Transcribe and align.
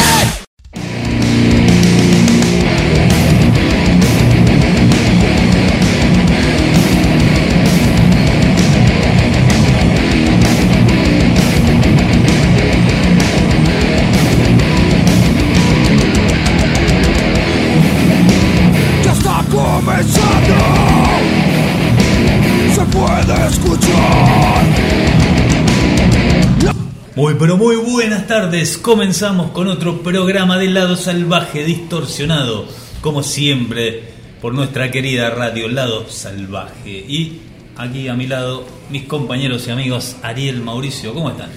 Comenzamos 28.81 29.51
con 29.51 29.69
otro 29.69 30.03
programa 30.03 30.57
de 30.57 30.67
Lado 30.67 30.97
Salvaje 30.97 31.63
Distorsionado, 31.63 32.67
como 32.99 33.23
siempre, 33.23 34.03
por 34.41 34.53
nuestra 34.53 34.91
querida 34.91 35.29
radio 35.29 35.69
Lado 35.69 36.09
Salvaje. 36.09 36.89
Y 36.89 37.39
aquí 37.77 38.09
a 38.09 38.13
mi 38.13 38.27
lado, 38.27 38.65
mis 38.89 39.03
compañeros 39.03 39.65
y 39.67 39.71
amigos 39.71 40.17
Ariel 40.21 40.61
Mauricio, 40.61 41.13
¿cómo 41.13 41.29
están? 41.29 41.49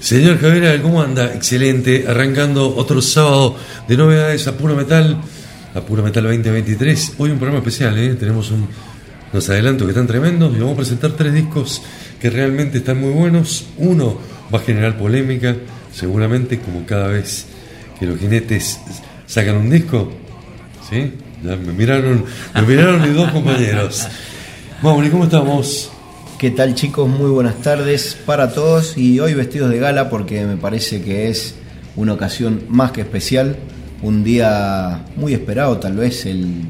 Señor 0.00 0.38
Javier, 0.38 0.82
¿cómo 0.82 1.00
anda? 1.00 1.32
Excelente, 1.32 2.04
arrancando 2.06 2.76
otro 2.76 3.00
sábado 3.00 3.56
de 3.88 3.96
novedades 3.96 4.46
a 4.46 4.58
Puro 4.58 4.76
Metal, 4.76 5.16
a 5.74 5.80
Puro 5.80 6.02
Metal 6.02 6.24
2023. 6.24 7.14
Hoy 7.16 7.30
un 7.30 7.38
programa 7.38 7.60
especial, 7.60 7.96
¿eh? 7.96 8.16
tenemos 8.16 8.50
un, 8.50 8.68
unos 9.32 9.48
adelantos 9.48 9.86
que 9.86 9.92
están 9.92 10.06
tremendos 10.06 10.54
y 10.54 10.58
vamos 10.58 10.74
a 10.74 10.76
presentar 10.76 11.12
tres 11.12 11.32
discos 11.32 11.80
que 12.20 12.28
realmente 12.28 12.78
están 12.78 13.00
muy 13.00 13.12
buenos. 13.12 13.64
Uno 13.78 14.18
va 14.54 14.58
a 14.58 14.62
generar 14.62 14.98
polémica, 14.98 15.56
seguramente 15.92 16.58
como 16.58 16.84
cada 16.86 17.08
vez 17.08 17.46
que 17.98 18.06
los 18.06 18.18
jinetes 18.18 18.80
sacan 19.26 19.56
un 19.56 19.70
disco. 19.70 20.10
¿Sí? 20.88 21.12
Ya 21.44 21.56
me 21.56 21.72
miraron, 21.72 22.24
me 22.54 22.62
miraron 22.62 23.02
mis 23.02 23.14
dos 23.14 23.30
compañeros. 23.30 24.06
Mauri, 24.82 25.10
¿cómo 25.10 25.24
estamos? 25.24 25.90
¿Qué 26.38 26.50
tal 26.50 26.74
chicos? 26.74 27.08
Muy 27.08 27.30
buenas 27.30 27.56
tardes 27.62 28.16
para 28.26 28.52
todos 28.52 28.98
y 28.98 29.20
hoy 29.20 29.34
vestidos 29.34 29.70
de 29.70 29.78
gala 29.78 30.10
porque 30.10 30.44
me 30.44 30.56
parece 30.56 31.02
que 31.02 31.28
es 31.28 31.54
una 31.94 32.14
ocasión 32.14 32.62
más 32.68 32.90
que 32.90 33.02
especial, 33.02 33.56
un 34.02 34.24
día 34.24 35.04
muy 35.16 35.34
esperado 35.34 35.78
tal 35.78 35.96
vez. 35.96 36.26
El... 36.26 36.62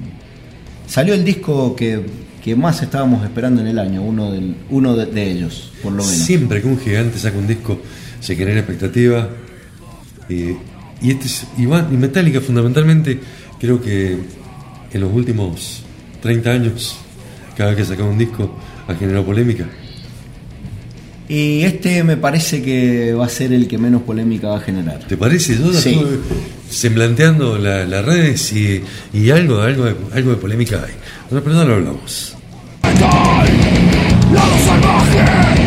Salió 0.86 1.14
el 1.14 1.24
disco 1.24 1.74
que, 1.74 2.04
que 2.44 2.54
más 2.54 2.82
estábamos 2.82 3.24
esperando 3.24 3.62
en 3.62 3.68
el 3.68 3.78
año, 3.78 4.02
uno, 4.02 4.30
del, 4.30 4.56
uno 4.68 4.94
de, 4.94 5.06
de 5.06 5.30
ellos, 5.30 5.72
por 5.82 5.92
lo 5.92 6.02
menos. 6.02 6.18
Siempre 6.18 6.60
que 6.60 6.68
un 6.68 6.78
gigante 6.78 7.18
saca 7.18 7.38
un 7.38 7.46
disco 7.46 7.78
se 8.22 8.34
genera 8.36 8.60
expectativa. 8.60 9.28
eh, 10.30 10.56
y, 11.02 11.10
este 11.10 11.26
es, 11.26 11.46
y, 11.58 11.66
va- 11.66 11.86
y 11.92 11.96
Metallica 11.96 12.40
fundamentalmente 12.40 13.18
creo 13.60 13.82
que 13.82 14.16
en 14.92 15.00
los 15.00 15.12
últimos 15.12 15.82
30 16.22 16.50
años, 16.50 16.96
cada 17.56 17.70
vez 17.70 17.78
que 17.80 17.84
sacaba 17.84 18.08
un 18.08 18.16
disco 18.18 18.56
ha 18.88 18.94
generado 18.94 19.26
polémica. 19.26 19.66
Y 21.28 21.62
este 21.62 22.02
me 22.04 22.16
parece 22.16 22.62
que 22.62 23.14
va 23.14 23.26
a 23.26 23.28
ser 23.28 23.52
el 23.52 23.66
que 23.66 23.78
menos 23.78 24.02
polémica 24.02 24.48
va 24.48 24.58
a 24.58 24.60
generar. 24.60 25.00
¿Te 25.08 25.16
parece? 25.16 25.56
Yo 25.56 25.72
Sí. 25.72 25.90
estuve 25.90 26.18
semblanteando 26.70 27.58
la- 27.58 27.84
las 27.86 28.04
redes 28.04 28.52
y, 28.52 28.82
y 29.12 29.30
algo, 29.30 29.60
algo, 29.60 29.84
de, 29.86 29.94
algo 30.14 30.30
de 30.30 30.36
polémica 30.36 30.84
hay. 30.86 30.92
Pero 31.30 31.42
no 31.54 31.64
lo 31.64 31.74
hablamos. 31.74 32.36
Lado 34.32 34.58
salvaje. 34.66 35.61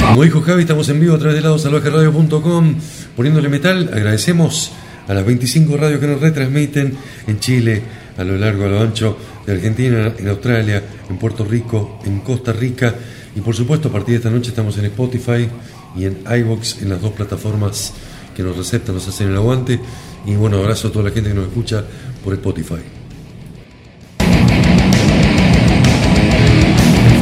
Como 0.00 0.24
dijo 0.24 0.40
Javi, 0.40 0.62
estamos 0.62 0.88
en 0.88 1.00
vivo 1.00 1.14
a 1.14 1.18
través 1.18 1.36
de 1.36 1.42
ladosalvajeradio.com 1.42 2.74
poniéndole 3.14 3.48
metal. 3.48 3.90
Agradecemos 3.92 4.72
a 5.06 5.14
las 5.14 5.24
25 5.24 5.76
radios 5.76 6.00
que 6.00 6.06
nos 6.06 6.20
retransmiten 6.20 6.96
en 7.26 7.38
Chile, 7.38 7.82
a 8.16 8.24
lo 8.24 8.36
largo, 8.36 8.64
a 8.64 8.68
lo 8.68 8.80
ancho 8.80 9.16
de 9.46 9.52
Argentina, 9.52 10.12
en 10.18 10.28
Australia, 10.28 10.82
en 11.08 11.18
Puerto 11.18 11.44
Rico, 11.44 12.00
en 12.04 12.20
Costa 12.20 12.52
Rica. 12.52 12.94
Y 13.34 13.40
por 13.40 13.54
supuesto, 13.54 13.88
a 13.88 13.92
partir 13.92 14.12
de 14.12 14.16
esta 14.16 14.30
noche 14.30 14.50
estamos 14.50 14.78
en 14.78 14.86
Spotify 14.86 15.48
y 15.96 16.04
en 16.06 16.18
iVoox, 16.28 16.82
en 16.82 16.88
las 16.88 17.00
dos 17.00 17.12
plataformas 17.12 17.92
que 18.34 18.42
nos 18.42 18.56
receptan, 18.56 18.94
nos 18.94 19.06
hacen 19.06 19.28
el 19.28 19.36
aguante. 19.36 19.78
Y 20.26 20.34
bueno, 20.34 20.58
abrazo 20.58 20.88
a 20.88 20.92
toda 20.92 21.04
la 21.04 21.10
gente 21.10 21.30
que 21.30 21.36
nos 21.36 21.48
escucha 21.48 21.84
por 22.24 22.34
Spotify. 22.34 22.95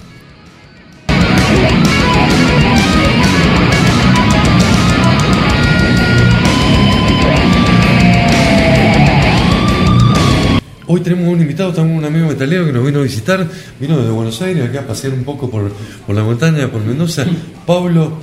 Tenemos 11.03 11.27
un 11.33 11.41
invitado, 11.41 11.71
tenemos 11.73 11.97
un 11.97 12.05
amigo 12.05 12.27
metalero 12.27 12.65
que 12.65 12.71
nos 12.73 12.85
vino 12.85 12.99
a 12.99 13.03
visitar, 13.03 13.47
vino 13.79 13.97
desde 13.97 14.11
Buenos 14.11 14.41
Aires 14.41 14.69
acá 14.69 14.79
a 14.81 14.87
pasear 14.87 15.13
un 15.13 15.23
poco 15.23 15.49
por, 15.49 15.71
por 16.05 16.15
la 16.15 16.23
montaña, 16.23 16.71
por 16.71 16.81
Mendoza. 16.83 17.25
Pablo 17.67 18.13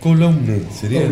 Colomne, 0.00 0.60
sería. 0.78 1.02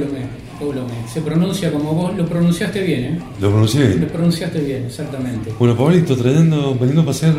Coulomé. 0.58 0.94
Se 1.12 1.20
pronuncia 1.20 1.72
como 1.72 1.92
vos 1.94 2.16
lo 2.16 2.24
pronunciaste 2.26 2.80
bien, 2.80 3.04
¿eh? 3.04 3.18
Lo 3.40 3.50
pronuncié 3.50 3.80
Lo 3.80 3.96
bien. 3.96 4.08
pronunciaste 4.08 4.60
bien, 4.60 4.84
exactamente. 4.86 5.50
Bueno, 5.58 5.76
Pablito, 5.76 6.16
trayendo, 6.16 6.74
veniendo 6.76 7.02
a 7.02 7.06
pasear. 7.06 7.34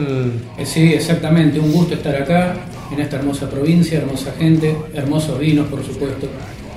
Eh, 0.58 0.66
sí, 0.66 0.82
exactamente. 0.94 1.58
Un 1.58 1.72
gusto 1.72 1.94
estar 1.94 2.14
acá, 2.14 2.58
en 2.92 3.00
esta 3.00 3.16
hermosa 3.16 3.50
provincia, 3.50 4.00
hermosa 4.00 4.34
gente, 4.38 4.76
hermosos 4.94 5.40
vinos, 5.40 5.66
por 5.68 5.82
supuesto. 5.84 6.28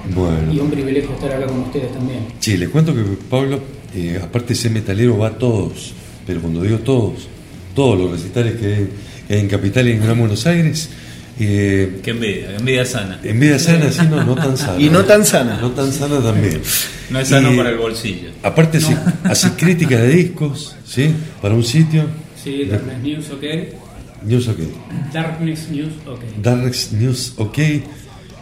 Y 0.09 0.15
Bueno, 0.15 0.62
un 0.62 0.71
privilegio 0.71 1.11
estar 1.12 1.33
acá 1.33 1.47
con 1.47 1.59
ustedes 1.59 1.93
también. 1.93 2.21
sí, 2.39 2.56
les 2.56 2.69
cuento 2.69 2.95
que 2.95 3.03
Pablo, 3.29 3.59
eh, 3.97 4.21
aparte 4.23 4.50
de 4.50 4.55
ser 4.55 4.71
metalero, 4.71 5.19
va 5.19 5.29
a 5.29 5.33
todos, 5.39 5.93
pero 6.28 6.40
cuando 6.40 6.62
digo 6.62 6.78
todos, 6.78 7.26
todos 7.75 7.98
los 7.98 8.10
recitales 8.12 8.54
que 8.60 8.66
hay, 8.66 8.88
que 9.26 9.34
hay 9.34 9.40
en 9.40 9.48
Capital 9.48 9.88
y 9.88 9.92
en 9.92 10.00
Gran 10.04 10.16
Buenos 10.20 10.46
Aires, 10.46 10.88
Eh, 11.40 12.00
Qué 12.02 12.10
envidia, 12.10 12.56
envidia 12.56 12.84
sana. 12.84 13.20
envidia 13.22 13.58
sana, 13.60 13.92
sí, 13.92 14.00
no, 14.10 14.25
no 14.25 14.34
tan 14.34 14.56
sana. 14.56 14.80
Y 14.84 14.90
no 14.90 15.04
tan 15.04 15.25
sana. 15.25 15.58
No 15.60 15.70
tan 15.70 15.92
sana 15.92 16.20
también. 16.20 16.60
No 17.10 17.20
es 17.20 17.28
sano 17.28 17.52
Y, 17.52 17.56
para 17.56 17.70
el 17.70 17.78
bolsillo. 17.78 18.30
Aparte 18.42 18.78
hace, 18.78 18.96
hace 19.22 19.52
crítica 19.52 19.98
de 19.98 20.08
discos, 20.08 20.75
¿sí? 20.84 21.14
Para 21.40 21.54
un 21.54 21.62
sitio. 21.62 22.06
Sí, 22.42 22.64
Darkness 22.64 22.98
News 23.04 23.30
OK. 23.30 23.44
News 24.25 24.48
OK. 24.48 24.58
Darkness 25.12 25.69
News 25.70 25.92
OK. 26.06 26.20
Darkness 26.42 26.92
News 26.92 27.32
OK. 27.36 27.58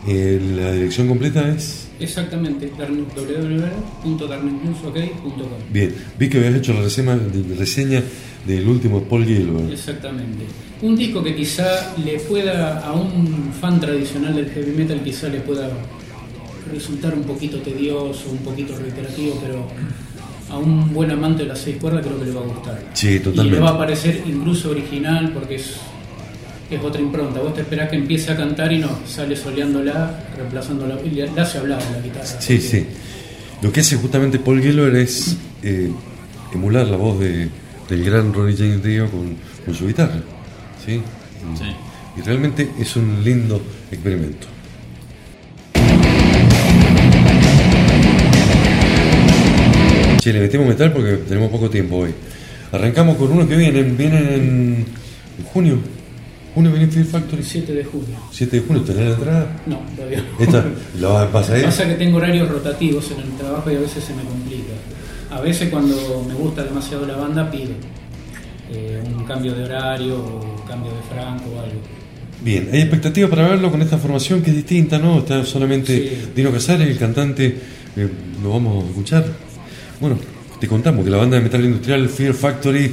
Eh, 0.08 0.40
la 0.56 0.72
dirección 0.72 1.06
completa 1.06 1.46
es. 1.50 1.85
Exactamente, 1.98 2.70
www.darknessnewsok.com. 2.76 5.72
Bien, 5.72 5.94
vi 6.18 6.28
que 6.28 6.36
habías 6.38 6.56
hecho 6.56 6.74
la 6.74 6.82
reseña, 6.82 7.18
reseña 7.58 8.02
del 8.46 8.68
último 8.68 9.02
Paul 9.04 9.24
Gilbert. 9.24 9.72
Exactamente. 9.72 10.44
Un 10.82 10.94
disco 10.96 11.22
que 11.22 11.34
quizá 11.34 11.94
le 12.04 12.18
pueda, 12.20 12.80
a 12.86 12.92
un 12.92 13.50
fan 13.58 13.80
tradicional 13.80 14.34
del 14.36 14.50
heavy 14.50 14.72
metal, 14.72 15.00
quizá 15.02 15.28
le 15.28 15.40
pueda 15.40 15.70
resultar 16.70 17.14
un 17.14 17.22
poquito 17.22 17.56
tedioso, 17.58 18.28
un 18.30 18.38
poquito 18.38 18.76
reiterativo, 18.76 19.38
pero 19.42 19.66
a 20.50 20.58
un 20.58 20.92
buen 20.92 21.10
amante 21.10 21.44
de 21.44 21.48
las 21.48 21.60
seis 21.60 21.76
cuerdas 21.80 22.04
creo 22.06 22.18
que 22.18 22.26
le 22.26 22.32
va 22.32 22.42
a 22.42 22.44
gustar. 22.44 22.90
Sí, 22.92 23.14
Y 23.14 23.20
totalmente. 23.20 23.58
le 23.58 23.64
va 23.64 23.70
a 23.70 23.78
parecer 23.78 24.22
incluso 24.26 24.70
original 24.70 25.32
porque 25.32 25.54
es, 25.56 25.76
es 26.70 26.82
otra 26.82 27.00
impronta. 27.00 27.40
Vos 27.40 27.54
te 27.54 27.60
esperás 27.62 27.88
que 27.88 27.96
empiece 27.96 28.30
a 28.32 28.36
cantar 28.36 28.72
y 28.72 28.78
no, 28.78 28.98
sale 29.06 29.36
soleándola, 29.36 30.24
reemplazándola, 30.36 30.98
y 31.04 31.10
le, 31.10 31.28
hace 31.40 31.58
hablar 31.58 31.80
la 31.92 32.00
guitarra. 32.00 32.40
Sí, 32.40 32.60
sí. 32.60 32.86
Lo 33.62 33.72
que 33.72 33.80
hace 33.80 33.96
justamente 33.96 34.38
Paul 34.38 34.60
Gilbert 34.60 34.96
es 34.96 35.36
eh, 35.62 35.90
emular 36.52 36.86
la 36.86 36.96
voz 36.96 37.18
de, 37.20 37.48
del 37.88 38.04
gran 38.04 38.32
Ronnie 38.32 38.56
James 38.56 38.82
Dio 38.82 39.10
con, 39.10 39.36
con 39.64 39.74
su 39.74 39.86
guitarra. 39.86 40.20
¿sí? 40.84 40.92
Y, 40.94 41.56
Sí. 41.56 41.64
y 42.16 42.20
realmente 42.22 42.68
es 42.80 42.96
un 42.96 43.22
lindo 43.22 43.60
experimento. 43.90 44.48
Che, 50.20 50.32
le 50.32 50.40
metemos 50.40 50.66
metal 50.66 50.92
porque 50.92 51.12
tenemos 51.28 51.50
poco 51.50 51.70
tiempo 51.70 51.98
hoy. 51.98 52.10
Arrancamos 52.72 53.16
con 53.16 53.30
uno 53.30 53.46
que 53.46 53.56
viene, 53.56 53.82
viene 53.82 54.18
en, 54.34 54.86
en 55.38 55.44
junio. 55.52 55.78
Junio 56.56 56.72
viene 56.72 56.86
Fear 56.90 57.04
Factory. 57.04 57.42
7 57.42 57.70
de 57.74 57.84
junio. 57.84 58.16
7 58.32 58.60
de 58.60 58.66
junio, 58.66 58.82
¿tenés 58.82 59.04
la 59.04 59.10
entrada? 59.10 59.46
No, 59.66 59.80
todavía 59.94 60.24
no. 60.24 60.42
Esta, 60.42 60.64
¿la 60.98 61.08
vas 61.08 61.28
a 61.28 61.30
pasar 61.30 61.56
ahí? 61.56 61.62
Pasa 61.64 61.86
que 61.86 61.94
tengo 61.96 62.16
horarios 62.16 62.48
rotativos 62.48 63.10
en 63.10 63.20
el 63.20 63.36
trabajo 63.36 63.70
y 63.70 63.74
a 63.74 63.80
veces 63.80 64.02
se 64.02 64.14
me 64.14 64.22
complica. 64.22 64.72
A 65.30 65.42
veces 65.42 65.68
cuando 65.68 66.24
me 66.26 66.32
gusta 66.32 66.64
demasiado 66.64 67.06
la 67.06 67.14
banda 67.14 67.50
pido 67.50 67.72
eh, 68.72 69.02
un 69.06 69.24
cambio 69.24 69.54
de 69.54 69.64
horario 69.64 70.16
o 70.16 70.64
cambio 70.66 70.92
de 70.92 71.02
franco 71.14 71.44
o 71.54 71.60
algo. 71.60 71.78
Bien, 72.40 72.70
hay 72.72 72.80
expectativa 72.80 73.28
para 73.28 73.48
verlo 73.48 73.70
con 73.70 73.82
esta 73.82 73.98
formación 73.98 74.40
que 74.40 74.48
es 74.48 74.56
distinta, 74.56 74.98
¿no? 74.98 75.18
Está 75.18 75.44
solamente 75.44 75.94
Sí. 75.94 76.28
Dino 76.34 76.50
Casares, 76.52 76.88
el 76.88 76.96
cantante, 76.98 77.54
eh, 77.96 78.08
lo 78.42 78.48
vamos 78.48 78.82
a 78.82 78.88
escuchar. 78.88 79.26
Bueno, 80.00 80.18
te 80.58 80.66
contamos 80.66 81.04
que 81.04 81.10
la 81.10 81.18
banda 81.18 81.36
de 81.36 81.42
metal 81.42 81.62
industrial 81.62 82.08
Fear 82.08 82.32
Factory 82.32 82.90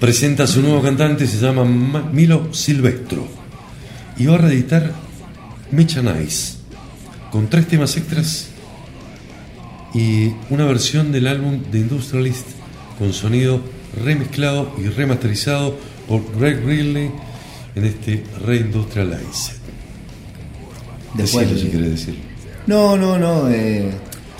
presenta 0.00 0.44
a 0.44 0.46
su 0.46 0.60
nuevo 0.62 0.82
cantante, 0.82 1.26
se 1.26 1.38
llama 1.38 1.64
Ma- 1.64 2.08
Milo 2.12 2.52
Silvestro, 2.52 3.26
y 4.18 4.26
va 4.26 4.34
a 4.34 4.38
reeditar 4.38 4.92
Mecha 5.70 6.02
Nice, 6.02 6.54
con 7.30 7.48
tres 7.48 7.66
temas 7.68 7.96
extras 7.96 8.48
y 9.94 10.32
una 10.50 10.64
versión 10.66 11.12
del 11.12 11.26
álbum 11.26 11.62
The 11.70 11.78
Industrialist 11.78 12.46
con 12.98 13.12
sonido 13.12 13.60
remezclado 14.04 14.72
y 14.78 14.88
remasterizado 14.88 15.76
por 16.08 16.22
Greg 16.38 16.64
Ridley 16.64 17.10
en 17.74 17.84
este 17.84 18.22
Reindustrialized. 18.44 19.56
Después- 21.14 21.48
Decilo 21.50 21.60
si 21.66 21.68
querés 21.76 21.90
decir. 21.92 22.18
No, 22.66 22.96
no, 22.96 23.18
no. 23.18 23.48
eh, 23.48 23.90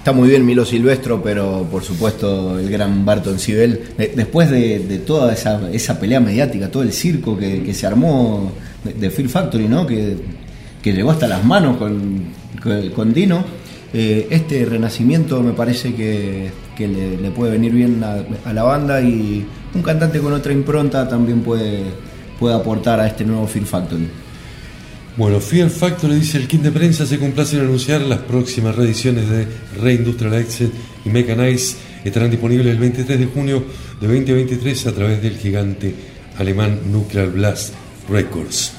está 0.07 0.17
muy 0.17 0.29
bien 0.29 0.47
Milo 0.47 0.65
Silvestro, 0.65 1.21
pero 1.21 1.67
por 1.69 1.83
supuesto 1.83 2.61
el 2.61 2.71
gran 2.71 3.05
Barton 3.05 3.41
Sibel. 3.41 3.81
De- 3.99 4.13
después 4.15 4.49
de, 4.49 5.03
toda 5.05 5.33
esa, 5.33 5.99
pelea 5.99 6.21
mediática, 6.21 6.71
todo 6.71 6.85
el 6.85 6.93
circo 6.93 7.37
que, 7.37 7.75
se 7.75 7.89
armó 7.89 8.53
de, 8.85 8.93
de 8.93 9.11
Fear 9.11 9.29
Factory, 9.29 9.67
¿no? 9.67 9.85
Que, 9.85 10.17
que 10.81 10.93
llegó 10.93 11.11
hasta 11.11 11.27
las 11.27 11.45
manos 11.45 11.77
con, 11.79 12.23
con, 12.95 13.13
Dino. 13.13 13.45
eh, 13.93 14.29
este 14.31 14.65
renacimiento 14.65 15.43
me 15.43 15.55
parece 15.55 15.93
que, 15.93 16.53
que 16.77 16.87
le, 16.87 17.33
puede 17.33 17.51
venir 17.51 17.73
bien 17.73 18.01
a, 18.05 18.19
a 18.49 18.53
la 18.53 18.63
banda 18.63 19.01
y 19.01 19.45
un 19.75 19.83
cantante 19.83 20.21
con 20.21 20.33
otra 20.33 20.53
impronta 20.53 21.09
también 21.09 21.41
puede, 21.41 21.83
puede 22.39 22.55
aportar 22.55 23.01
a 23.01 23.09
este 23.09 23.25
nuevo 23.25 23.49
Fear 23.49 23.67
Factory. 23.67 24.07
Bueno, 25.17 25.41
Fear 25.41 25.71
Factory 25.71 26.17
dice 26.17 26.37
el 26.37 26.47
kit 26.47 26.61
de 26.61 26.71
prensa 26.71 27.07
se 27.07 27.19
complace 27.19 27.57
en 27.57 27.63
anunciar 27.63 28.03
las 28.03 28.19
próximas 28.19 28.77
reediciones 28.77 29.27
de 29.31 29.47
Reindustrialized 29.81 30.69
y 31.07 31.09
Mechanize 31.09 31.79
estarán 32.05 32.31
disponibles 32.31 32.67
el 32.67 32.79
23 32.79 33.21
de 33.21 33.25
junio 33.25 33.65
de 33.99 34.09
2023 34.09 34.87
a 34.87 34.93
través 34.93 35.23
del 35.23 35.39
gigante 35.39 35.95
alemán 36.37 36.81
Nuclear 36.93 37.31
Blast 37.31 37.73
Records. 38.11 38.75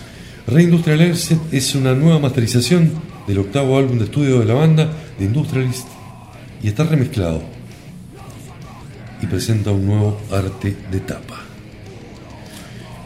Reindustrialized 0.46 1.40
es 1.52 1.74
una 1.74 1.96
nueva 1.96 2.20
masterización 2.20 2.92
del 3.26 3.40
octavo 3.40 3.76
álbum 3.76 3.98
de 3.98 4.06
estudio 4.06 4.40
de 4.40 4.46
la 4.46 4.54
banda, 4.54 4.92
The 5.18 5.26
Industrialist, 5.26 5.88
y 6.62 6.68
está 6.68 6.84
remezclado 6.84 7.42
y 9.24 9.26
presenta 9.26 9.72
un 9.72 9.88
nuevo 9.88 10.22
arte 10.32 10.76
de 10.92 11.00
tapa. 11.00 11.40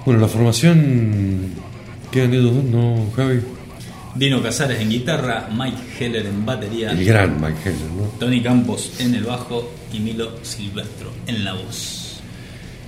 Bueno, 0.05 0.19
la 0.19 0.27
formación 0.27 1.70
quedan 2.11 2.33
ellos 2.33 2.53
dos, 2.53 2.63
¿no, 2.65 3.11
Javi? 3.15 3.39
Dino 4.15 4.43
Casares 4.43 4.81
en 4.81 4.89
guitarra, 4.89 5.49
Mike 5.51 5.77
Heller 5.99 6.25
en 6.25 6.45
batería, 6.45 6.91
El 6.91 7.05
gran 7.05 7.39
Mike 7.39 7.57
Heller, 7.63 7.91
¿no? 7.97 8.03
Tony 8.19 8.41
Campos 8.41 8.91
en 8.99 9.15
el 9.15 9.23
bajo 9.23 9.71
y 9.93 9.99
Milo 9.99 10.33
Silvestro 10.43 11.11
en 11.27 11.45
la 11.45 11.53
voz. 11.53 12.21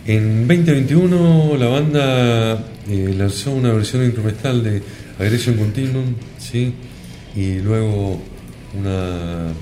En 0.06 0.48
2021 0.48 1.56
la 1.58 1.68
banda 1.68 2.66
eh, 2.90 3.16
lanzó 3.18 3.52
una 3.52 3.72
versión 3.72 4.04
instrumental 4.04 4.62
de 4.62 4.84
Aggression 5.18 5.56
Continuum, 5.56 6.14
¿sí? 6.38 6.74
Y 7.36 7.60
luego 7.60 8.22
una, 8.78 9.54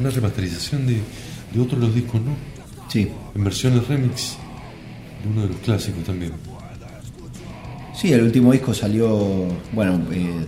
una 0.00 0.10
remasterización 0.10 0.86
de, 0.86 1.00
de 1.52 1.60
otro 1.60 1.78
de 1.78 1.86
los 1.86 1.94
discos, 1.94 2.20
¿no? 2.20 2.34
Sí. 2.88 3.08
En 3.34 3.44
versiones 3.44 3.86
remix 3.86 4.36
de 5.22 5.30
uno 5.30 5.42
de 5.42 5.48
los 5.48 5.58
clásicos 5.58 6.02
también. 6.02 6.32
Sí, 7.94 8.12
el 8.12 8.22
último 8.22 8.52
disco 8.52 8.72
salió, 8.74 9.46
bueno, 9.72 10.00
eh, 10.12 10.44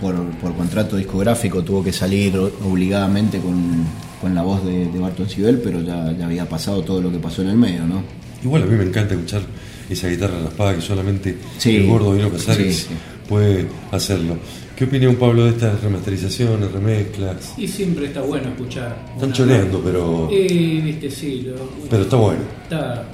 por, 0.00 0.14
por 0.38 0.54
contrato 0.54 0.96
discográfico 0.96 1.62
tuvo 1.62 1.82
que 1.84 1.92
salir 1.92 2.34
obligadamente 2.36 3.38
con, 3.38 3.84
con 4.20 4.34
la 4.34 4.42
voz 4.42 4.64
de, 4.64 4.86
de 4.86 4.98
Barton 4.98 5.28
Sibel, 5.28 5.58
pero 5.58 5.80
ya, 5.82 6.12
ya 6.16 6.26
había 6.26 6.48
pasado 6.48 6.82
todo 6.82 7.00
lo 7.02 7.10
que 7.10 7.18
pasó 7.18 7.42
en 7.42 7.48
el 7.48 7.56
medio, 7.56 7.84
¿no? 7.86 8.02
Igual 8.42 8.62
a 8.62 8.66
mí 8.66 8.76
me 8.76 8.84
encanta 8.84 9.14
escuchar 9.14 9.42
esa 9.90 10.08
guitarra 10.08 10.38
raspada 10.44 10.74
que 10.76 10.80
solamente 10.80 11.36
Sí, 11.58 11.76
el 11.76 11.86
gordo 11.88 12.12
Vino 12.12 12.30
Casares 12.30 12.74
sí, 12.76 12.86
sí. 12.88 12.94
puede 13.28 13.66
hacerlo. 13.90 14.36
¿Qué 14.76 14.84
opinión 14.84 15.16
Pablo 15.16 15.44
de 15.44 15.50
estas 15.50 15.82
remasterizaciones, 15.82 16.72
remezclas? 16.72 17.52
Y 17.58 17.68
siempre 17.68 18.06
está 18.06 18.22
bueno 18.22 18.48
escuchar. 18.48 18.96
Están 19.14 19.32
choreando, 19.32 19.82
pero, 19.84 20.28
Eh, 20.32 20.80
viste, 20.82 21.10
sí. 21.10 21.42
lo- 21.42 21.68
pero 21.90 22.04
está 22.04 22.16
bueno. 22.16 22.40
está, 22.62 23.04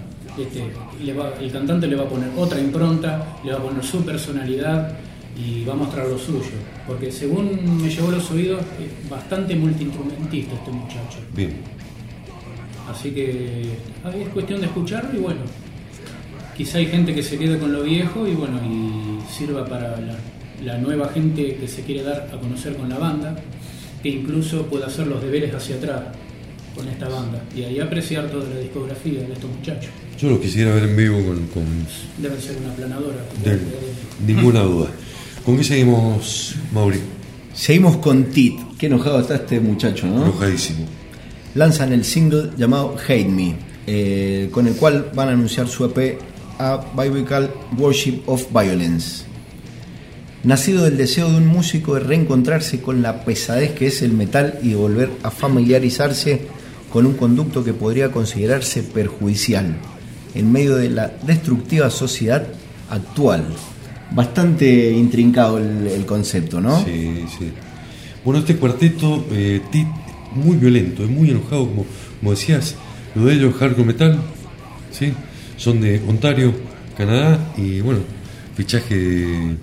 le 1.04 1.12
va- 1.14 1.32
el 1.40 1.50
cantante 1.50 1.86
le 1.86 1.96
va 1.96 2.04
a 2.04 2.08
poner 2.08 2.30
otra 2.36 2.60
impronta, 2.60 3.38
le 3.44 3.52
va 3.52 3.58
a 3.58 3.62
poner 3.62 3.84
su 3.84 4.04
personalidad 4.04 4.96
y 5.36 5.64
va 5.64 5.72
a 5.74 5.76
mostrar 5.76 6.06
lo 6.08 6.18
suyo. 6.18 6.56
Porque 6.86 7.10
según 7.12 7.80
me 7.82 7.88
llevó 7.90 8.10
los 8.10 8.30
oídos, 8.30 8.60
es 8.80 9.08
bastante 9.10 9.54
multiinstrumentista 9.56 10.54
este 10.54 10.70
muchacho. 10.70 11.18
Bien. 11.34 11.56
Así 12.90 13.10
que 13.10 13.64
ahí 14.04 14.22
es 14.22 14.28
cuestión 14.28 14.60
de 14.60 14.66
escucharlo 14.66 15.18
y 15.18 15.22
bueno, 15.22 15.40
quizá 16.56 16.78
hay 16.78 16.86
gente 16.86 17.14
que 17.14 17.22
se 17.22 17.36
quede 17.38 17.58
con 17.58 17.72
lo 17.72 17.82
viejo 17.82 18.26
y 18.26 18.34
bueno, 18.34 18.58
y 18.64 19.20
sirva 19.32 19.64
para 19.66 20.00
la, 20.00 20.14
la 20.64 20.78
nueva 20.78 21.08
gente 21.08 21.56
que 21.56 21.66
se 21.68 21.82
quiere 21.82 22.02
dar 22.02 22.30
a 22.32 22.36
conocer 22.38 22.76
con 22.76 22.88
la 22.88 22.98
banda, 22.98 23.36
que 24.02 24.08
incluso 24.10 24.62
pueda 24.66 24.86
hacer 24.86 25.06
los 25.08 25.20
deberes 25.20 25.52
hacia 25.54 25.76
atrás 25.76 26.00
con 26.76 26.86
esta 26.88 27.08
banda 27.08 27.42
y 27.56 27.64
ahí 27.64 27.80
apreciar 27.80 28.26
toda 28.30 28.48
la 28.48 28.60
discografía 28.60 29.20
de 29.22 29.32
estos 29.32 29.50
muchachos. 29.50 29.90
Yo 30.18 30.30
lo 30.30 30.40
quisiera 30.40 30.72
ver 30.74 30.84
en 30.84 30.96
vivo 30.96 31.16
con, 31.24 31.46
con 31.48 31.64
Deben 32.18 32.40
ser 32.40 32.56
una 32.64 32.74
planadora. 32.74 33.16
de- 33.44 33.60
ninguna 34.32 34.60
duda. 34.60 34.88
¿Con 35.44 35.56
qué 35.58 35.64
seguimos, 35.64 36.54
Mauri? 36.72 36.98
Seguimos 37.54 37.98
con 37.98 38.24
Tit. 38.24 38.58
Qué 38.78 38.86
enojado 38.86 39.20
está 39.20 39.36
este 39.36 39.60
muchacho, 39.60 40.06
¿no? 40.06 40.22
Enojadísimo. 40.24 40.86
Lanzan 41.54 41.92
el 41.92 42.04
single 42.04 42.50
llamado 42.56 42.96
Hate 43.06 43.28
Me, 43.28 43.56
eh, 43.86 44.48
con 44.50 44.66
el 44.66 44.74
cual 44.74 45.10
van 45.14 45.28
a 45.28 45.32
anunciar 45.32 45.68
su 45.68 45.84
EP 45.84 46.18
A 46.58 46.84
Biblical 46.96 47.50
Worship 47.78 48.22
of 48.26 48.46
Violence. 48.52 49.24
Nacido 50.44 50.84
del 50.84 50.96
deseo 50.96 51.30
de 51.30 51.36
un 51.38 51.46
músico 51.46 51.94
de 51.94 52.00
reencontrarse 52.00 52.80
con 52.80 53.02
la 53.02 53.24
pesadez 53.24 53.72
que 53.72 53.86
es 53.88 54.00
el 54.02 54.12
metal 54.12 54.58
y 54.62 54.70
de 54.70 54.76
volver 54.76 55.10
a 55.22 55.30
familiarizarse 55.30 56.42
con 56.92 57.04
un 57.04 57.14
conducto 57.14 57.64
que 57.64 57.74
podría 57.74 58.12
considerarse 58.12 58.82
perjudicial 58.82 59.76
en 60.36 60.52
medio 60.52 60.76
de 60.76 60.90
la 60.90 61.12
destructiva 61.26 61.90
sociedad 61.90 62.46
actual. 62.90 63.44
bastante 64.12 64.92
intrincado 64.92 65.58
el, 65.58 66.04
concepto, 66.06 66.60
¿no? 66.60 66.84
Sí, 66.84 67.24
sí. 67.38 67.52
Bueno, 68.24 68.38
este 68.40 68.56
cuarteto, 68.56 69.26
eh, 69.32 69.60
muy 70.34 70.56
violento, 70.56 71.02
es 71.02 71.10
muy 71.10 71.30
enojado, 71.30 71.68
como, 71.68 72.30
decías, 72.30 72.76
lo 73.16 73.24
de 73.24 73.34
ellos, 73.34 73.54
hardcore 73.54 73.84
metal, 73.86 74.20
¿sí? 74.92 75.12
Son 75.56 75.80
de 75.80 76.00
Ontario, 76.06 76.54
Canadá, 76.96 77.52
y 77.56 77.80
bueno, 77.80 78.00
fichaje 78.54 78.94
de- 78.94 79.56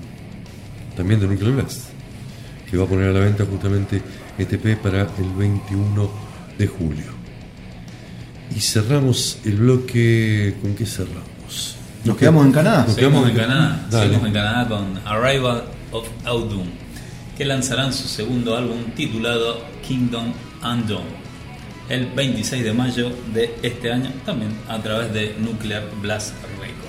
también 0.97 1.19
de 1.21 1.27
Nuclear 1.27 1.53
Blast, 1.53 1.81
que 2.69 2.77
va 2.77 2.83
a 2.83 2.87
poner 2.87 3.09
a 3.09 3.13
la 3.13 3.19
venta 3.21 3.45
justamente 3.45 4.01
este 4.37 4.55
EP 4.55 4.75
para 4.81 5.01
el 5.03 5.29
21 5.37 6.09
de 6.57 6.67
julio. 6.67 7.22
Y 8.55 8.60
cerramos 8.60 9.39
el 9.45 9.57
bloque, 9.57 10.55
¿con 10.62 10.75
qué 10.75 10.86
cerramos? 10.86 11.75
Nos 12.03 12.17
quedamos 12.17 12.45
en 12.45 12.51
Canadá. 12.51 12.86
Nos 12.86 12.95
Seguimos 12.95 13.24
quedamos 13.24 13.29
en 13.29 13.36
Canadá, 13.36 13.88
seguimos 13.89 14.27
en 14.27 14.33
Canadá 14.33 14.67
con 14.67 15.00
Arrival 15.05 15.63
of 15.91 16.07
Autumn, 16.25 16.69
que 17.38 17.45
lanzarán 17.45 17.93
su 17.93 18.07
segundo 18.07 18.55
álbum 18.55 18.77
titulado 18.95 19.63
Kingdom 19.88 20.33
Undone 20.63 21.24
el 21.89 22.07
26 22.07 22.63
de 22.63 22.74
mayo 22.74 23.12
de 23.33 23.55
este 23.62 23.91
año, 23.91 24.12
también 24.25 24.51
a 24.67 24.81
través 24.81 25.13
de 25.13 25.36
Nuclear 25.39 25.83
Blast 26.01 26.33
Records. 26.60 26.83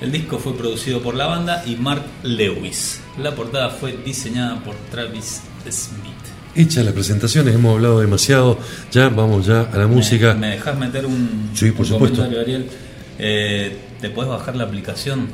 El 0.00 0.12
disco 0.12 0.38
fue 0.38 0.56
producido 0.56 1.00
por 1.00 1.14
la 1.14 1.26
banda 1.26 1.64
y 1.66 1.76
Mark 1.76 2.04
Lewis. 2.22 3.00
La 3.18 3.34
portada 3.34 3.70
fue 3.70 3.96
diseñada 4.04 4.62
por 4.62 4.74
Travis 4.90 5.42
Smith. 5.70 6.07
Hechas 6.54 6.84
las 6.84 6.94
presentaciones, 6.94 7.54
hemos 7.54 7.74
hablado 7.76 8.00
demasiado, 8.00 8.58
ya 8.90 9.08
vamos 9.10 9.46
ya 9.46 9.62
a 9.62 9.76
la 9.76 9.86
música. 9.86 10.34
¿Me, 10.34 10.50
dejas 10.50 10.76
meter 10.76 11.06
un, 11.06 11.50
Sí, 11.54 11.70
por 11.70 11.80
un 11.82 11.86
supuesto. 11.86 12.16
comentario, 12.16 12.40
Ariel? 12.40 12.66
Eh, 13.18 13.76
te 14.00 14.10
puedes 14.10 14.30
bajar 14.30 14.56
la 14.56 14.64
aplicación 14.64 15.28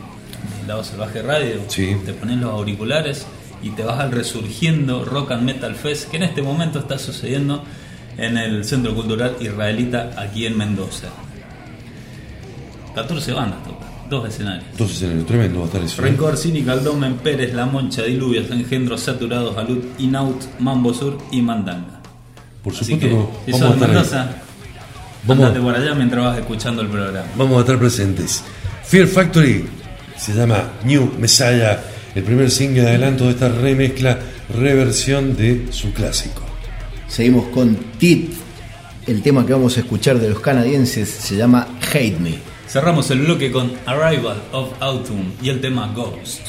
del 0.58 0.68
Lado 0.68 0.84
Salvaje 0.84 1.22
Radio, 1.22 1.60
Sí. 1.68 1.96
te 2.04 2.12
pones 2.12 2.38
los 2.38 2.50
auriculares 2.50 3.26
y 3.62 3.70
te 3.70 3.82
vas 3.84 4.00
al 4.00 4.12
resurgiendo 4.12 5.04
Rock 5.04 5.30
and 5.32 5.44
Metal 5.44 5.74
Fest, 5.74 6.10
que 6.10 6.18
en 6.18 6.24
este 6.24 6.42
momento 6.42 6.80
está 6.80 6.98
sucediendo 6.98 7.64
en 8.18 8.36
el 8.36 8.64
Centro 8.64 8.94
Cultural 8.94 9.36
Israelita 9.40 10.10
aquí 10.18 10.44
en 10.46 10.58
Mendoza. 10.58 11.08
14 12.94 13.32
bandas 13.32 13.62
tocan, 13.64 13.88
dos 14.10 14.28
escenarios. 14.28 15.02
En 15.02 15.10
el 15.18 15.24
tremendo 15.24 15.58
va 15.60 15.64
a 15.64 15.68
estar 15.68 15.82
eso. 15.82 16.02
¿eh? 16.02 16.04
Rencor, 16.06 16.36
Cínica, 16.36 16.72
Aldomen, 16.72 17.14
Pérez, 17.16 17.54
La 17.54 17.66
Moncha, 17.66 18.02
Diluvios, 18.02 18.50
Engendros 18.50 19.00
Saturados, 19.02 19.56
Alud, 19.56 19.78
Inaut, 19.98 20.42
Mambo 20.60 20.92
Sur 20.94 21.18
y 21.30 21.40
Mandanga. 21.42 22.00
Por 22.62 22.72
Así 22.74 22.92
supuesto 22.92 23.32
que, 23.46 23.52
que 23.52 23.56
si 23.58 23.60
vamos 23.60 23.70
a 23.70 23.74
estar 23.74 23.88
ahí. 23.90 23.94
Mendoza, 23.96 24.36
Vamos- 25.26 25.44
andate 25.46 25.60
por 25.64 25.74
allá 25.74 25.94
mientras 25.94 26.24
vas 26.24 26.38
escuchando 26.38 26.82
el 26.82 26.88
programa. 26.88 27.26
Vamos 27.36 27.56
a 27.58 27.60
estar 27.60 27.78
presentes. 27.78 28.42
Fear 28.84 29.06
Factory 29.06 29.64
se 30.16 30.34
llama 30.34 30.70
New 30.84 31.12
Messiah, 31.18 31.80
el 32.14 32.22
primer 32.22 32.50
single 32.50 32.82
de 32.82 32.88
adelanto 32.88 33.24
de 33.24 33.30
esta 33.30 33.48
remezcla, 33.48 34.18
reversión 34.54 35.36
de 35.36 35.66
su 35.70 35.92
clásico. 35.92 36.42
Seguimos 37.08 37.46
con 37.48 37.74
Tit. 37.98 38.32
El 39.06 39.20
tema 39.22 39.44
que 39.44 39.52
vamos 39.52 39.76
a 39.76 39.80
escuchar 39.80 40.18
de 40.18 40.30
los 40.30 40.40
canadienses 40.40 41.08
se 41.10 41.36
llama 41.36 41.66
Hate 41.92 42.18
Me. 42.20 42.34
Cerramos 42.74 43.08
el 43.12 43.20
bloque 43.20 43.52
con 43.52 43.70
Arrival 43.86 44.42
of 44.50 44.72
Autumn 44.80 45.34
y 45.40 45.48
el 45.48 45.60
tema 45.60 45.92
Ghost. 45.94 46.40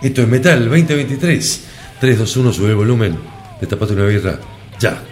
Esto 0.00 0.22
es 0.22 0.28
Metal 0.28 0.58
2023. 0.64 1.64
3, 2.00 2.18
2, 2.18 2.36
1, 2.38 2.52
sube 2.54 2.70
el 2.70 2.76
volumen. 2.76 3.18
Destapate 3.60 3.92
una 3.92 4.06
birra. 4.06 4.40
Ya. 4.78 5.09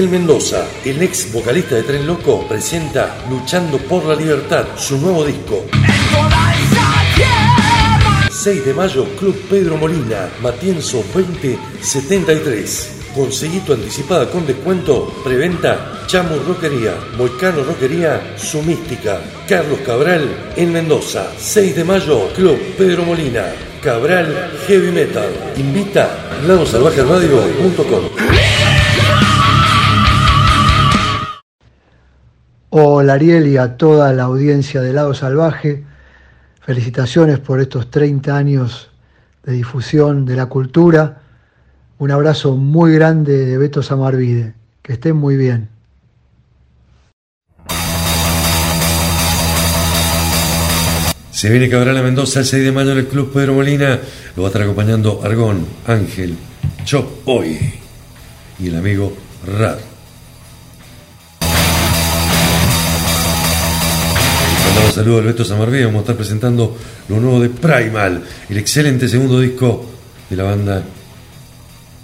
En 0.00 0.10
Mendoza. 0.10 0.66
El 0.84 1.02
ex 1.02 1.32
vocalista 1.32 1.74
de 1.74 1.82
Tren 1.82 2.06
Loco 2.06 2.46
presenta 2.48 3.18
Luchando 3.28 3.78
por 3.78 4.04
la 4.06 4.14
Libertad, 4.14 4.64
su 4.76 4.96
nuevo 4.98 5.24
disco. 5.24 5.66
6 8.30 8.64
de 8.64 8.74
mayo, 8.74 9.04
Club 9.18 9.36
Pedro 9.50 9.76
Molina, 9.76 10.30
Matienzo 10.42 11.04
2073. 11.14 12.96
Conseguito 13.14 13.74
anticipada 13.74 14.30
con 14.30 14.46
descuento, 14.46 15.12
preventa, 15.22 16.04
Chamo 16.06 16.36
Roquería, 16.46 16.94
Volcano 17.18 17.62
Roquería, 17.62 18.34
Su 18.38 18.62
Mística, 18.62 19.20
Carlos 19.46 19.80
Cabral 19.84 20.52
en 20.56 20.72
Mendoza. 20.72 21.30
6 21.36 21.76
de 21.76 21.84
mayo, 21.84 22.28
Club 22.34 22.58
Pedro 22.78 23.04
Molina, 23.04 23.44
Cabral 23.82 24.52
Heavy 24.66 24.92
Metal. 24.92 25.30
Invita 25.56 26.08
ladosalvajeradio.com. 26.46 28.59
Hola 32.72 33.14
Ariel 33.14 33.48
y 33.48 33.56
a 33.56 33.76
toda 33.76 34.12
la 34.12 34.22
audiencia 34.22 34.80
de 34.80 34.92
Lado 34.92 35.12
Salvaje. 35.12 35.82
Felicitaciones 36.60 37.40
por 37.40 37.60
estos 37.60 37.90
30 37.90 38.36
años 38.36 38.90
de 39.42 39.54
difusión 39.54 40.24
de 40.24 40.36
la 40.36 40.46
cultura. 40.46 41.22
Un 41.98 42.12
abrazo 42.12 42.54
muy 42.54 42.92
grande 42.94 43.44
de 43.44 43.58
Beto 43.58 43.82
Samarvide. 43.82 44.54
Que 44.82 44.92
estén 44.92 45.16
muy 45.16 45.36
bien. 45.36 45.68
Se 51.32 51.50
viene 51.50 51.68
Cabral 51.68 51.96
a 51.96 52.02
Mendoza 52.02 52.38
el 52.38 52.46
6 52.46 52.66
de 52.66 52.70
mayo 52.70 52.92
en 52.92 52.98
el 52.98 53.08
Club 53.08 53.32
Pedro 53.32 53.54
Molina. 53.54 53.98
Lo 54.36 54.42
va 54.42 54.48
a 54.48 54.50
estar 54.50 54.62
acompañando 54.62 55.22
Argón, 55.24 55.66
Ángel, 55.88 56.36
Chop 56.84 57.26
Hoy 57.26 57.58
y 58.60 58.68
el 58.68 58.76
amigo 58.76 59.12
Rad. 59.58 59.89
Mandamos 64.90 64.94
saludos 65.06 65.20
al 65.20 65.26
Beto 65.32 65.44
Samarvide. 65.44 65.84
Vamos 65.84 65.98
a 65.98 66.02
estar 66.02 66.16
presentando 66.16 66.76
lo 67.08 67.20
nuevo 67.20 67.38
de 67.38 67.48
Primal, 67.48 68.24
el 68.48 68.58
excelente 68.58 69.08
segundo 69.08 69.38
disco 69.38 69.86
de 70.28 70.36
la 70.36 70.42
banda. 70.42 70.82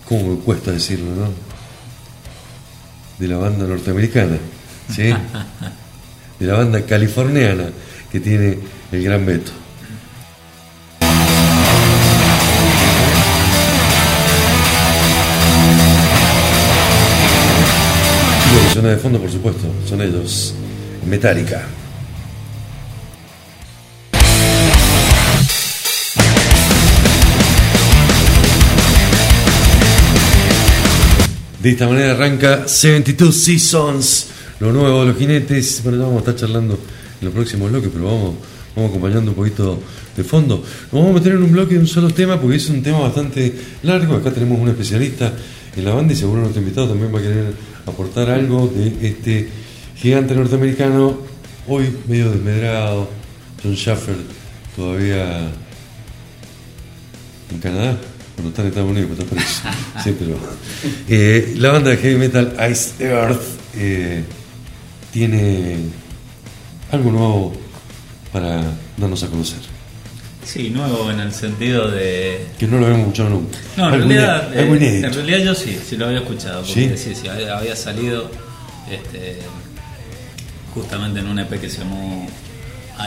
¿Cómo 0.09 0.35
me 0.35 0.39
cuesta 0.39 0.71
decirlo, 0.71 1.07
no? 1.17 1.33
De 3.19 3.27
la 3.27 3.39
banda 3.39 3.67
norteamericana, 3.67 4.37
¿sí? 4.95 5.13
De 6.39 6.47
la 6.47 6.55
banda 6.55 6.83
californiana 6.83 7.65
que 8.13 8.21
tiene 8.21 8.59
el 8.93 9.03
gran 9.03 9.27
Beto. 9.27 9.51
Y 18.45 18.55
lo 18.55 18.63
que 18.63 18.73
suena 18.73 18.91
de 18.91 18.97
fondo, 18.99 19.19
por 19.19 19.31
supuesto, 19.31 19.67
son 19.89 20.03
ellos, 20.03 20.55
Metallica. 21.05 21.67
De 31.67 31.73
esta 31.73 31.89
manera 31.89 32.13
arranca 32.13 32.69
72 32.69 33.35
Seasons, 33.35 34.29
lo 34.61 34.73
nuevo 34.73 35.01
de 35.01 35.07
los 35.07 35.19
jinetes. 35.19 35.81
Bueno, 35.83 35.99
ya 35.99 36.05
vamos 36.05 36.19
a 36.19 36.21
estar 36.21 36.37
charlando 36.37 36.75
en 36.75 37.25
los 37.25 37.35
próximos 37.35 37.73
bloques, 37.73 37.91
pero 37.93 38.05
vamos, 38.05 38.37
vamos 38.77 38.91
acompañando 38.91 39.33
un 39.33 39.37
poquito 39.37 39.83
de 40.17 40.23
fondo. 40.23 40.59
Nos 40.59 40.93
vamos 40.93 41.11
a 41.11 41.15
meter 41.15 41.33
en 41.33 41.43
un 41.43 41.51
bloque 41.51 41.75
de 41.75 41.81
un 41.81 41.89
solo 41.89 42.11
tema 42.11 42.41
porque 42.41 42.59
es 42.59 42.69
un 42.69 42.85
tema 42.85 43.01
bastante 43.01 43.53
largo. 43.83 44.15
Acá 44.15 44.31
tenemos 44.31 44.61
un 44.61 44.69
especialista 44.69 45.33
en 45.75 45.85
la 45.85 45.93
banda 45.93 46.13
y 46.13 46.17
seguro 46.17 46.43
nuestro 46.43 46.63
invitado 46.63 46.87
también 46.87 47.13
va 47.13 47.19
a 47.19 47.23
querer 47.23 47.53
aportar 47.85 48.31
algo 48.31 48.73
de 48.73 49.09
este 49.09 49.49
gigante 49.97 50.37
norteamericano, 50.37 51.19
hoy 51.67 51.93
medio 52.07 52.31
desmedrado, 52.31 53.11
John 53.61 53.75
Schaffer, 53.75 54.15
todavía 54.77 55.51
en 57.51 57.59
Canadá. 57.61 57.99
Cuando 58.37 58.51
está 58.51 58.63
en 58.63 58.69
Estados 58.69 58.91
Unidos, 58.91 59.11
pues 59.17 59.21
está 59.21 59.35
preso. 59.35 60.05
Sí, 60.05 60.17
pero. 60.19 60.39
eh, 61.09 61.55
la 61.57 61.73
banda 61.73 61.91
de 61.91 61.97
heavy 61.97 62.17
metal 62.17 62.55
Ice 62.71 62.93
Earth 63.05 63.41
eh, 63.77 64.23
tiene 65.13 65.79
algo 66.93 67.11
nuevo 67.11 67.53
para 68.33 68.63
darnos 68.99 69.23
a 69.23 69.29
conocer. 69.29 69.59
Sí, 70.45 70.71
nuevo 70.71 71.11
en 71.11 71.19
el 71.21 71.33
sentido 71.33 71.91
de. 71.91 72.47
Que 72.59 72.67
no 72.69 72.79
lo 72.79 72.85
habíamos 72.87 73.07
escuchado 73.09 73.31
nunca. 73.31 73.59
No, 73.77 73.89
en 73.89 73.95
Algo 73.95 74.07
realidad, 74.09 74.53
algo 74.59 74.75
eh, 74.75 74.77
inédito. 74.77 75.07
en 75.09 75.15
realidad 75.15 75.39
yo 75.39 75.55
sí, 75.55 75.79
sí 75.89 75.97
lo 75.97 76.07
había 76.07 76.19
escuchado. 76.19 76.63
Porque 76.63 76.97
¿Sí? 76.97 77.15
sí, 77.17 77.29
había 77.29 77.75
salido 77.75 78.31
este, 78.91 79.39
justamente 80.75 81.21
en 81.21 81.27
un 81.29 81.39
EP 81.39 81.59
que 81.61 81.69
se 81.71 81.79
llamó 81.79 82.29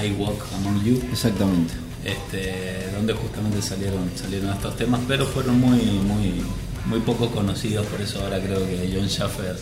I 0.03 0.11
Walk 0.17 0.43
Among 0.55 0.83
You. 0.83 1.01
Exactamente. 1.11 1.73
Este, 2.05 2.89
donde 2.95 3.13
justamente 3.13 3.61
salieron 3.61 4.09
salieron 4.15 4.49
estos 4.51 4.75
temas, 4.77 5.01
pero 5.07 5.25
fueron 5.25 5.59
muy 5.59 5.79
muy 5.79 6.43
muy 6.85 6.99
poco 7.01 7.29
conocidos, 7.29 7.85
por 7.87 8.01
eso 8.01 8.23
ahora 8.23 8.39
creo 8.39 8.59
que 8.65 8.89
John 8.93 9.07
Schaffer 9.07 9.55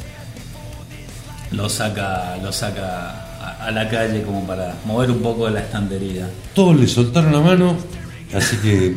lo 1.51 1.69
saca 1.69 2.37
lo 2.43 2.51
saca 2.51 3.65
a, 3.65 3.71
la 3.71 3.89
calle 3.89 4.21
como 4.23 4.45
para 4.45 4.75
mover 4.85 5.11
un 5.11 5.19
poco 5.21 5.49
la 5.49 5.61
estantería. 5.61 6.29
Todos 6.53 6.79
le 6.79 6.87
soltaron 6.87 7.31
la 7.31 7.39
mano, 7.39 7.75
así 8.33 8.57
que 8.57 8.87
eh, 8.87 8.95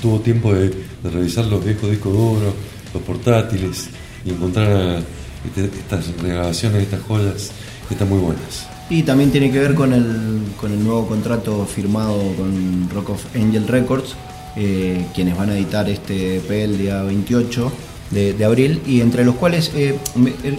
tuvo 0.00 0.20
tiempo 0.20 0.52
de, 0.54 0.68
de 0.70 1.10
revisar 1.10 1.44
los 1.46 1.64
viejos 1.64 1.90
discos 1.90 2.12
duros, 2.12 2.54
los 2.94 3.02
portátiles 3.02 3.88
y 4.24 4.30
encontrar 4.30 5.02
este- 5.44 5.78
estas 5.78 6.06
regrabaciones, 6.18 6.82
estas 6.82 7.02
joyas 7.02 7.50
que 7.86 7.94
están 7.94 8.08
muy 8.08 8.18
buenas. 8.18 8.66
Y 8.88 9.02
también 9.02 9.32
tiene 9.32 9.50
que 9.50 9.58
ver 9.58 9.74
con 9.74 9.92
el, 9.92 10.42
con 10.60 10.72
el 10.72 10.82
nuevo 10.82 11.06
contrato 11.06 11.66
firmado 11.66 12.16
con 12.36 12.88
Rock 12.94 13.10
of 13.10 13.24
Angel 13.34 13.66
Records, 13.66 14.14
eh, 14.54 15.06
quienes 15.14 15.36
van 15.36 15.50
a 15.50 15.56
editar 15.56 15.88
este 15.90 16.36
EP 16.36 16.50
el 16.50 16.78
día 16.78 17.02
28 17.02 17.72
de, 18.10 18.44
abril, 18.44 18.80
y 18.86 19.00
entre 19.00 19.24
los 19.24 19.34
cuales 19.34 19.72
eh, 19.74 19.98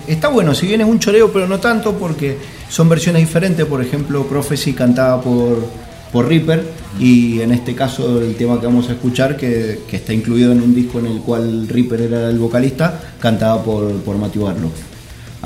está 0.08 0.28
bueno, 0.28 0.54
si 0.54 0.68
bien 0.68 0.82
es 0.82 0.88
un 0.88 1.00
choreo, 1.00 1.32
pero 1.32 1.48
no 1.48 1.60
tanto, 1.60 1.94
porque 1.94 2.38
son 2.70 2.90
versiones 2.90 3.22
diferentes. 3.22 3.66
Por 3.66 3.82
ejemplo, 3.82 4.28
Prophecy 4.28 4.74
cantada 4.74 5.22
por, 5.22 5.66
por 6.12 6.28
Reaper, 6.28 6.66
y 7.00 7.40
en 7.40 7.54
este 7.54 7.76
caso 7.76 8.22
el 8.22 8.36
tema 8.36 8.60
que 8.60 8.66
vamos 8.66 8.90
a 8.90 8.94
escuchar, 8.94 9.38
que, 9.38 9.80
que 9.90 9.96
está 9.96 10.12
incluido 10.12 10.52
en 10.52 10.62
un 10.62 10.76
disco 10.76 11.00
en 11.00 11.08
el 11.08 11.20
cual 11.22 11.68
Reaper 11.70 12.02
era 12.02 12.30
el 12.30 12.40
vocalista, 12.40 13.00
cantada 13.22 13.64
por, 13.64 13.90
por 14.02 14.18
Matthew. 14.18 14.48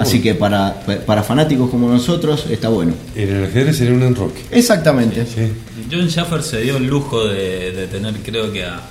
Así 0.01 0.21
que 0.21 0.35
para, 0.35 0.81
para 1.05 1.23
fanáticos 1.23 1.69
como 1.69 1.89
nosotros 1.89 2.45
está 2.49 2.69
bueno. 2.69 2.93
En 3.15 3.29
el 3.29 3.45
ajedrez 3.45 3.77
sería 3.77 3.93
un 3.93 4.03
enroque. 4.03 4.41
Exactamente. 4.51 5.25
¿sí? 5.25 5.51
John 5.91 6.07
Schaffer 6.09 6.43
se 6.43 6.61
dio 6.61 6.77
el 6.77 6.87
lujo 6.87 7.25
de, 7.27 7.71
de 7.71 7.87
tener 7.87 8.13
creo 8.23 8.51
que 8.51 8.65
a, 8.65 8.81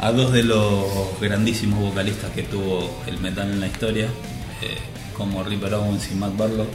a 0.00 0.12
dos 0.12 0.32
de 0.32 0.42
los 0.42 0.84
grandísimos 1.20 1.78
vocalistas 1.80 2.30
que 2.32 2.42
tuvo 2.42 2.90
el 3.06 3.18
metal 3.20 3.50
en 3.50 3.60
la 3.60 3.66
historia, 3.66 4.06
eh, 4.62 4.76
como 5.16 5.42
Ripper 5.44 5.74
Owens 5.74 6.08
y 6.10 6.14
Matt 6.14 6.36
Barlow. 6.36 6.66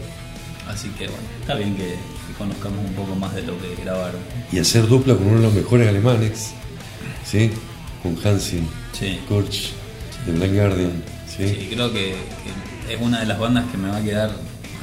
Así 0.69 0.89
que 0.97 1.05
bueno, 1.07 1.23
está 1.41 1.55
bien 1.55 1.75
que, 1.75 1.83
que 1.83 2.33
conozcamos 2.37 2.79
un 2.85 2.93
poco 2.93 3.15
más 3.15 3.33
de 3.33 3.41
lo 3.43 3.53
que 3.61 3.81
grabaron. 3.83 4.19
Y 4.51 4.59
hacer 4.59 4.85
dupla 4.87 5.15
con 5.15 5.27
uno 5.27 5.37
de 5.37 5.43
los 5.43 5.53
mejores 5.53 5.87
alemanes, 5.87 6.51
¿sí? 7.25 7.49
con 8.03 8.17
Hansin, 8.23 8.67
Sí. 8.91 9.19
Kurch, 9.27 9.71
de 10.25 10.31
Blind 10.33 10.55
Guardian. 10.55 11.03
¿sí? 11.27 11.47
Sí, 11.47 11.69
creo 11.73 11.91
que, 11.93 11.99
que 12.09 12.51
es 12.89 13.01
una 13.01 13.19
de 13.19 13.25
las 13.25 13.39
bandas 13.39 13.65
que 13.71 13.77
me 13.77 13.89
va 13.89 13.97
a 13.97 14.01
quedar, 14.01 14.31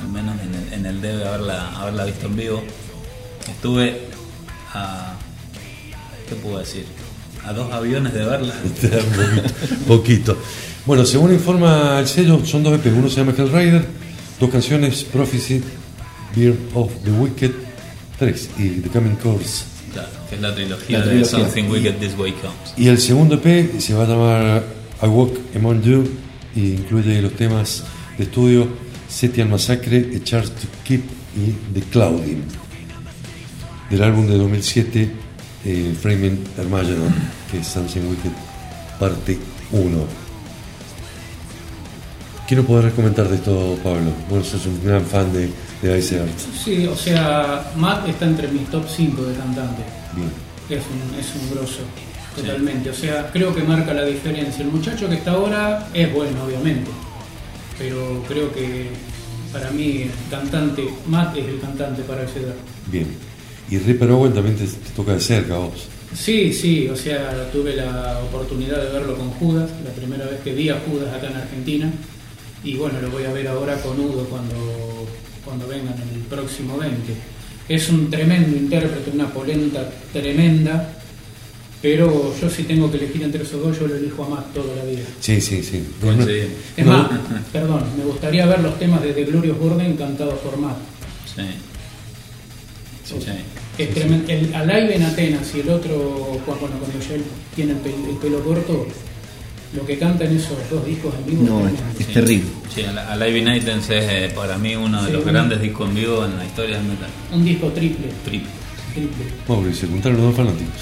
al 0.00 0.08
menos 0.08 0.36
en 0.42 0.54
el, 0.54 0.72
en 0.72 0.86
el 0.86 1.00
debe, 1.00 1.26
haberla, 1.26 1.70
haberla 1.76 2.04
visto 2.04 2.26
en 2.26 2.36
vivo. 2.36 2.62
Estuve 3.48 4.00
a. 4.72 5.14
¿Qué 6.28 6.34
puedo 6.36 6.58
decir? 6.58 6.86
A 7.44 7.52
dos 7.52 7.72
aviones 7.72 8.14
de 8.14 8.24
verla. 8.24 8.54
Poquito, 8.86 9.86
poquito. 9.86 10.38
Bueno, 10.86 11.04
según 11.04 11.32
informa 11.32 11.98
el 11.98 12.08
sello, 12.08 12.44
son 12.44 12.62
dos 12.62 12.74
EP. 12.74 12.86
Uno 12.86 13.08
se 13.08 13.16
llama 13.16 13.34
Hellrider, 13.36 13.86
dos 14.40 14.50
canciones, 14.50 15.04
Prophecy, 15.04 15.62
Beer 16.34 16.56
of 16.74 16.90
the 17.04 17.10
Wicked, 17.10 17.52
tres, 18.18 18.48
y 18.58 18.80
The 18.80 18.88
Coming 18.88 19.16
Course. 19.16 19.64
Claro, 19.92 20.08
que 20.28 20.36
es 20.36 20.40
la 20.40 20.54
trilogía, 20.54 20.98
La 20.98 21.04
de 21.04 21.10
trilogía. 21.10 21.38
Something 21.38 21.64
Wicked 21.70 21.94
This 21.96 22.18
Way 22.18 22.32
Comes. 22.32 22.74
Y 22.76 22.88
el 22.88 22.98
segundo 22.98 23.34
EP 23.42 23.78
se 23.78 23.94
va 23.94 24.04
a 24.04 24.06
llamar 24.06 24.64
I 25.02 25.06
Walk 25.06 25.38
Among 25.54 25.82
You 25.82 26.08
y 26.54 26.72
incluye 26.72 27.20
los 27.20 27.32
temas 27.34 27.84
de 28.18 28.24
estudio 28.24 28.68
Setian 29.08 29.50
Massacre, 29.50 30.10
A 30.16 30.24
Charge 30.24 30.48
to 30.48 30.68
Keep 30.84 31.02
y 31.36 31.52
The 31.74 31.80
Clouding. 31.90 32.42
Del 33.90 34.02
álbum 34.02 34.26
de 34.26 34.36
2007, 34.38 35.10
eh, 35.64 35.94
Framing 36.00 36.42
Armageddon, 36.58 37.14
que 37.50 37.58
es 37.58 37.66
Something 37.66 38.00
Wicked, 38.10 38.32
parte 38.98 39.38
1. 39.72 40.24
¿Qué 42.48 42.56
nos 42.56 42.66
podrás 42.66 42.92
comentar 42.92 43.28
de 43.28 43.36
esto, 43.36 43.78
Pablo? 43.82 44.10
Vos 44.28 44.46
sos 44.48 44.66
un 44.66 44.84
gran 44.84 45.04
fan 45.04 45.32
de, 45.32 45.48
de 45.80 45.98
Ice 45.98 46.16
Earth. 46.16 46.38
Sí, 46.62 46.86
o 46.86 46.94
sea, 46.96 47.72
Matt 47.76 48.06
está 48.08 48.26
entre 48.26 48.48
mis 48.48 48.68
top 48.68 48.84
5 48.86 49.22
de 49.22 49.34
cantantes. 49.34 49.84
Bien. 50.14 50.28
Es 50.68 50.84
un, 50.86 51.18
es 51.18 51.34
un 51.42 51.50
grosso. 51.56 51.80
totalmente. 52.36 52.90
O 52.90 52.94
sea, 52.94 53.30
creo 53.32 53.54
que 53.54 53.62
marca 53.62 53.94
la 53.94 54.04
diferencia. 54.04 54.62
El 54.62 54.70
muchacho 54.70 55.08
que 55.08 55.14
está 55.14 55.32
ahora 55.32 55.88
es 55.94 56.12
bueno, 56.12 56.44
obviamente, 56.44 56.90
pero 57.78 58.22
creo 58.28 58.52
que 58.52 58.86
para 59.52 59.70
mí 59.70 60.02
el 60.02 60.10
cantante, 60.30 60.88
Matt 61.06 61.36
es 61.36 61.46
el 61.46 61.60
cantante 61.60 62.02
para 62.02 62.22
acceder. 62.22 62.54
Bien. 62.90 63.06
Y 63.70 63.78
Ripper 63.78 64.10
Owen 64.10 64.32
también 64.32 64.56
te, 64.56 64.64
te 64.64 64.90
toca 64.94 65.14
de 65.14 65.20
cerca 65.20 65.56
vos. 65.56 65.88
Sí, 66.14 66.52
sí, 66.52 66.88
o 66.88 66.96
sea, 66.96 67.50
tuve 67.50 67.74
la 67.74 68.20
oportunidad 68.20 68.80
de 68.82 68.92
verlo 68.92 69.16
con 69.16 69.30
Judas, 69.30 69.70
la 69.84 69.90
primera 69.90 70.26
vez 70.26 70.40
que 70.42 70.54
vi 70.54 70.68
a 70.68 70.80
Judas 70.86 71.12
acá 71.12 71.28
en 71.28 71.36
Argentina, 71.36 71.92
y 72.62 72.76
bueno, 72.76 73.00
lo 73.00 73.10
voy 73.10 73.24
a 73.24 73.32
ver 73.32 73.48
ahora 73.48 73.80
con 73.82 73.98
Udo 73.98 74.24
cuando, 74.24 75.06
cuando 75.44 75.66
vengan 75.66 75.94
el 76.14 76.20
próximo 76.20 76.78
20. 76.78 76.96
Es 77.68 77.88
un 77.88 78.10
tremendo 78.10 78.56
intérprete, 78.56 79.10
una 79.10 79.28
polenta 79.32 79.90
tremenda, 80.12 80.98
pero 81.84 82.34
yo 82.40 82.48
si 82.48 82.62
tengo 82.62 82.90
que 82.90 82.96
elegir 82.96 83.22
entre 83.24 83.42
esos 83.42 83.60
dos, 83.62 83.78
yo 83.78 83.86
lo 83.86 83.94
elijo 83.94 84.24
a 84.24 84.28
más 84.30 84.52
toda 84.54 84.74
la 84.74 84.84
vida. 84.84 85.02
Sí, 85.20 85.38
sí, 85.38 85.62
sí. 85.62 85.84
Es 86.78 86.86
más, 86.86 87.10
perdón, 87.52 87.82
me 87.98 88.04
gustaría 88.04 88.46
ver 88.46 88.60
los 88.60 88.78
temas 88.78 89.02
de 89.02 89.12
The 89.12 89.24
Glorious 89.24 89.58
Burden 89.58 89.94
cantados 89.94 90.38
por 90.38 90.56
Matt. 90.56 90.78
Sí. 91.36 91.42
Sí, 93.04 93.14
sí. 93.20 93.30
El 94.28 94.54
Alive 94.54 94.96
en 94.96 95.02
Atenas 95.02 95.54
y 95.54 95.60
el 95.60 95.68
otro, 95.68 96.40
bueno, 96.46 96.78
cuando 96.78 96.98
ya 97.06 97.14
él 97.16 97.22
tiene 97.54 97.72
el, 97.72 97.78
pel- 97.82 98.08
el 98.08 98.16
pelo 98.16 98.40
corto, 98.42 98.86
lo 99.76 99.84
que 99.84 99.98
cantan 99.98 100.34
esos 100.34 100.56
dos 100.70 100.86
discos 100.86 101.12
en 101.18 101.26
vivo 101.26 101.42
No, 101.60 101.68
es 101.68 101.74
es, 102.00 102.14
terrible. 102.14 102.48
Sí, 102.74 102.82
Alive 102.84 103.42
Nights 103.42 103.68
es 103.68 103.90
eh, 103.90 104.32
para 104.34 104.56
mí 104.56 104.74
uno 104.74 105.02
de 105.02 105.08
Sí, 105.08 105.12
los 105.16 105.24
grandes 105.26 105.60
discos 105.60 105.88
en 105.90 105.94
vivo 105.96 106.24
en 106.24 106.38
la 106.38 106.46
historia 106.46 106.76
del 106.78 106.86
metal. 106.86 107.10
Un 107.30 107.44
disco 107.44 107.68
triple, 107.72 108.06
Triple. 108.24 108.48
Triple. 108.94 109.70
Y 109.70 109.74
se 109.74 109.86
juntaron 109.86 110.18
los 110.18 110.26
dos 110.28 110.36
fanáticos. 110.36 110.74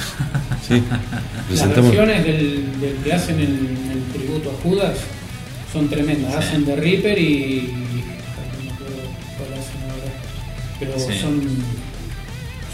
Sí. 0.66 0.74
Las 1.10 1.46
Presentamos. 1.48 1.90
versiones 1.96 2.24
del, 2.24 2.80
del 2.80 2.96
que 3.04 3.12
hacen 3.12 3.36
el, 3.40 3.48
el 3.48 4.02
tributo 4.12 4.50
a 4.50 4.62
Judas 4.62 4.98
son 5.72 5.88
tremendas. 5.88 6.34
Hacen 6.34 6.64
de 6.64 6.76
Reaper 6.76 7.18
y. 7.18 7.72
No 8.64 8.72
cuál 9.38 9.58
hacen 9.58 9.82
ahora. 9.90 10.12
Pero 10.78 10.92
Sí. 10.98 11.18
son, 11.20 11.40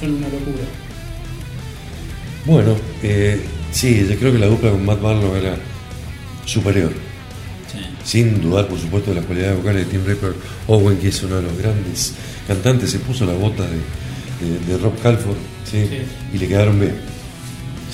son 0.00 0.14
una 0.14 0.26
locura. 0.28 0.64
Bueno, 2.44 2.76
eh, 3.02 3.40
sí, 3.72 4.06
yo 4.08 4.16
creo 4.18 4.32
que 4.32 4.38
la 4.38 4.46
dupla 4.46 4.70
con 4.70 4.84
Matt 4.84 5.00
Barlow 5.02 5.34
era 5.36 5.56
superior. 6.46 6.92
Sí. 7.70 7.78
Sin 8.04 8.40
dudar, 8.40 8.66
por 8.68 8.78
supuesto, 8.80 9.10
de 9.10 9.16
las 9.16 9.26
cualidades 9.26 9.56
vocales 9.58 9.84
de 9.86 9.90
Tim 9.92 10.06
Ripper 10.06 10.32
Owen, 10.66 10.96
que 10.98 11.08
es 11.08 11.22
uno 11.22 11.36
de 11.36 11.42
los 11.42 11.58
grandes 11.58 12.14
cantantes, 12.46 12.90
se 12.90 12.98
puso 13.00 13.26
la 13.26 13.34
bota 13.34 13.64
de, 13.64 13.76
de- 14.40 14.72
de 14.72 14.78
Rob 14.78 14.92
Halford 15.04 15.36
¿sí? 15.64 15.86
Sí. 15.88 15.98
y 16.34 16.38
le 16.38 16.48
quedaron 16.48 16.78
bien. 16.80 16.94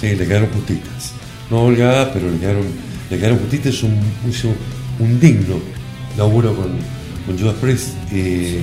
Sí, 0.00 0.14
le 0.16 0.26
quedaron 0.26 0.48
justitas. 0.50 1.12
No 1.50 1.62
holgadas, 1.64 2.09
pero 2.12 2.30
le 2.30 2.38
quedaron, 2.38 2.64
le 3.11 3.16
quedaron 3.18 3.38
justitas. 3.38 3.83
Un, 3.83 3.98
hizo 4.28 4.48
un 4.98 5.20
digno 5.20 5.57
laburo 6.16 6.54
con, 6.54 6.70
con 7.26 7.38
Judas 7.38 7.54
Priest 7.61 7.88
eh, 8.12 8.61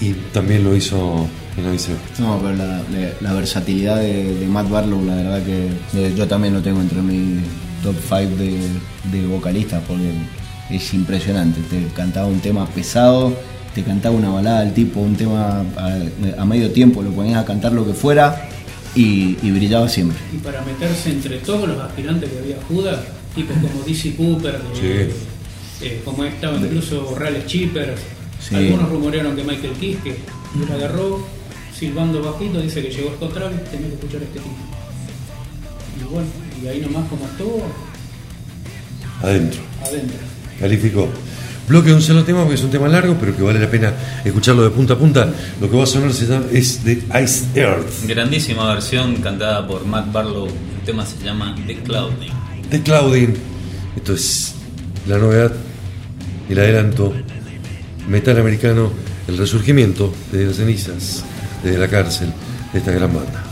y 0.00 0.12
también 0.32 0.64
lo 0.64 0.74
hizo 0.76 1.26
en 1.56 1.66
Aviso. 1.66 1.92
No, 2.18 2.38
pero 2.42 2.54
la, 2.56 2.66
la- 2.66 3.12
la 3.20 3.32
versatilidad 3.34 3.96
de, 4.00 4.34
de 4.34 4.46
Matt 4.46 4.68
Barlow, 4.70 5.04
la 5.04 5.14
verdad 5.16 5.42
que 5.44 5.68
eh, 5.94 6.14
yo 6.16 6.26
también 6.26 6.54
lo 6.54 6.60
tengo 6.62 6.80
entre 6.80 7.00
mi 7.02 7.40
top 7.82 7.94
5 8.08 8.36
de, 8.36 8.58
de 9.10 9.26
vocalistas 9.26 9.82
porque 9.86 10.10
es 10.70 10.94
impresionante. 10.94 11.60
Te 11.70 11.86
cantaba 11.94 12.26
un 12.26 12.40
tema 12.40 12.66
pesado, 12.66 13.34
te 13.74 13.82
cantaba 13.82 14.14
una 14.14 14.28
balada 14.30 14.60
al 14.60 14.74
tipo, 14.74 15.00
un 15.00 15.16
tema 15.16 15.64
a, 15.76 15.98
a 16.38 16.44
medio 16.44 16.70
tiempo, 16.70 17.02
lo 17.02 17.10
ponías 17.12 17.38
a 17.42 17.44
cantar 17.44 17.72
lo 17.72 17.86
que 17.86 17.94
fuera 17.94 18.48
y, 18.94 19.36
y 19.42 19.50
brillaba 19.50 19.88
siempre. 19.88 20.18
Y 20.32 20.36
para 20.38 20.60
meterse 20.62 21.10
entre 21.10 21.38
todos 21.38 21.68
los 21.68 21.80
aspirantes 21.80 22.30
que 22.30 22.38
había 22.38 22.56
Judas, 22.68 23.00
tipos 23.34 23.56
como 23.56 23.82
DC 23.84 24.14
Cooper, 24.16 24.58
de- 24.60 25.10
Sí. 25.10 25.86
eh, 25.86 26.02
como 26.04 26.24
estaba 26.24 26.56
incluso 26.58 27.14
Raleigh 27.18 27.46
Cheaper, 27.46 27.94
Sí. 28.46 28.56
algunos 28.56 28.88
rumorearon 28.90 29.36
que 29.36 29.42
Michael 29.44 29.72
Kiske 29.74 30.16
lo 30.68 30.74
agarró 30.74 31.26
silbando 31.78 32.20
bajito, 32.22 32.60
dice 32.60 32.82
que 32.82 32.90
llegó 32.90 33.10
Scott 33.16 33.34
Travis, 33.34 33.64
tenía 33.70 33.88
que 33.88 33.94
escuchar 33.94 34.20
a 34.20 34.24
este 34.24 34.38
tipo. 34.38 34.50
Y 36.00 36.12
bueno, 36.12 36.28
y 36.62 36.66
ahí 36.68 36.80
nomás 36.80 37.08
como 37.08 37.24
estuvo, 37.24 37.62
Adentro. 39.22 39.60
adentro. 39.84 40.16
Calificó. 40.58 41.08
Bloque 41.68 41.88
de 41.90 41.94
un 41.94 42.02
solo 42.02 42.24
tema 42.24 42.40
porque 42.40 42.54
es 42.56 42.62
un 42.64 42.70
tema 42.70 42.88
largo, 42.88 43.16
pero 43.18 43.36
que 43.36 43.42
vale 43.42 43.60
la 43.60 43.70
pena 43.70 43.92
escucharlo 44.24 44.64
de 44.64 44.70
punta 44.70 44.94
a 44.94 44.98
punta. 44.98 45.32
Lo 45.60 45.70
que 45.70 45.76
va 45.76 45.84
a 45.84 45.86
sonar 45.86 46.12
se 46.12 46.26
llama- 46.26 46.46
es 46.52 46.84
de 46.84 47.02
Ice 47.22 47.44
Earth. 47.54 48.06
Grandísima 48.06 48.66
versión 48.74 49.16
cantada 49.16 49.66
por 49.66 49.86
Matt 49.86 50.12
Barlow. 50.12 50.46
El 50.48 50.84
tema 50.84 51.06
se 51.06 51.24
llama 51.24 51.54
The 51.66 51.76
Clouding. 51.82 52.32
de 52.70 52.82
Clouding. 52.82 53.34
Esto 53.96 54.14
es 54.14 54.54
la 55.06 55.18
novedad, 55.18 55.52
el 56.48 56.58
adelanto 56.58 57.12
metal 58.08 58.38
americano, 58.40 58.90
el 59.28 59.38
resurgimiento 59.38 60.12
de 60.32 60.46
las 60.46 60.56
cenizas, 60.56 61.22
desde 61.62 61.78
la 61.78 61.88
cárcel 61.88 62.32
de 62.72 62.78
esta 62.80 62.90
gran 62.90 63.14
banda. 63.14 63.44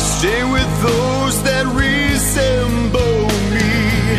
Stay 0.00 0.42
with 0.44 0.82
those 0.82 1.42
that 1.42 1.66
resemble 1.66 3.28
me 3.52 4.16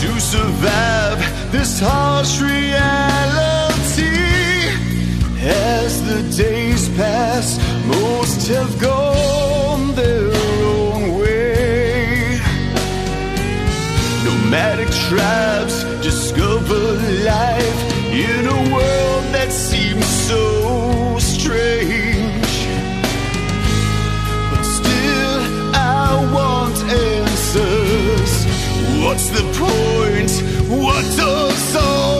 to 0.00 0.20
survive 0.20 1.18
this 1.52 1.78
harsh 1.80 2.40
reality. 2.40 3.76
As 5.38 6.02
the 6.08 6.20
days 6.36 6.88
pass, 6.96 7.58
most 7.86 8.48
have 8.48 8.78
gone 8.80 9.94
their 9.94 10.28
own 10.64 11.18
way. 11.18 12.40
Nomadic 14.24 14.90
tribes 15.08 15.84
discover 16.02 16.96
life 17.22 17.80
in 18.12 18.46
a 18.46 18.74
world. 18.74 19.05
What's 29.16 29.30
the 29.30 29.44
point? 29.54 30.30
What 30.68 31.02
does 31.16 31.76
all 31.76 32.15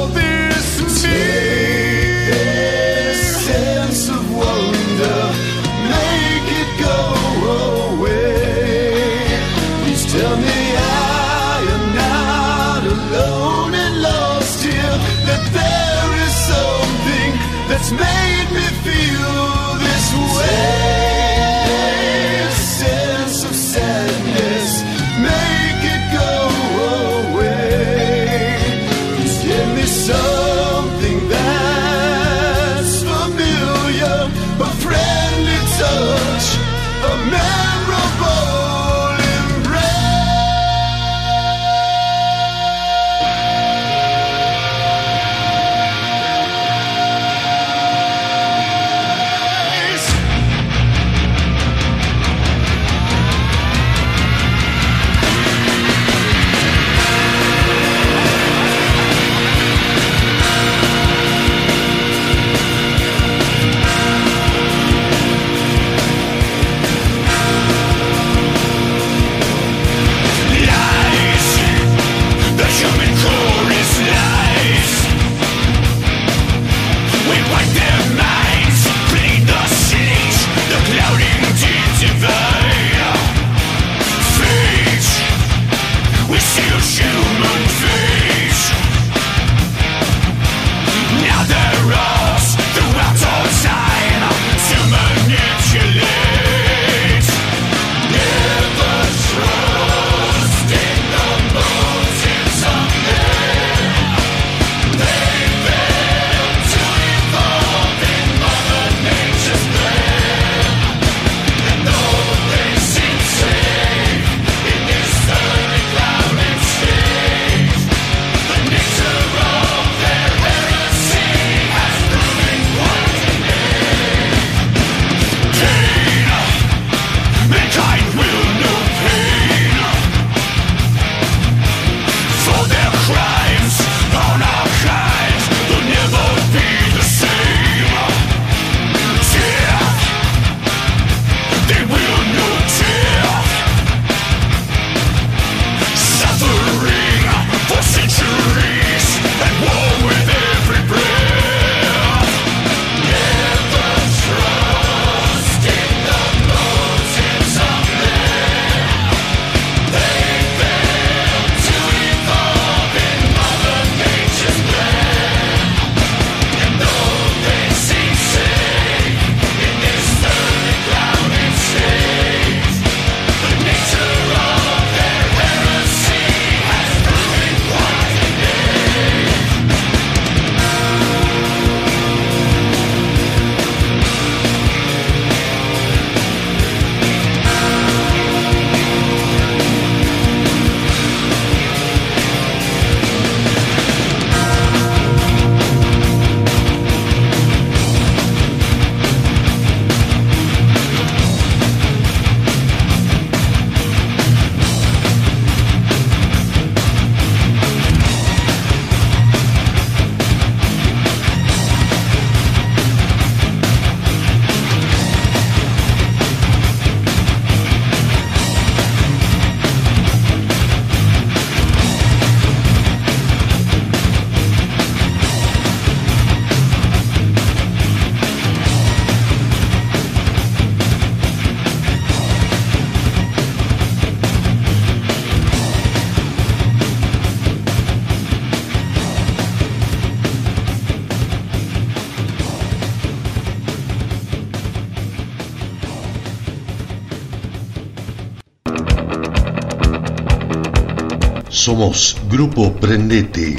Somos 251.67 252.17
Grupo 252.31 252.73
Prendete. 252.75 253.57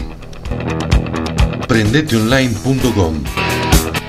Prendeteonline.com 1.68 3.22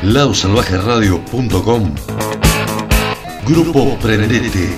ladosalvajeradio.com 0.05 1.95
Grupo 3.45 3.99
Prendete. 3.99 4.71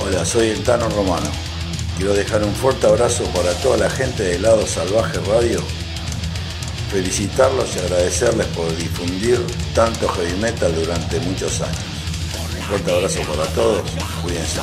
Hola, 0.00 0.24
soy 0.24 0.48
el 0.48 0.64
Tano 0.64 0.88
Romano. 0.88 1.30
Quiero 1.96 2.14
dejar 2.14 2.42
un 2.42 2.52
fuerte 2.52 2.88
abrazo 2.88 3.22
para 3.26 3.52
toda 3.62 3.76
la 3.76 3.88
gente 3.88 4.24
de 4.24 4.40
Lado 4.40 4.66
Salvaje 4.66 5.20
Radio. 5.20 5.62
Felicitarlos 6.90 7.76
y 7.76 7.78
agradecerles 7.80 8.46
por 8.48 8.74
difundir 8.76 9.38
tanto 9.74 10.08
heavy 10.08 10.32
durante 10.74 11.20
muchos 11.20 11.60
años. 11.60 11.78
Un 12.56 12.62
fuerte 12.62 12.90
abrazo 12.90 13.20
para 13.22 13.44
todos. 13.50 13.82
Cuídense. 14.22 14.60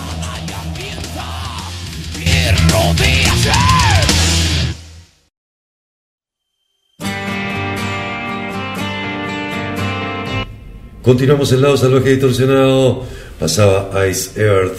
Continuamos 11.05 11.51
el 11.51 11.61
lado 11.61 11.77
salvaje 11.77 12.09
distorsionado. 12.09 13.03
Pasaba 13.39 14.07
Ice 14.07 14.41
Earth. 14.41 14.77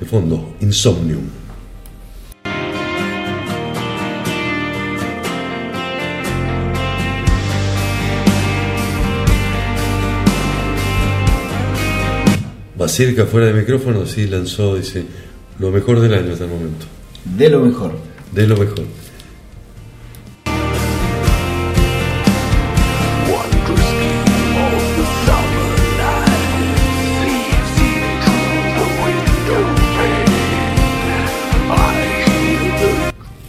De 0.00 0.06
fondo, 0.06 0.56
Insomnium. 0.60 1.43
Basílica 12.84 13.24
fuera 13.24 13.46
de 13.46 13.54
micrófono, 13.54 14.04
sí 14.04 14.26
lanzó, 14.26 14.76
dice, 14.76 15.06
lo 15.58 15.70
mejor 15.70 16.00
del 16.00 16.12
año 16.12 16.34
hasta 16.34 16.44
el 16.44 16.50
momento. 16.50 16.84
De 17.24 17.48
lo 17.48 17.60
mejor. 17.60 17.98
De 18.30 18.46
lo 18.46 18.58
mejor. 18.58 18.84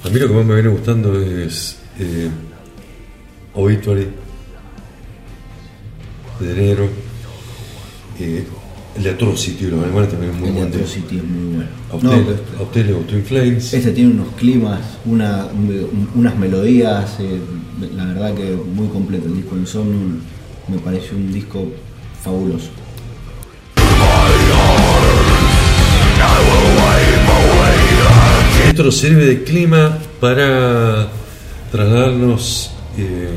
A 0.01 0.09
mí 0.09 0.17
lo 0.17 0.27
que 0.29 0.33
más 0.33 0.45
me 0.45 0.53
viene 0.53 0.69
gustando 0.69 1.19
es 1.19 1.77
eh, 1.99 2.29
Obituary 3.53 4.07
de 6.39 6.51
enero. 6.53 6.87
eh, 8.17 8.45
el 8.95 9.03
de 9.03 9.09
Atrocity, 9.09 9.65
los 9.65 9.83
alemanes 9.83 10.09
también 10.11 10.31
es 10.33 10.39
muy 10.39 10.49
El 10.49 10.55
de 10.55 10.61
bueno. 10.61 10.75
Atrocity 10.75 11.17
es 11.17 11.23
muy 11.23 11.55
bueno. 11.55 11.69
A 11.89 11.93
No, 12.03 12.09
usted, 12.09 12.25
pero- 12.25 12.59
a 12.59 12.63
usted 12.63 12.85
le 12.85 12.93
gustó. 12.93 13.75
Este 13.77 13.91
tiene 13.91 14.11
unos 14.11 14.27
climas, 14.37 14.79
una- 15.05 15.45
un- 15.47 16.09
unas 16.15 16.35
melodías, 16.37 17.17
eh, 17.19 17.39
la 17.95 18.05
verdad 18.05 18.33
que 18.35 18.55
muy 18.73 18.87
completo. 18.87 19.25
El 19.27 19.35
disco 19.37 19.57
Insomnium 19.57 20.19
me 20.69 20.77
pareció 20.79 21.17
un 21.17 21.31
disco 21.33 21.67
fabuloso. 22.23 22.69
Esto 28.67 28.83
nos 28.83 28.97
sirve 28.97 29.25
de 29.25 29.43
clima 29.43 29.97
para 30.19 31.07
trasladarnos 31.71 32.71
eh, 32.97 33.29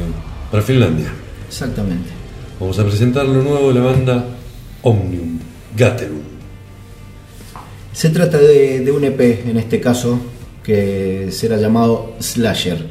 para 0.50 0.62
Finlandia. 0.62 1.12
Exactamente. 1.48 2.10
Vamos 2.58 2.78
a 2.78 2.84
presentar 2.84 3.26
lo 3.26 3.42
nuevo 3.42 3.68
de 3.72 3.74
la 3.80 3.86
banda 3.86 4.24
Omnium 4.82 5.37
Gatherum. 5.76 6.20
Se 7.92 8.10
trata 8.10 8.38
de, 8.38 8.80
de 8.80 8.92
un 8.92 9.04
EP 9.04 9.20
en 9.46 9.56
este 9.56 9.80
caso 9.80 10.20
que 10.62 11.28
será 11.30 11.56
llamado 11.56 12.14
Slasher, 12.20 12.86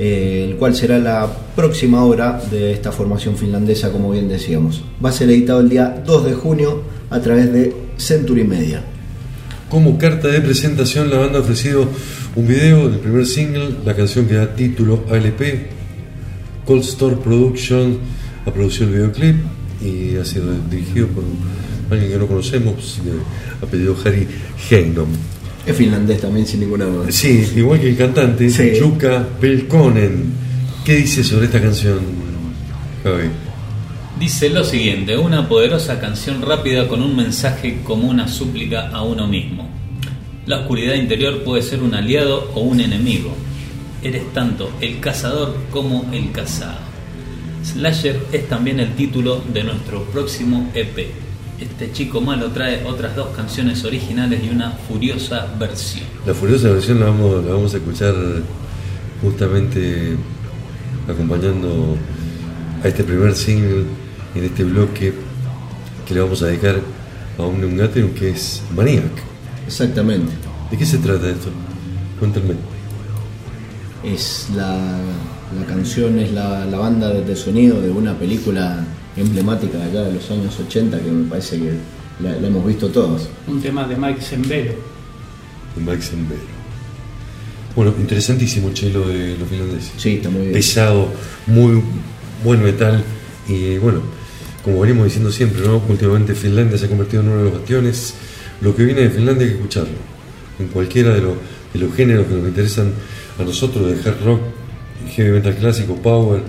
eh, 0.00 0.46
el 0.48 0.56
cual 0.56 0.74
será 0.74 0.98
la 0.98 1.28
próxima 1.54 2.04
obra 2.04 2.42
de 2.50 2.72
esta 2.72 2.92
formación 2.92 3.36
finlandesa, 3.36 3.90
como 3.92 4.10
bien 4.10 4.28
decíamos. 4.28 4.82
Va 5.04 5.10
a 5.10 5.12
ser 5.12 5.30
editado 5.30 5.60
el 5.60 5.68
día 5.68 6.02
2 6.04 6.24
de 6.24 6.34
junio 6.34 6.82
a 7.08 7.20
través 7.20 7.52
de 7.52 7.72
Century 7.96 8.44
Media. 8.44 8.82
Como 9.70 9.96
carta 9.96 10.28
de 10.28 10.40
presentación, 10.40 11.08
la 11.08 11.18
banda 11.18 11.38
ha 11.38 11.42
ofrecido 11.42 11.86
un 12.34 12.46
video 12.46 12.88
del 12.88 12.98
primer 13.00 13.26
single, 13.26 13.70
la 13.84 13.94
canción 13.94 14.26
que 14.26 14.34
da 14.34 14.54
título 14.54 15.04
a 15.10 15.16
LP. 15.16 15.68
Cold 16.64 16.82
Store 16.82 17.16
Production 17.16 17.98
ha 18.44 18.52
producido 18.52 18.86
el 18.86 18.92
videoclip 18.94 19.36
y 19.82 20.16
ha 20.16 20.24
sido 20.24 20.52
dirigido 20.70 21.06
por 21.08 21.22
alguien 21.90 22.10
que 22.12 22.18
no 22.18 22.26
conocemos, 22.26 23.00
de 23.04 23.66
apellido 23.66 23.96
Harry 24.04 24.26
Heinom. 24.70 25.08
Es 25.66 25.76
finlandés 25.76 26.20
también, 26.20 26.46
sin 26.46 26.60
ninguna 26.60 26.86
duda. 26.86 27.10
Sí, 27.12 27.46
igual 27.56 27.80
que 27.80 27.90
el 27.90 27.96
cantante, 27.96 28.48
Sí. 28.48 28.72
Jukka 28.80 29.26
Pelkonen. 29.40 30.32
¿Qué 30.84 30.96
dice 30.96 31.22
sobre 31.22 31.46
esta 31.46 31.60
canción, 31.60 31.98
Javi? 33.04 33.28
Dice 34.18 34.48
lo 34.48 34.64
siguiente, 34.64 35.16
una 35.16 35.48
poderosa 35.48 36.00
canción 36.00 36.42
rápida 36.42 36.88
con 36.88 37.02
un 37.02 37.14
mensaje 37.14 37.80
como 37.84 38.08
una 38.08 38.26
súplica 38.26 38.88
a 38.88 39.02
uno 39.02 39.26
mismo. 39.28 39.68
La 40.46 40.60
oscuridad 40.60 40.94
interior 40.94 41.44
puede 41.44 41.62
ser 41.62 41.82
un 41.82 41.94
aliado 41.94 42.50
o 42.54 42.60
un 42.60 42.80
enemigo. 42.80 43.34
Eres 44.02 44.32
tanto 44.32 44.70
el 44.80 44.98
cazador 45.00 45.54
como 45.70 46.08
el 46.12 46.32
cazado. 46.32 46.78
Slasher 47.62 48.18
es 48.32 48.48
también 48.48 48.80
el 48.80 48.94
título 48.94 49.42
de 49.52 49.64
nuestro 49.64 50.04
próximo 50.04 50.70
EP. 50.74 51.27
Este 51.60 51.90
chico 51.90 52.20
malo 52.20 52.52
trae 52.52 52.84
otras 52.84 53.16
dos 53.16 53.28
canciones 53.34 53.84
originales 53.84 54.44
y 54.44 54.50
una 54.50 54.70
furiosa 54.70 55.46
versión. 55.58 56.04
La 56.24 56.32
furiosa 56.32 56.68
versión 56.68 57.00
la 57.00 57.06
vamos, 57.06 57.44
la 57.44 57.52
vamos 57.52 57.74
a 57.74 57.78
escuchar 57.78 58.14
justamente 59.20 60.16
acompañando 61.08 61.96
a 62.84 62.86
este 62.86 63.02
primer 63.02 63.34
single 63.34 63.84
en 64.36 64.44
este 64.44 64.62
bloque 64.62 65.12
que 66.06 66.14
le 66.14 66.20
vamos 66.20 66.42
a 66.42 66.46
dedicar 66.46 66.76
a 67.38 67.42
Omnium 67.42 67.76
Gatherum 67.76 68.10
que 68.14 68.30
es 68.30 68.62
Maniac. 68.76 69.10
Exactamente. 69.66 70.32
¿De 70.70 70.78
qué 70.78 70.86
se 70.86 70.98
trata 70.98 71.28
esto? 71.28 71.48
Cuéntenme. 72.20 72.54
Es 74.04 74.48
la, 74.54 74.76
la 75.58 75.66
canción, 75.66 76.20
es 76.20 76.30
la, 76.30 76.64
la 76.66 76.78
banda 76.78 77.10
de 77.10 77.34
sonido 77.34 77.80
de 77.80 77.90
una 77.90 78.16
película 78.16 78.84
emblemática 79.20 79.78
de 79.78 79.84
allá 79.84 80.02
de 80.04 80.12
los 80.14 80.30
años 80.30 80.58
80 80.58 80.98
que 81.00 81.10
me 81.10 81.28
parece 81.28 81.58
que 81.58 81.72
la, 82.22 82.32
la 82.38 82.46
hemos 82.48 82.66
visto 82.66 82.88
todos. 82.88 83.28
Un 83.46 83.60
tema 83.60 83.86
de 83.86 83.96
Mike 83.96 84.20
Zembero. 84.20 84.72
de 85.76 85.82
Max 85.84 86.10
Envero. 86.12 86.58
Bueno, 87.76 87.94
interesantísimo 87.98 88.68
el 88.68 88.74
chelo 88.74 89.06
de 89.08 89.36
los 89.38 89.48
finlandeses. 89.48 89.92
Sí, 89.96 90.14
está 90.14 90.30
muy 90.30 90.40
bien. 90.42 90.52
pesado, 90.52 91.08
muy 91.46 91.80
buen 92.44 92.62
metal 92.62 93.04
y 93.48 93.78
bueno, 93.78 94.00
como 94.64 94.80
venimos 94.80 95.04
diciendo 95.04 95.30
siempre, 95.30 95.62
¿no? 95.64 95.80
últimamente 95.88 96.34
Finlandia 96.34 96.76
se 96.76 96.86
ha 96.86 96.88
convertido 96.88 97.22
en 97.22 97.28
uno 97.28 97.38
de 97.38 97.44
los 97.44 97.52
bastiones. 97.54 98.14
Lo 98.60 98.74
que 98.74 98.84
viene 98.84 99.02
de 99.02 99.10
Finlandia 99.10 99.44
hay 99.44 99.50
que 99.52 99.56
escucharlo, 99.58 99.94
en 100.58 100.68
cualquiera 100.68 101.14
de, 101.14 101.20
los- 101.20 101.36
de 101.72 101.78
los 101.78 101.94
géneros 101.94 102.26
que 102.26 102.34
nos 102.34 102.48
interesan 102.48 102.90
a 103.38 103.44
nosotros, 103.44 103.86
de 103.86 104.08
hard 104.10 104.24
rock, 104.24 104.40
heavy 105.14 105.30
metal 105.30 105.54
clásico, 105.54 105.94
power, 105.96 106.42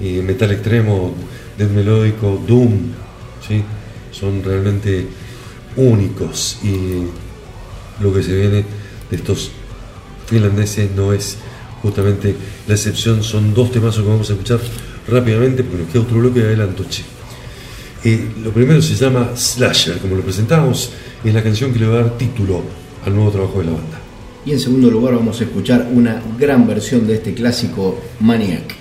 y 0.00 0.20
metal 0.22 0.52
extremo, 0.52 1.12
death 1.58 1.70
melódico, 1.70 2.40
doom, 2.46 2.92
¿sí? 3.46 3.62
son 4.12 4.42
realmente 4.42 5.06
únicos 5.76 6.58
y 6.62 7.04
lo 8.02 8.14
que 8.14 8.22
se 8.22 8.34
viene 8.34 8.64
de 9.10 9.16
estos 9.16 9.50
finlandeses 10.26 10.90
no 10.92 11.12
es 11.12 11.36
justamente 11.82 12.34
la 12.66 12.74
excepción, 12.74 13.22
son 13.22 13.54
dos 13.54 13.70
temazos 13.72 14.02
que 14.02 14.08
vamos 14.08 14.30
a 14.30 14.32
escuchar 14.32 14.60
rápidamente 15.08 15.62
porque 15.62 15.82
nos 15.82 15.92
queda 15.92 16.02
otro 16.02 16.18
bloque 16.18 16.40
de 16.40 16.46
adelanto. 16.46 16.84
Eh, 18.04 18.30
lo 18.42 18.52
primero 18.52 18.80
se 18.80 18.94
llama 18.94 19.32
Slasher, 19.36 19.98
como 19.98 20.14
lo 20.14 20.22
presentamos, 20.22 20.90
es 21.24 21.34
la 21.34 21.42
canción 21.42 21.72
que 21.72 21.80
le 21.80 21.86
va 21.86 21.98
a 21.98 22.02
dar 22.02 22.18
título 22.18 22.62
al 23.04 23.14
nuevo 23.14 23.30
trabajo 23.30 23.58
de 23.60 23.64
la 23.66 23.72
banda. 23.72 24.00
Y 24.46 24.52
en 24.52 24.60
segundo 24.60 24.90
lugar 24.90 25.14
vamos 25.14 25.40
a 25.40 25.44
escuchar 25.44 25.88
una 25.92 26.22
gran 26.38 26.66
versión 26.66 27.06
de 27.06 27.14
este 27.14 27.34
clásico 27.34 28.00
Maniac. 28.20 28.77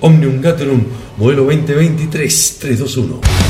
Omnium 0.00 0.40
Gatherum, 0.40 0.84
modelo 1.16 1.44
2023, 1.44 3.49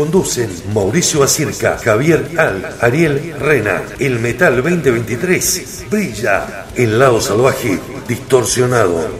Conducen 0.00 0.50
Mauricio 0.72 1.22
Acirca, 1.22 1.76
Javier 1.76 2.30
Al, 2.38 2.74
Ariel 2.80 3.34
Rena. 3.38 3.82
El 3.98 4.18
Metal 4.18 4.56
2023 4.56 5.88
brilla 5.90 6.64
en 6.74 6.98
lado 6.98 7.20
salvaje 7.20 7.78
distorsionado. 8.08 9.10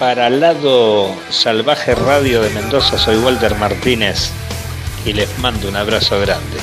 Para 0.00 0.28
Lado 0.30 1.14
Salvaje 1.30 1.94
Radio 1.94 2.42
de 2.42 2.50
Mendoza 2.50 2.98
soy 2.98 3.16
Walter 3.18 3.54
Martínez 3.54 4.32
y 5.04 5.12
les 5.12 5.38
mando 5.38 5.68
un 5.68 5.76
abrazo 5.76 6.18
grande. 6.18 6.58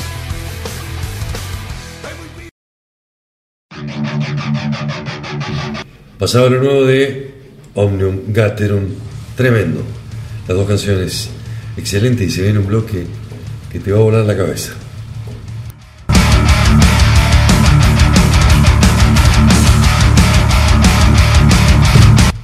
Pasaba 6.19 6.49
lo 6.49 6.59
nuevo 6.59 6.83
de 6.83 7.32
Omnium 7.75 8.19
Gatherum, 8.27 8.83
tremendo. 9.35 9.81
Las 10.47 10.57
dos 10.57 10.67
canciones, 10.67 11.29
excelente 11.77 12.23
y 12.23 12.29
se 12.29 12.43
viene 12.43 12.59
un 12.59 12.67
bloque 12.67 13.05
que 13.71 13.79
te 13.79 13.91
va 13.91 13.99
a 13.99 14.01
volar 14.01 14.25
la 14.25 14.37
cabeza. 14.37 14.73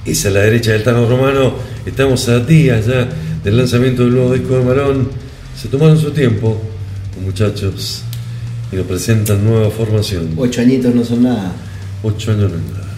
Es 0.04 0.26
a 0.26 0.30
la 0.30 0.40
derecha 0.40 0.72
del 0.72 0.82
Tano 0.82 1.08
Romano, 1.08 1.54
estamos 1.86 2.28
a 2.28 2.40
días 2.40 2.86
ya 2.86 3.08
del 3.44 3.56
lanzamiento 3.56 4.02
del 4.02 4.14
nuevo 4.14 4.34
disco 4.34 4.58
de 4.58 4.64
Marón. 4.64 5.08
Se 5.56 5.68
tomaron 5.68 5.98
su 5.98 6.10
tiempo, 6.10 6.60
los 7.14 7.24
muchachos, 7.24 8.02
y 8.72 8.76
nos 8.76 8.86
presentan 8.86 9.44
nueva 9.44 9.70
formación. 9.70 10.30
Ocho 10.36 10.62
añitos 10.62 10.92
no 10.92 11.04
son 11.04 11.22
nada. 11.22 11.52
Ocho 12.02 12.32
años 12.32 12.50
no 12.50 12.56
es 12.56 12.64
nada. 12.72 12.89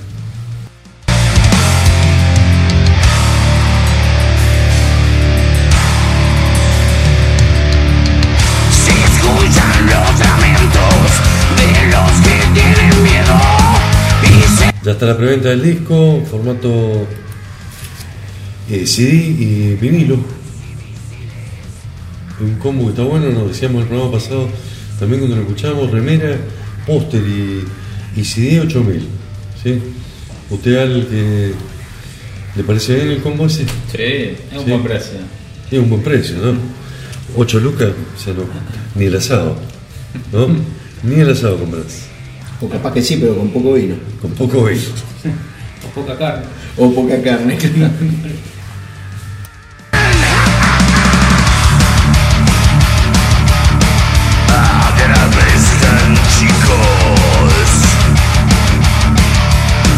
Ya 14.93 14.97
está 14.97 15.07
la 15.07 15.16
preventa 15.16 15.49
del 15.49 15.62
disco, 15.62 16.22
formato 16.30 17.07
eh, 18.70 18.86
CD 18.86 19.14
y 19.14 19.74
vinilo. 19.80 20.18
Un 22.38 22.57
combo 22.57 22.84
que 22.84 22.90
está 22.90 23.03
bueno, 23.03 23.30
nos 23.30 23.49
decíamos 23.49 23.84
el 23.84 23.88
programa 23.88 24.12
pasado, 24.12 24.51
también 24.99 25.20
cuando 25.20 25.36
lo 25.36 25.43
escuchamos, 25.45 25.90
remera, 25.90 26.36
póster 26.86 27.22
y, 27.22 27.64
y 28.20 28.22
CD 28.22 28.61
8000. 28.61 29.09
¿sí? 29.62 29.80
¿Usted 30.51 30.76
al 30.76 31.07
que 31.07 31.53
le 32.55 32.62
parece 32.62 32.95
bien 32.95 33.09
el 33.12 33.22
combo 33.22 33.47
ese? 33.47 33.64
Sí, 33.64 33.97
es 33.97 34.59
un 34.59 34.66
buen 34.66 34.82
precio. 34.82 35.18
Es 35.70 35.78
un 35.78 35.88
buen 35.88 36.03
precio, 36.03 36.36
¿no? 36.36 36.53
8 37.38 37.61
lucas, 37.61 37.88
o 38.14 38.20
sea, 38.22 38.34
no, 38.34 38.43
ni 38.95 39.07
el 39.07 39.16
asado, 39.16 39.57
¿no? 40.32 40.49
Ni 41.03 41.18
el 41.18 41.30
asado 41.30 41.59
compras, 41.59 42.11
O 42.62 42.68
capaz 42.68 42.92
que 42.94 43.02
sí, 43.02 43.16
pero 43.20 43.36
con 43.36 43.48
poco 43.48 43.72
vino. 43.74 43.96
con 44.20 44.30
poco 44.32 44.64
vino. 44.64 44.80
O 45.84 45.88
poca 46.00 46.16
carne. 46.16 46.44
O 46.76 46.94
poca 46.94 47.20
carne. 47.20 47.58
Atraviesan 54.86 56.14
chicos 56.38 57.72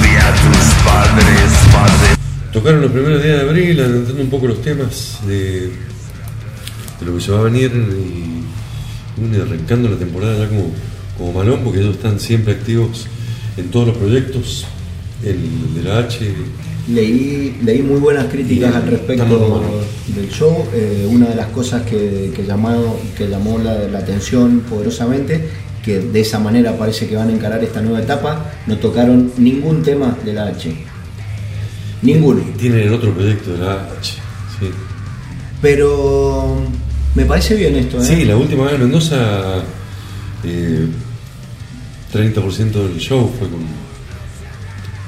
Vi 0.01 0.17
a 0.17 0.33
tus 0.33 0.67
padres, 0.85 1.53
padres 1.71 2.17
Tocaron 2.51 2.81
los 2.81 2.93
primeros 2.93 3.23
días 3.23 3.43
de 3.43 3.43
abril, 3.43 3.79
adelantando 3.79 4.23
un 4.23 4.31
poco 4.31 4.47
los 4.47 4.62
temas 4.62 5.19
de, 5.27 5.69
de 5.69 7.05
lo 7.05 7.15
que 7.15 7.21
se 7.21 7.31
va 7.31 7.41
a 7.41 7.43
venir 7.43 7.73
y 7.75 9.41
arrancando 9.41 9.91
la 9.91 9.97
temporada 9.97 10.39
ya 10.39 10.49
como, 10.49 10.73
como 11.19 11.33
malón, 11.33 11.61
porque 11.65 11.81
ellos 11.81 11.97
están 11.97 12.21
siempre 12.21 12.55
activos 12.55 13.07
en 13.57 13.69
todos 13.69 13.89
los 13.89 13.97
proyectos, 13.97 14.67
el 15.23 15.75
de 15.75 15.83
la 15.89 15.99
H, 15.99 16.35
Leí, 16.87 17.61
leí 17.65 17.81
muy 17.81 17.99
buenas 17.99 18.27
críticas 18.27 18.75
al 18.75 18.87
respecto 18.87 19.62
del 20.15 20.29
show. 20.31 20.67
Eh, 20.75 21.09
una 21.11 21.29
de 21.29 21.35
las 21.35 21.47
cosas 21.47 21.83
que, 21.83 22.31
que 22.37 22.45
llamado, 22.45 22.99
que 23.17 23.27
llamó 23.27 23.59
la, 23.59 23.89
la 23.89 24.01
atención 24.01 24.61
poderosamente, 24.69 25.49
que 25.83 26.01
de 26.01 26.21
esa 26.21 26.39
manera 26.39 26.77
parece 26.77 27.07
que 27.07 27.17
van 27.17 27.29
a 27.29 27.33
encarar 27.33 27.65
esta 27.65 27.81
nueva 27.81 28.01
etapa, 28.01 28.53
no 28.67 28.77
tocaron 28.77 29.33
ningún 29.39 29.83
tema 29.83 30.15
de 30.25 30.35
la 30.35 30.49
H. 30.49 30.75
Ninguno. 32.03 32.43
tienen 32.59 32.81
el 32.81 32.93
otro 32.93 33.15
proyecto 33.15 33.53
de 33.53 33.59
la 33.65 33.75
H. 33.99 34.12
Sí, 34.61 34.67
Pero 35.62 36.57
me 37.15 37.25
parece 37.25 37.55
bien 37.55 37.77
esto, 37.77 37.99
¿eh? 37.99 38.05
Sí, 38.05 38.25
la 38.27 38.37
última 38.37 38.65
vez 38.65 38.75
en 38.75 38.81
Mendoza, 38.81 39.62
eh, 40.47 40.87
30% 42.13 42.73
del 42.73 42.99
show 42.99 43.31
fue 43.39 43.49
con... 43.49 43.61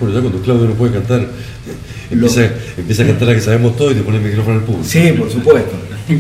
Bueno, 0.01 0.15
ya 0.15 0.21
cuando 0.21 0.41
Claudio 0.43 0.67
no 0.69 0.75
puede 0.75 0.93
cantar, 0.95 1.27
empieza, 2.11 2.51
empieza 2.77 3.03
a 3.03 3.07
cantar 3.07 3.29
la 3.29 3.35
que 3.35 3.41
sabemos 3.41 3.77
todo 3.77 3.91
y 3.93 3.95
te 3.95 4.03
pone 4.03 4.19
el 4.19 4.25
micrófono 4.25 4.59
al 4.59 4.65
público. 4.65 4.85
Sí, 4.87 5.13
por 5.19 5.31
supuesto. 5.31 5.73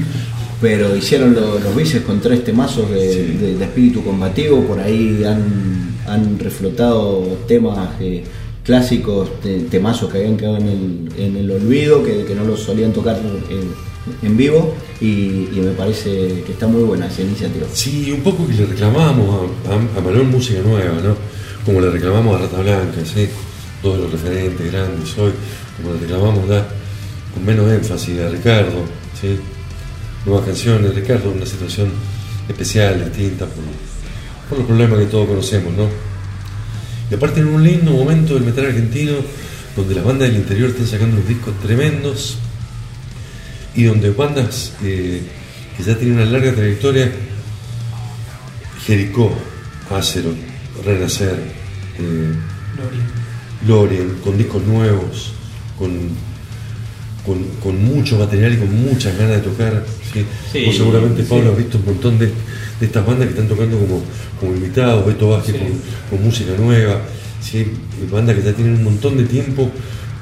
Pero 0.60 0.96
hicieron 0.96 1.34
lo- 1.34 1.58
los 1.58 1.76
bices 1.76 2.02
con 2.02 2.20
tres 2.20 2.42
temazos 2.42 2.90
de, 2.90 3.12
Sí. 3.12 3.18
de- 3.38 3.56
de 3.56 3.64
espíritu 3.64 4.02
combativo, 4.02 4.62
por 4.62 4.80
ahí 4.80 5.22
han, 5.24 5.94
han 6.06 6.38
reflotado 6.38 7.36
temas 7.46 7.90
eh, 8.00 8.24
clásicos, 8.64 9.38
te- 9.42 9.60
temazos 9.64 10.10
que 10.10 10.18
habían 10.18 10.38
quedado 10.38 10.56
en 10.56 10.68
el, 10.68 11.08
en 11.18 11.36
el 11.36 11.50
olvido, 11.50 12.02
que, 12.02 12.24
que 12.24 12.34
no 12.34 12.44
los 12.44 12.60
solían 12.60 12.92
tocar 12.94 13.18
en, 13.50 14.26
en 14.26 14.36
vivo, 14.38 14.74
y, 15.00 15.48
me 15.60 15.72
parece 15.72 16.42
que 16.44 16.52
está 16.52 16.66
muy 16.66 16.82
buena 16.82 17.06
esa 17.06 17.22
iniciativa. 17.22 17.66
Sí, 17.72 18.10
un 18.12 18.22
poco 18.22 18.46
que 18.46 18.54
le 18.54 18.66
reclamamos 18.66 19.50
a, 19.66 19.72
a, 19.72 19.98
a 19.98 20.00
Malón 20.00 20.30
música 20.30 20.60
nueva, 20.60 21.00
¿no? 21.02 21.16
Como 21.64 21.80
le 21.80 21.90
reclamamos 21.90 22.36
a 22.36 22.44
Rata 22.44 22.58
Blanca, 22.58 22.98
¿sí? 23.04 23.28
Todos 23.82 23.98
los 23.98 24.12
referentes 24.12 24.72
grandes 24.72 25.18
hoy, 25.18 25.32
como 25.76 25.94
le 25.94 26.00
reclamamos 26.00 26.48
ya 26.48 26.66
con 27.34 27.44
menos 27.44 27.70
énfasis 27.70 28.20
a 28.20 28.28
Ricardo, 28.30 28.84
¿sí? 29.20 29.38
Nuevas 30.24 30.46
canciones, 30.46 30.94
Ricardo 30.94 31.30
una 31.30 31.46
situación 31.46 31.90
especial, 32.48 33.04
distinta, 33.04 33.46
por, 33.46 33.64
por 34.48 34.58
los 34.58 34.66
problemas 34.66 34.98
que 35.00 35.06
todos 35.06 35.28
conocemos, 35.28 35.72
¿no? 35.74 35.88
Y 37.10 37.14
aparte 37.14 37.40
en 37.40 37.48
un 37.48 37.62
lindo 37.62 37.92
momento 37.92 38.34
del 38.34 38.44
metal 38.44 38.66
argentino, 38.66 39.12
donde 39.76 39.94
las 39.94 40.04
bandas 40.04 40.28
del 40.28 40.38
interior 40.38 40.70
están 40.70 40.86
sacando 40.86 41.20
discos 41.22 41.54
tremendos, 41.62 42.38
y 43.76 43.84
donde 43.84 44.10
bandas 44.10 44.72
eh, 44.82 45.22
que 45.76 45.82
ya 45.82 45.96
tienen 45.96 46.16
una 46.16 46.24
larga 46.26 46.52
trayectoria 46.54 47.10
Jericó, 48.86 49.32
Azeroth, 49.90 50.36
Renacer, 50.84 51.36
eh, 51.98 52.32
Lorien, 53.66 54.18
con 54.22 54.38
discos 54.38 54.62
nuevos, 54.64 55.32
con, 55.78 55.90
con, 57.24 57.42
con 57.62 57.84
mucho 57.84 58.16
material 58.18 58.54
y 58.54 58.58
con 58.58 58.82
muchas 58.82 59.16
ganas 59.18 59.36
de 59.36 59.42
tocar. 59.42 59.84
¿sí? 60.12 60.24
Sí, 60.52 60.66
Vos 60.66 60.76
seguramente, 60.76 61.22
sí. 61.22 61.28
Pablo, 61.28 61.52
has 61.52 61.58
visto 61.58 61.78
un 61.78 61.84
montón 61.86 62.18
de, 62.18 62.26
de 62.26 62.86
estas 62.86 63.04
bandas 63.04 63.26
que 63.26 63.32
están 63.32 63.48
tocando 63.48 63.78
como, 63.78 64.02
como 64.38 64.52
invitados, 64.54 65.04
Beto 65.06 65.30
Vázquez 65.30 65.56
Sí. 65.56 65.60
con, 65.60 66.18
con 66.18 66.24
música 66.26 66.52
nueva, 66.56 67.00
¿sí? 67.42 67.66
bandas 68.10 68.36
que 68.36 68.42
ya 68.42 68.52
tienen 68.52 68.74
un 68.76 68.84
montón 68.84 69.16
de 69.16 69.24
tiempo, 69.24 69.68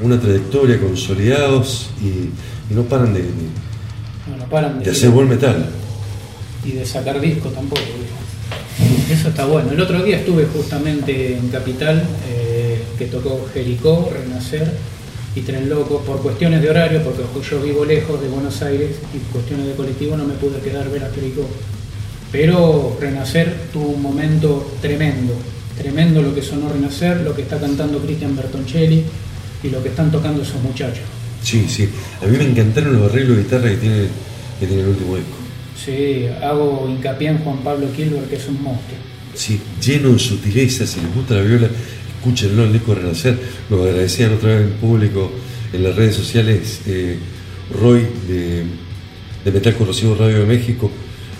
una 0.00 0.18
trayectoria, 0.18 0.80
consolidados 0.80 1.90
y, 2.02 2.30
y 2.70 2.74
no 2.74 2.82
paran 2.82 3.12
de, 3.14 3.22
de- 3.22 3.28
No, 4.30 4.36
no 4.38 4.44
paran 4.46 4.78
de, 4.78 4.84
de 4.84 4.90
hacer 4.90 5.10
buen 5.10 5.28
metal. 5.28 5.66
y 6.64 6.72
de 6.72 6.86
sacar 6.86 7.20
discos 7.20 7.52
tampoco. 7.54 7.82
Eso 9.10 9.28
está 9.28 9.44
bueno. 9.46 9.70
El 9.72 9.80
otro 9.80 10.02
día 10.02 10.18
estuve 10.18 10.46
justamente 10.46 11.36
en 11.36 11.48
Capital, 11.48 12.02
eh, 12.28 12.82
que 12.98 13.06
tocó 13.06 13.46
Jericó, 13.52 14.10
Renacer 14.12 14.72
y 15.36 15.40
Tren 15.42 15.68
Loco, 15.68 16.00
por 16.00 16.22
cuestiones 16.22 16.62
de 16.62 16.70
horario, 16.70 17.02
porque 17.02 17.22
yo 17.48 17.60
vivo 17.60 17.84
lejos 17.84 18.20
de 18.20 18.28
Buenos 18.28 18.60
Aires 18.62 18.96
y 19.14 19.18
cuestiones 19.32 19.66
de 19.66 19.74
colectivo 19.74 20.16
no 20.16 20.24
me 20.24 20.34
pude 20.34 20.58
quedar 20.60 20.86
a 20.86 20.90
ver 20.90 21.04
a 21.04 21.10
Jericó. 21.12 21.46
Pero 22.32 22.96
Renacer 23.00 23.54
tuvo 23.72 23.88
un 23.90 24.02
momento 24.02 24.72
tremendo, 24.80 25.34
tremendo 25.78 26.20
lo 26.22 26.34
que 26.34 26.42
sonó 26.42 26.68
Renacer, 26.68 27.20
lo 27.20 27.34
que 27.34 27.42
está 27.42 27.58
cantando 27.60 27.98
Cristian 27.98 28.34
Bertoncelli 28.34 29.04
y 29.62 29.68
lo 29.70 29.82
que 29.82 29.90
están 29.90 30.10
tocando 30.10 30.42
esos 30.42 30.60
muchachos. 30.62 31.04
Sí, 31.44 31.66
sí. 31.68 31.88
A 32.22 32.26
mí 32.26 32.36
me 32.38 32.44
encantaron 32.44 32.94
los 32.94 33.10
arreglos 33.10 33.36
de 33.36 33.42
guitarra 33.42 33.68
que 33.68 33.76
tiene, 33.76 34.06
que 34.58 34.66
tiene 34.66 34.82
el 34.82 34.88
último 34.88 35.16
disco. 35.16 35.36
Sí, 35.84 36.26
hago 36.42 36.88
hincapié 36.88 37.28
en 37.28 37.38
Juan 37.38 37.58
Pablo 37.58 37.92
Kilber, 37.92 38.22
que 38.22 38.36
es 38.36 38.48
un 38.48 38.62
monstruo. 38.62 38.96
Sí, 39.34 39.60
lleno 39.84 40.10
de 40.10 40.18
sutileza, 40.18 40.86
si 40.86 41.00
les 41.00 41.14
gusta 41.14 41.34
la 41.34 41.42
viola, 41.42 41.68
escúchenlo, 42.16 42.64
el 42.64 42.72
disco 42.72 42.94
Renacer. 42.94 43.38
Nos 43.68 43.80
agradecían 43.80 44.32
otra 44.32 44.56
vez 44.56 44.62
en 44.62 44.72
público, 44.72 45.30
en 45.72 45.84
las 45.84 45.94
redes 45.94 46.14
sociales, 46.14 46.80
eh, 46.86 47.18
Roy 47.78 48.06
de, 48.26 48.64
de 49.44 49.52
Metal 49.52 49.74
Corrosivo 49.74 50.14
Radio 50.14 50.40
de 50.40 50.46
México. 50.46 50.90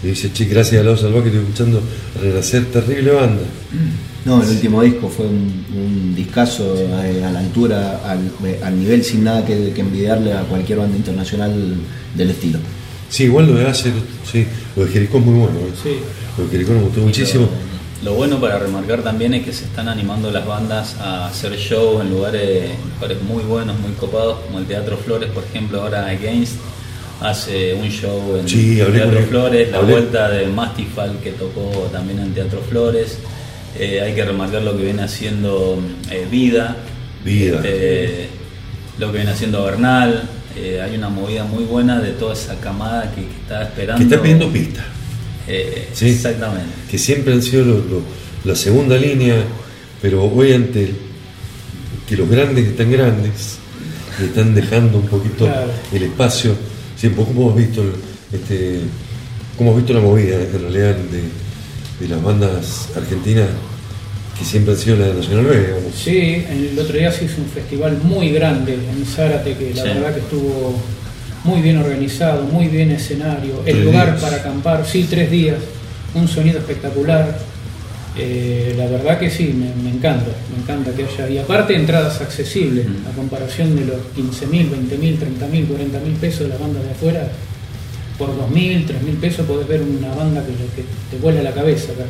Y 0.02 0.08
dice, 0.08 0.30
che, 0.34 0.44
gracias 0.44 0.82
a 0.82 0.84
Lado 0.84 0.98
Salvaje 0.98 1.28
estoy 1.28 1.42
escuchando 1.42 1.82
Renacer, 2.20 2.66
terrible 2.66 3.12
banda. 3.12 3.42
No, 4.24 4.42
el 4.42 4.48
último 4.48 4.80
disco 4.82 5.08
fue 5.08 5.26
un, 5.26 5.64
un 5.76 6.14
discazo 6.14 6.74
eh, 6.76 7.22
a, 7.24 7.30
la 7.30 7.40
altura, 7.40 8.00
al, 8.06 8.30
al 8.62 8.78
nivel 8.78 9.04
sin 9.04 9.24
nada 9.24 9.44
que, 9.44 9.72
que 9.72 9.80
envidiarle 9.82 10.32
a 10.32 10.40
cualquier 10.42 10.78
banda 10.78 10.96
internacional 10.96 11.52
del 12.14 12.30
estilo. 12.30 12.58
Sí, 13.10 13.24
igual 13.24 13.46
lo 13.48 13.54
de 13.58 13.66
Acer, 13.68 13.92
sí, 14.30 14.46
lo 14.76 14.86
de 14.86 14.90
Jericó 14.92 15.18
es 15.18 15.24
muy 15.26 15.34
bueno. 15.40 15.58
¿eh? 15.60 15.70
Sí. 15.82 15.96
Lo 16.38 16.44
de 16.44 16.50
Jericó 16.50 16.72
me 16.72 16.80
gustó 16.80 17.00
muchísimo. 17.02 17.48
Lo, 18.02 18.10
lo 18.12 18.16
bueno 18.16 18.40
para 18.40 18.58
remarcar 18.58 19.02
también 19.02 19.34
es 19.34 19.44
que 19.44 19.52
se 19.52 19.64
están 19.66 19.88
animando 19.88 20.30
las 20.30 20.46
bandas 20.46 20.96
a 20.98 21.26
hacer 21.26 21.54
show 21.58 22.00
en 22.00 22.08
lugares, 22.10 22.70
lugares 22.94 23.22
muy 23.22 23.44
buenos, 23.44 23.78
muy 23.78 23.92
copados, 23.92 24.38
como 24.46 24.58
el 24.58 24.64
Teatro 24.64 24.96
Flores, 24.96 25.30
por 25.30 25.44
ejemplo, 25.44 25.82
ahora 25.82 26.06
Against 26.06 26.54
hace 27.20 27.74
un 27.74 27.88
show 27.90 28.36
en 28.38 28.48
Sí, 28.48 28.76
Teatro. 28.76 29.20
Flores, 29.28 29.70
la 29.70 29.78
Hablé. 29.78 29.92
vuelta 29.92 30.30
de 30.30 30.46
Mastifal 30.46 31.18
que 31.22 31.32
tocó 31.32 31.88
también 31.92 32.18
en 32.20 32.32
Teatro 32.34 32.60
Flores. 32.68 33.18
Eh, 33.78 34.00
hay 34.00 34.14
que 34.14 34.24
remarcar 34.24 34.62
lo 34.62 34.76
que 34.76 34.84
viene 34.84 35.02
haciendo 35.02 35.80
eh, 36.10 36.26
Vida, 36.30 36.76
Vida. 37.24 37.56
este, 37.56 38.28
lo 38.98 39.10
que 39.10 39.16
viene 39.18 39.32
haciendo 39.32 39.64
Bernal. 39.64 40.28
Eh, 40.56 40.80
hay 40.80 40.96
una 40.96 41.08
movida 41.08 41.44
muy 41.44 41.64
buena 41.64 42.00
de 42.00 42.12
toda 42.12 42.34
esa 42.34 42.54
camada 42.60 43.10
que, 43.14 43.22
que 43.22 43.36
está 43.42 43.64
esperando. 43.64 43.98
Que 43.98 44.04
está 44.04 44.22
pidiendo 44.22 44.52
pista. 44.52 44.84
Eh, 45.48 45.88
Sí. 45.92 46.10
Exactamente. 46.10 46.66
que 46.90 46.96
siempre 46.98 47.32
han 47.34 47.42
sido 47.42 47.64
lo- 47.64 47.74
lo- 47.78 48.02
la 48.44 48.54
segunda 48.54 48.96
línea, 48.96 49.36
pero 50.00 50.22
hoy 50.24 50.52
ante 50.52 50.92
que 52.08 52.16
los 52.16 52.28
grandes 52.30 52.66
están 52.68 52.90
grandes 52.92 53.56
y 54.20 54.24
están 54.26 54.54
dejando 54.54 54.98
un 54.98 55.06
poquito 55.06 55.46
Claro. 55.46 55.70
el 55.92 56.02
espacio, 56.04 56.54
siempre 56.96 57.24
como 57.24 57.42
hemos 57.50 57.56
visto 57.56 57.82
el- 57.82 57.94
este, 58.38 58.80
cómo 59.58 59.70
has 59.72 59.76
visto 59.78 59.92
la 59.94 60.00
movida 60.00 60.36
en 60.36 60.60
realidad 60.60 60.94
de, 60.96 61.22
de 62.00 62.08
las 62.08 62.22
bandas 62.22 62.88
argentinas 62.96 63.48
que 64.38 64.44
siempre 64.44 64.74
han 64.74 64.80
sido 64.80 64.96
la 64.96 65.06
de 65.06 65.14
Nacional 65.14 65.44
B, 65.46 65.58
digamos. 65.60 65.94
Sí, 65.94 66.44
el 66.50 66.78
otro 66.78 66.98
día 66.98 67.12
se 67.12 67.24
hizo 67.26 67.36
un 67.40 67.46
festival 67.48 67.98
muy 68.02 68.30
grande 68.32 68.74
en 68.74 69.04
Zárate, 69.06 69.54
que 69.56 69.72
la 69.74 69.82
Sí. 69.82 69.88
verdad 69.88 70.12
que 70.14 70.20
estuvo 70.20 70.74
muy 71.44 71.60
bien 71.62 71.76
organizado, 71.78 72.42
muy 72.44 72.66
bien 72.68 72.90
escenario, 72.90 73.62
el 73.64 73.84
lugar 73.84 74.10
días. 74.12 74.20
para 74.22 74.36
acampar, 74.38 74.84
sí, 74.86 75.06
tres 75.08 75.30
días, 75.30 75.58
un 76.14 76.26
sonido 76.26 76.58
espectacular. 76.58 77.38
Eh, 78.16 78.74
la 78.78 78.86
verdad 78.86 79.18
que 79.18 79.28
sí, 79.30 79.52
me, 79.56 79.72
me 79.82 79.96
encanta, 79.96 80.26
me 80.54 80.62
encanta 80.62 80.92
que 80.92 81.04
haya. 81.04 81.28
Y 81.28 81.38
aparte 81.38 81.74
entradas 81.74 82.20
accesibles, 82.20 82.86
Mm. 82.88 83.08
a 83.08 83.16
comparación 83.16 83.74
de 83.76 83.84
los 83.86 83.96
15 84.14 84.46
mil, 84.46 84.68
20 84.68 84.96
mil, 84.98 85.18
30 85.18 85.46
mil, 85.48 85.64
40 85.66 85.98
mil 85.98 86.12
pesos 86.14 86.40
de 86.40 86.48
las 86.48 86.60
bandas 86.60 86.84
de 86.84 86.90
afuera, 86.92 87.28
por 88.18 88.36
2 88.36 88.50
mil, 88.50 88.84
3 88.86 89.02
mil 89.02 89.16
pesos 89.16 89.46
podés 89.46 89.66
ver 89.68 89.82
una 89.82 90.14
banda 90.14 90.44
que, 90.44 90.52
que 90.52 90.86
te 91.10 91.18
vuela 91.20 91.42
la 91.42 91.52
cabeza 91.52 91.92
acá. 91.92 92.04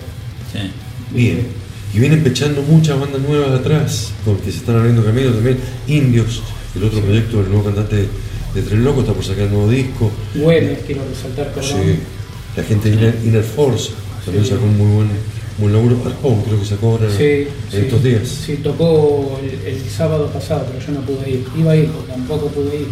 Sí. 0.52 0.70
Bien. 1.14 1.46
Y 1.94 1.98
vienen 1.98 2.22
pechando 2.24 2.62
muchas 2.62 2.98
bandas 2.98 3.20
nuevas 3.22 3.50
atrás, 3.60 4.12
porque 4.24 4.50
se 4.50 4.58
están 4.58 4.76
abriendo 4.76 5.04
caminos 5.04 5.34
también. 5.34 5.58
Indios, 5.86 6.42
el 6.74 6.84
otro 6.84 7.00
proyecto 7.00 7.38
del 7.38 7.48
nuevo 7.50 7.64
cantante 7.64 7.96
de, 7.96 8.08
de 8.54 8.62
Tren 8.62 8.82
Loco, 8.84 9.00
está 9.00 9.12
por 9.12 9.24
sacar 9.24 9.44
un 9.46 9.52
nuevo 9.52 9.70
disco. 9.70 10.10
Güemes, 10.34 10.78
quiero 10.86 11.02
resaltar, 11.08 11.52
perdón. 11.52 11.70
Sí. 11.84 11.98
La 12.56 12.62
gente 12.64 12.90
de 12.90 12.96
Inner, 12.96 13.18
Inner 13.24 13.42
Force 13.44 13.90
también 14.24 14.44
Sí. 14.44 14.50
sacó 14.50 14.64
un 14.64 14.76
muy 14.76 14.94
buen, 14.96 15.08
buen 15.58 15.72
laburo. 15.72 15.96
Arpón 16.04 16.42
creo 16.42 16.58
que 16.60 16.66
sacó 16.66 16.92
ahora 16.92 17.06
Sí, 17.16 17.22
en 17.24 17.48
sí. 17.70 17.76
estos 17.76 18.02
días. 18.02 18.28
Sí, 18.28 18.56
tocó 18.56 19.40
el, 19.42 19.74
el 19.74 19.80
sábado 19.88 20.26
pasado, 20.28 20.66
pero 20.72 20.84
yo 20.84 20.92
no 21.00 21.06
pude 21.06 21.30
ir. 21.30 21.44
Iba 21.58 21.72
a 21.72 21.76
ir, 21.76 21.86
pero 21.86 22.04
tampoco 22.04 22.48
pude 22.48 22.74
ir. 22.76 22.86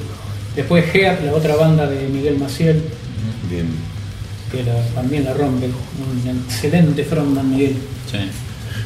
Después 0.55 0.85
Heat, 0.93 1.25
la 1.25 1.33
otra 1.33 1.57
banda 1.57 1.89
de 1.89 2.07
Miguel 2.09 2.39
Maciel, 2.39 2.83
Bien. 3.53 3.67
que 4.51 4.63
la- 4.65 4.87
también 4.95 5.25
la 5.25 5.33
rompe. 5.35 5.67
Un 5.67 6.43
excelente 6.47 7.05
frontman 7.05 7.51
Miguel. 7.51 7.75
Sí. 8.11 8.19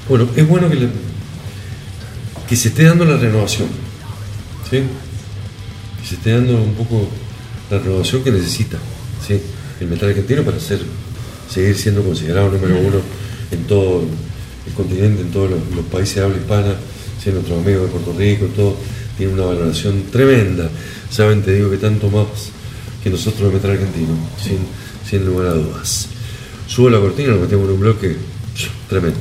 Bueno, 0.08 0.28
es 0.36 0.46
bueno 0.48 0.68
que, 0.68 0.76
le- 0.76 0.88
que 2.48 2.54
se 2.56 2.68
esté 2.68 2.84
dando 2.84 3.04
la 3.04 3.16
renovación. 3.16 3.68
¿sí? 4.70 4.78
Que 6.00 6.06
se 6.08 6.14
esté 6.16 6.32
dando 6.32 6.54
un 6.62 6.74
poco 6.74 7.08
la 7.70 7.78
renovación 7.78 8.22
que 8.22 8.30
necesita 8.30 8.78
¿sí? 9.26 9.40
el 9.80 9.88
metal 9.88 10.08
argentino 10.10 10.42
para 10.42 10.58
ser, 10.60 10.80
seguir 11.52 11.76
siendo 11.76 12.02
considerado 12.02 12.50
número 12.50 12.78
uno 12.78 12.98
en 13.50 13.64
todo 13.64 14.04
el 14.66 14.72
continente, 14.72 15.22
en 15.22 15.30
todos 15.30 15.50
los, 15.50 15.60
los 15.74 15.84
países 15.86 16.16
de 16.16 16.22
habla 16.22 16.36
hispana, 16.36 16.74
¿sí? 17.22 17.30
nuestros 17.30 17.58
amigos 17.60 17.82
de 17.84 17.88
Puerto 17.88 18.14
Rico, 18.18 18.46
todo, 18.54 18.76
tiene 19.18 19.32
una 19.32 19.44
valoración 19.46 20.04
tremenda. 20.12 20.68
Saben, 21.10 21.42
te 21.42 21.54
digo 21.54 21.70
que 21.70 21.78
tanto 21.78 22.08
más 22.10 22.26
que 23.06 23.10
nosotros 23.10 23.50
de 23.50 23.54
metal 23.54 23.70
argentino, 23.70 24.16
sin, 24.36 24.58
sin 25.08 25.24
lugar 25.24 25.46
a 25.46 25.52
dudas. 25.52 26.08
Subo 26.66 26.90
la 26.90 26.98
cortina, 26.98 27.28
nos 27.28 27.42
metemos 27.42 27.66
en 27.68 27.74
un 27.74 27.80
bloque 27.80 28.16
tremendo. 28.88 29.20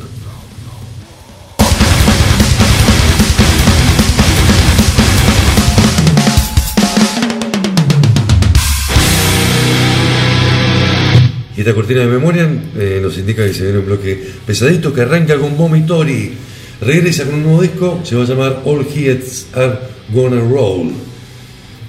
Y 11.55 11.59
esta 11.59 11.75
cortina 11.75 11.99
de 11.99 12.07
memoria 12.07 12.49
eh, 12.75 12.99
nos 13.03 13.15
indica 13.19 13.45
que 13.45 13.53
se 13.53 13.65
viene 13.65 13.77
un 13.77 13.85
bloque 13.85 14.19
pesadito 14.47 14.91
que 14.91 15.01
arranca 15.01 15.37
con 15.37 15.55
Vomitori. 15.55 16.33
Regresa 16.81 17.25
con 17.25 17.35
un 17.35 17.43
nuevo 17.43 17.61
disco, 17.61 18.01
se 18.03 18.15
va 18.15 18.23
a 18.23 18.25
llamar 18.25 18.63
All 18.65 18.83
Heads 18.83 19.49
Are 19.53 19.77
Gonna 20.11 20.41
Roll. 20.41 21.14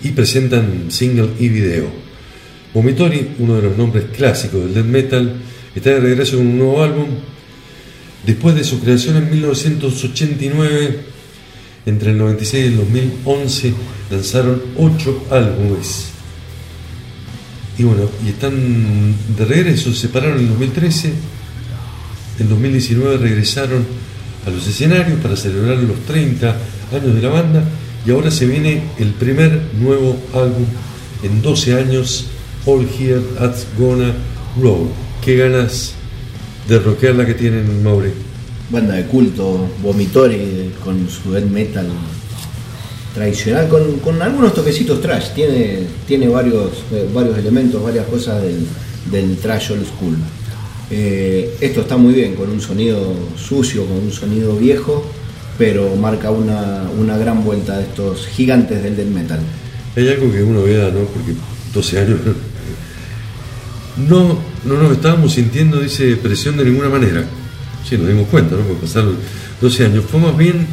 Y 0.03 0.11
presentan 0.11 0.91
single 0.91 1.31
y 1.39 1.49
video. 1.49 2.07
Vomitori, 2.75 3.35
uno 3.39 3.57
de 3.57 3.63
los 3.63 3.77
nombres 3.79 4.05
clásicos 4.15 4.63
del 4.65 4.75
death 4.75 4.85
metal, 4.85 5.33
está 5.75 5.91
de 5.91 6.01
regreso 6.01 6.37
con 6.37 6.47
un 6.47 6.59
nuevo 6.59 6.83
álbum. 6.83 7.07
Después 8.27 8.55
de 8.55 8.65
su 8.65 8.81
creación 8.81 9.17
en 9.17 9.31
1989, 9.31 11.01
entre 11.87 12.11
el 12.11 12.19
96 12.19 12.65
y 12.65 12.69
el 12.69 12.77
2011, 12.77 13.75
lanzaron 14.11 14.63
ocho 14.77 15.27
álbumes. 15.31 16.09
Y 17.79 17.85
bueno, 17.85 18.11
y 18.25 18.29
están 18.29 19.15
de 19.37 19.45
regreso, 19.45 19.93
se 19.93 20.01
separaron 20.01 20.39
en 20.39 20.45
el 20.45 20.51
2013, 20.51 21.13
en 22.41 22.49
2019 22.49 23.17
regresaron 23.19 23.87
a 24.47 24.51
los 24.51 24.67
escenarios 24.67 25.19
para 25.21 25.37
celebrar 25.37 25.79
los 25.79 25.99
30 26.07 26.57
años 26.93 27.15
de 27.15 27.23
la 27.23 27.29
banda 27.29 27.65
y 28.07 28.11
ahora 28.13 28.31
se 28.31 28.47
viene 28.47 28.83
el 28.99 29.09
primer 29.15 29.61
nuevo 29.81 30.17
álbum 30.33 30.65
en 31.25 31.43
12 31.43 31.75
años, 31.75 32.27
All 32.65 32.87
Here 32.87 33.21
at 33.41 33.55
Gonna 33.77 34.15
Roll. 34.61 34.89
Qué 35.25 35.37
ganas 35.37 35.95
de 36.69 36.79
rockear 36.79 37.17
la 37.17 37.27
que 37.27 37.35
tienen, 37.35 37.83
Mauri. 37.83 38.11
Banda 38.71 38.95
de 38.95 39.07
culto, 39.07 39.69
Vomitori, 39.83 40.73
con 40.85 41.09
su 41.09 41.33
death 41.33 41.47
metal 41.47 41.89
tradicional, 43.15 43.69
con, 43.69 43.99
con 43.99 44.23
algunos 44.23 44.55
toquecitos 44.55 45.01
trash. 45.01 45.31
Tiene, 45.35 45.81
tiene 46.07 46.29
varios, 46.29 46.85
eh, 46.93 47.09
varios 47.13 47.37
elementos, 47.39 47.83
varias 47.83 48.07
cosas 48.07 48.41
del, 48.41 48.67
del 49.11 49.37
trash 49.39 49.73
old 49.73 49.85
school. 49.85 50.17
Eh, 50.91 51.57
esto 51.61 51.81
está 51.81 51.97
muy 51.97 52.15
bien, 52.15 52.37
con 52.37 52.51
un 52.51 52.61
sonido 52.61 53.15
sucio, 53.37 53.85
con 53.85 53.97
un 53.99 54.13
sonido 54.13 54.55
viejo, 54.57 55.05
pero 55.59 55.95
marca 55.97 56.31
una, 56.31 56.83
una 56.99 57.17
gran 57.17 57.45
vuelta 57.45 57.79
de 57.79 57.85
estos 57.85 58.27
gigantes 58.27 58.83
del 58.83 58.97
death 58.97 59.09
metal. 59.09 59.41
Hay 59.97 60.09
algo 60.09 60.31
que 60.31 60.43
uno 60.43 60.63
vea, 60.63 60.91
¿no? 60.91 61.01
Porque 61.07 61.35
12 61.73 61.99
años. 61.99 62.21
No, 63.97 64.39
no 64.67 64.75
nos 64.77 64.93
estábamos 64.93 65.33
sintiendo, 65.33 65.81
dice, 65.81 66.17
presión 66.17 66.59
de 66.59 66.67
ninguna 66.67 66.91
manera. 66.91 67.25
Sí, 67.89 67.97
nos 67.97 68.09
dimos 68.09 68.29
cuenta, 68.29 68.55
¿no? 68.55 68.61
Porque 68.61 68.83
pasaron 68.83 69.17
12 69.59 69.87
años. 69.87 70.05
Fue 70.05 70.21
más 70.21 70.37
bien 70.37 70.67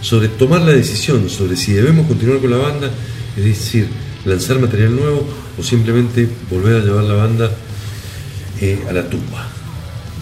sobre 0.00 0.28
tomar 0.28 0.60
la 0.60 0.70
decisión, 0.70 1.28
sobre 1.28 1.56
si 1.56 1.72
debemos 1.72 2.06
continuar 2.06 2.38
con 2.38 2.50
la 2.50 2.58
banda, 2.58 2.88
es 3.36 3.44
decir, 3.44 3.88
lanzar 4.24 4.60
material 4.60 4.94
nuevo 4.94 5.26
o 5.58 5.62
simplemente 5.62 6.28
volver 6.48 6.76
a 6.76 6.84
llevar 6.84 7.02
la 7.02 7.14
banda 7.14 7.50
eh, 8.60 8.78
a 8.88 8.92
la 8.92 9.08
tumba. 9.08 9.48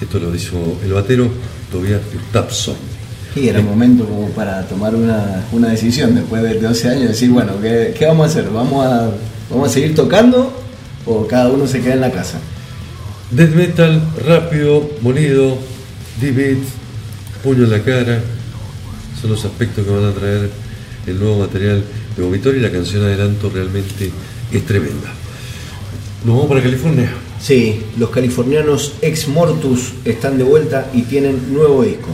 Esto 0.00 0.18
lo 0.18 0.34
hizo 0.34 0.78
el 0.82 0.92
batero 0.92 1.28
Tobias 1.70 2.00
Gustafsson. 2.12 2.76
Y 3.36 3.48
era 3.48 3.60
momento 3.60 4.06
como 4.06 4.30
para 4.30 4.66
tomar 4.66 4.94
una, 4.94 5.44
una 5.52 5.68
decisión 5.68 6.14
después 6.14 6.42
de 6.42 6.58
12 6.58 6.88
años, 6.88 7.08
decir, 7.08 7.30
bueno, 7.30 7.52
¿qué, 7.60 7.94
qué 7.96 8.06
vamos 8.06 8.28
a 8.28 8.30
hacer? 8.30 8.50
¿Vamos 8.50 8.86
a, 8.86 9.10
¿Vamos 9.50 9.68
a 9.68 9.72
seguir 9.72 9.94
tocando 9.94 10.52
o 11.04 11.26
cada 11.26 11.50
uno 11.50 11.66
se 11.66 11.82
queda 11.82 11.94
en 11.94 12.00
la 12.00 12.10
casa? 12.10 12.38
Death 13.30 13.54
metal 13.54 14.00
rápido, 14.26 14.88
molido, 15.02 15.58
D-beat, 16.20 16.58
puño 17.44 17.64
en 17.64 17.70
la 17.70 17.82
cara, 17.82 18.20
son 19.20 19.30
los 19.30 19.44
aspectos 19.44 19.84
que 19.84 19.90
van 19.90 20.04
a 20.06 20.12
traer 20.12 20.50
el 21.06 21.18
nuevo 21.18 21.40
material 21.40 21.84
de 22.16 22.22
Vomitorio 22.22 22.60
y 22.60 22.62
la 22.62 22.72
canción 22.72 23.04
Adelanto 23.04 23.50
realmente 23.50 24.10
es 24.50 24.64
tremenda. 24.64 25.12
Nos 26.24 26.36
vamos 26.36 26.48
para 26.48 26.62
California. 26.62 27.12
Sí, 27.38 27.82
los 27.98 28.10
californianos 28.10 28.94
Ex 29.02 29.28
Mortus 29.28 29.92
están 30.04 30.38
de 30.38 30.44
vuelta 30.44 30.90
y 30.94 31.02
tienen 31.02 31.52
nuevo 31.52 31.82
disco. 31.82 32.08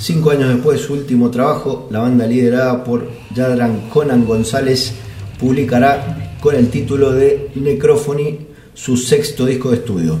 Cinco 0.00 0.30
años 0.30 0.48
después 0.48 0.80
de 0.80 0.86
su 0.86 0.94
último 0.94 1.30
trabajo, 1.30 1.86
la 1.90 1.98
banda 1.98 2.26
liderada 2.26 2.82
por 2.82 3.06
Yadran 3.34 3.90
Conan 3.90 4.24
González 4.24 4.94
publicará 5.38 6.36
con 6.40 6.54
el 6.54 6.70
título 6.70 7.12
de 7.12 7.50
Necrophony 7.54 8.46
su 8.72 8.96
sexto 8.96 9.44
disco 9.44 9.68
de 9.68 9.76
estudio. 9.76 10.18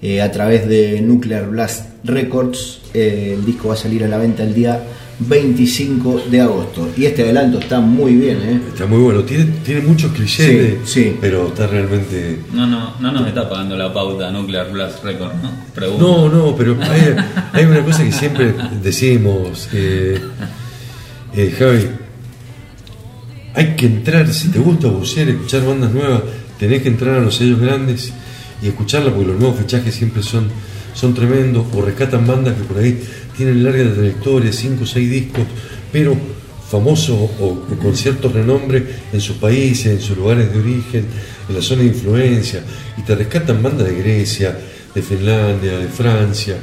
Eh, 0.00 0.22
a 0.22 0.32
través 0.32 0.66
de 0.66 1.02
Nuclear 1.02 1.50
Blast 1.50 2.02
Records, 2.02 2.80
eh, 2.94 3.34
el 3.36 3.44
disco 3.44 3.68
va 3.68 3.74
a 3.74 3.76
salir 3.76 4.04
a 4.04 4.08
la 4.08 4.16
venta 4.16 4.42
el 4.42 4.54
día 4.54 4.82
25 5.20 6.22
de 6.30 6.40
agosto. 6.40 6.88
Y 6.96 7.04
este 7.04 7.22
adelanto 7.22 7.58
está 7.58 7.78
muy 7.80 8.14
bien, 8.14 8.38
¿eh? 8.42 8.60
Está 8.68 8.86
muy 8.86 8.98
bueno, 8.98 9.22
tiene, 9.22 9.44
tiene 9.64 9.82
muchos 9.82 10.10
clichés, 10.12 10.46
Sí, 10.46 10.54
de- 10.54 10.78
sí. 10.84 11.16
pero 11.20 11.48
está 11.48 11.66
realmente... 11.66 12.40
No, 12.52 12.66
no, 12.66 12.94
no 12.98 13.12
nos 13.12 13.28
está 13.28 13.48
pagando 13.48 13.76
la 13.76 13.92
pauta 13.92 14.30
Nuclear 14.30 14.70
Blast 14.72 15.04
Record, 15.04 15.34
¿no? 15.42 15.50
Pregunto. 15.74 16.28
No, 16.28 16.28
no, 16.46 16.56
pero 16.56 16.76
hay, 16.80 17.14
hay 17.52 17.64
una 17.66 17.84
cosa 17.84 18.02
que 18.04 18.12
siempre 18.12 18.54
decimos, 18.82 19.68
eh, 19.72 20.18
eh, 21.34 21.54
Javi, 21.58 21.86
hay 23.54 23.76
que 23.76 23.86
entrar, 23.86 24.32
si 24.32 24.48
te 24.48 24.58
gusta 24.58 24.88
bucear, 24.88 25.28
escuchar 25.28 25.64
bandas 25.66 25.92
nuevas, 25.92 26.22
tenés 26.58 26.82
que 26.82 26.88
entrar 26.88 27.16
a 27.16 27.20
los 27.20 27.34
sellos 27.36 27.60
grandes 27.60 28.12
y 28.62 28.68
escucharlas 28.68 29.12
porque 29.12 29.28
los 29.32 29.38
nuevos 29.40 29.58
fichajes 29.58 29.94
siempre 29.94 30.22
son, 30.22 30.48
son 30.94 31.14
tremendos 31.14 31.66
o 31.74 31.82
rescatan 31.82 32.26
bandas 32.26 32.54
que 32.54 32.62
por 32.64 32.78
ahí 32.78 33.00
tienen 33.40 33.64
larga 33.64 33.94
trayectoria, 33.94 34.52
5 34.52 34.84
o 34.84 34.86
6 34.86 35.10
discos, 35.10 35.44
pero 35.90 36.14
famosos 36.70 37.16
o, 37.40 37.44
o 37.46 37.58
con 37.82 37.96
cierto 37.96 38.28
renombre 38.28 38.84
en 39.12 39.20
sus 39.20 39.36
países, 39.36 39.86
en 39.86 40.00
sus 40.00 40.16
lugares 40.18 40.52
de 40.52 40.58
origen, 40.60 41.06
en 41.48 41.54
la 41.54 41.62
zona 41.62 41.82
de 41.82 41.88
influencia, 41.88 42.60
y 42.98 43.02
te 43.02 43.14
rescatan 43.14 43.62
bandas 43.62 43.86
de 43.88 43.94
Grecia, 43.94 44.58
de 44.94 45.00
Finlandia, 45.02 45.78
de 45.78 45.88
Francia, 45.88 46.56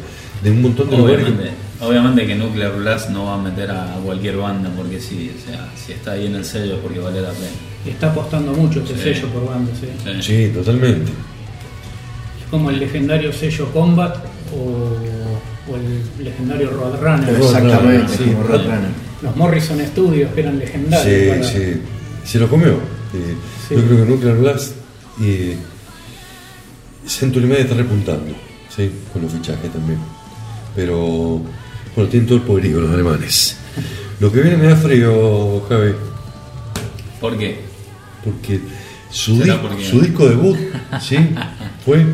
de 0.43 0.51
un 0.51 0.61
montón 0.61 0.89
de 0.91 0.97
lugares. 0.97 1.25
Obviamente, 1.25 1.51
obviamente 1.82 2.28
que 2.28 2.36
Nuclear 2.36 2.73
Blast 2.78 3.09
no 3.09 3.25
va 3.25 3.36
a 3.36 3.41
meter 3.41 3.71
a 3.71 3.95
cualquier 4.05 4.38
banda 4.38 4.69
porque 4.78 4.99
sí, 5.01 5.32
o 5.36 5.49
sea, 5.49 5.67
si 5.84 5.93
está 5.93 6.11
ahí 6.11 6.28
en 6.28 6.36
el 6.36 6.45
sello 6.45 6.75
es 6.75 6.80
porque 6.80 6.99
vale 6.99 7.21
la 7.21 7.32
pena. 7.32 7.47
Está 7.88 8.11
apostando 8.11 8.53
mucho 8.53 8.80
este 8.82 8.93
Sí. 8.95 9.01
sello 9.15 9.28
por 9.30 9.47
banda, 9.49 9.71
sí. 9.80 9.88
Sí. 10.21 10.21
Sí, 10.47 10.51
totalmente. 10.53 11.11
Es 12.43 12.49
como 12.51 12.69
el 12.69 12.80
legendario 12.80 13.34
sello 13.34 13.71
Combat 13.73 14.15
o, 14.53 14.95
o 15.70 15.76
el 15.76 16.24
legendario 16.26 16.72
Roadrunner. 16.72 17.36
Exactamente, 17.36 18.18
Sí, 18.18 18.24
como 18.26 18.43
Roadrunner. 18.43 19.07
Los 19.22 19.36
Morrison 19.36 19.80
Studios 19.88 20.32
que 20.34 20.41
eran 20.41 20.59
legendarios. 20.59 21.03
Sí, 21.22 21.30
para- 21.30 21.43
sí. 21.51 21.82
Se 22.24 22.39
lo 22.39 22.47
comió. 22.49 22.74
Eh, 23.13 23.36
Sí. 23.68 23.76
Yo 23.76 23.84
creo 23.86 24.05
que 24.05 24.11
Nuclear 24.11 24.38
Blast 24.38 24.72
y 25.20 25.53
Century 27.05 27.45
Media 27.45 27.63
está 27.63 27.76
repuntando, 27.76 28.34
¿sí? 28.76 28.89
con 29.11 29.22
los 29.22 29.32
fichajes 29.32 29.72
también. 29.72 29.99
Pero, 30.76 31.41
bueno, 31.95 32.09
tienen 32.09 32.28
todo 32.28 32.38
el 32.38 32.43
poderío 32.43 32.80
los 32.82 32.91
alemanes. 32.93 33.57
Lo 34.20 34.32
que 34.32 34.41
viene 34.41 34.57
me 34.57 34.68
da 34.68 34.76
frío, 34.76 35.61
Javi, 35.70 35.91
¿Por 37.22 37.38
qué? 37.38 37.59
porque 38.24 38.59
su, 39.11 39.38
¿Será 39.38 39.55
dis- 39.55 39.61
porque- 39.61 39.86
su 39.86 40.01
disco 40.01 40.28
debut, 40.28 40.57
¿sí? 41.01 41.18
Fue, 41.86 42.05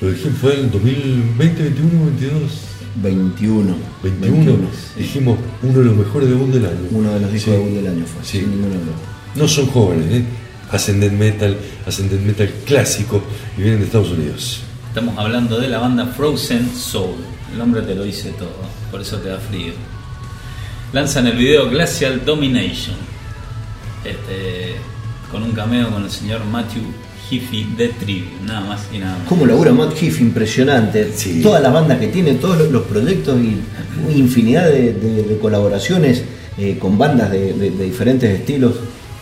lo 0.00 0.10
dijimos, 0.10 0.38
fue 0.40 0.60
en 0.60 0.70
2020, 0.70 1.62
21, 1.62 2.04
22, 2.06 2.52
21. 2.96 3.74
21. 4.02 4.68
sí. 4.94 5.02
Dijimos, 5.02 5.38
uno 5.62 5.78
de 5.78 5.84
los 5.84 5.96
mejores 5.96 6.28
debut 6.28 6.48
del 6.52 6.66
año. 6.66 6.88
Uno 6.92 7.12
de 7.12 7.20
los 7.20 7.32
discos 7.32 7.54
Sí. 7.54 7.58
de 7.60 7.64
debut 7.64 7.82
del 7.82 7.92
año 7.92 8.04
fue, 8.06 8.24
Sí. 8.24 8.38
sin 8.40 8.50
ninguna 8.50 8.74
duda. 8.74 8.94
No 9.34 9.48
son 9.48 9.66
jóvenes, 9.68 10.06
¿eh? 10.12 10.24
hacen 10.70 10.98
death 11.00 11.12
metal, 11.12 11.56
hacen 11.86 12.08
death 12.08 12.20
metal 12.20 12.50
clásico 12.66 13.22
y 13.56 13.62
vienen 13.62 13.80
de 13.80 13.86
Estados 13.86 14.10
Unidos. 14.10 14.62
Estamos 14.88 15.16
hablando 15.18 15.58
de 15.60 15.68
la 15.68 15.78
banda 15.78 16.06
Frozen 16.06 16.70
Soul. 16.74 17.16
El 17.52 17.58
nombre 17.58 17.82
te 17.82 17.94
lo 17.94 18.02
dice 18.04 18.30
todo, 18.30 18.56
por 18.90 19.00
eso 19.00 19.18
te 19.18 19.28
da 19.28 19.38
frío. 19.38 19.72
Lanzan 20.92 21.26
el 21.26 21.36
video 21.36 21.68
Glacial 21.68 22.24
Domination. 22.24 22.96
Este, 24.04 24.74
con 25.30 25.42
un 25.42 25.52
cameo 25.52 25.90
con 25.90 26.04
el 26.04 26.10
señor 26.10 26.44
Matthew 26.44 26.82
Heafy 27.30 27.64
de 27.76 27.88
Trivium, 27.88 28.46
nada 28.46 28.60
más 28.62 28.82
y 28.92 28.98
nada 28.98 29.12
menos. 29.14 29.28
Cómo 29.28 29.46
labura 29.46 29.72
Matt 29.72 29.94
Heath, 30.00 30.20
impresionante. 30.20 31.10
Sí. 31.14 31.40
Todas 31.42 31.62
las 31.62 31.72
bandas 31.72 31.98
que 31.98 32.08
tiene, 32.08 32.34
todos 32.34 32.70
los- 32.70 32.82
proyectos 32.84 33.40
y 33.40 33.56
una 34.06 34.12
infinidad 34.16 34.66
de, 34.70 34.92
de- 34.92 35.22
de 35.22 35.38
colaboraciones 35.38 36.22
eh, 36.58 36.76
con 36.78 36.98
bandas 36.98 37.30
de, 37.30 37.52
de- 37.54 37.70
de 37.70 37.84
diferentes 37.84 38.30
estilos. 38.40 38.74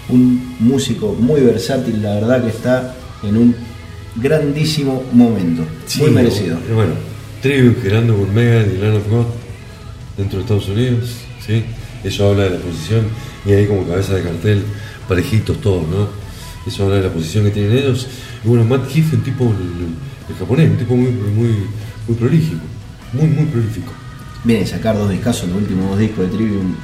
Un 0.08 0.56
músico 0.58 1.14
muy 1.18 1.40
versátil, 1.42 2.02
la 2.02 2.14
verdad 2.14 2.42
que 2.42 2.50
está 2.50 2.94
en 3.22 3.36
un 3.36 3.54
grandísimo 4.16 5.02
momento. 5.12 5.62
muy 5.62 6.08
Sí, 6.08 6.14
merecido. 6.14 6.56
eh, 6.56 6.72
Bueno, 6.74 6.92
Trivium 7.40 7.74
girando 7.82 8.16
con 8.16 8.34
Megan 8.34 8.66
y 8.74 8.78
Land 8.80 8.96
of 8.96 9.08
God 9.08 9.24
dentro 10.16 10.38
de 10.38 10.42
Estados 10.42 10.68
Unidos, 10.68 11.10
¿sí? 11.46 11.62
Eso 12.04 12.28
habla 12.30 12.44
de 12.44 12.50
la 12.50 12.56
posición 12.58 13.06
y 13.46 13.52
ahí 13.52 13.66
como 13.66 13.86
cabeza 13.86 14.14
de 14.14 14.22
cartel, 14.22 14.62
parejitos 15.08 15.60
todos, 15.60 15.82
¿no? 15.88 16.08
Eso 16.66 16.84
habla 16.84 16.96
de 16.96 17.02
la 17.02 17.10
posición 17.12 17.44
que 17.44 17.50
tienen 17.50 17.76
ellos. 17.76 18.06
Y 18.44 18.48
bueno, 18.48 18.64
Matt 18.64 18.88
Heath, 18.94 19.12
un 19.12 19.20
tipo, 19.22 19.44
el, 19.44 20.30
el 20.32 20.38
japonés, 20.38 20.70
un 20.70 20.76
tipo 20.76 20.96
muy, 20.96 21.10
muy, 21.10 21.48
muy 22.06 22.16
prolífico, 22.16 22.60
muy, 23.12 23.26
muy 23.28 23.44
prolífico. 23.46 23.92
Viene 24.44 24.64
a 24.64 24.66
sacar 24.66 24.96
dos 24.96 25.10
discos, 25.10 25.42
los 25.48 25.56
últimos 25.56 25.90
dos 25.90 25.98
discos 25.98 26.30
de 26.30 26.36
Trivium 26.36 26.74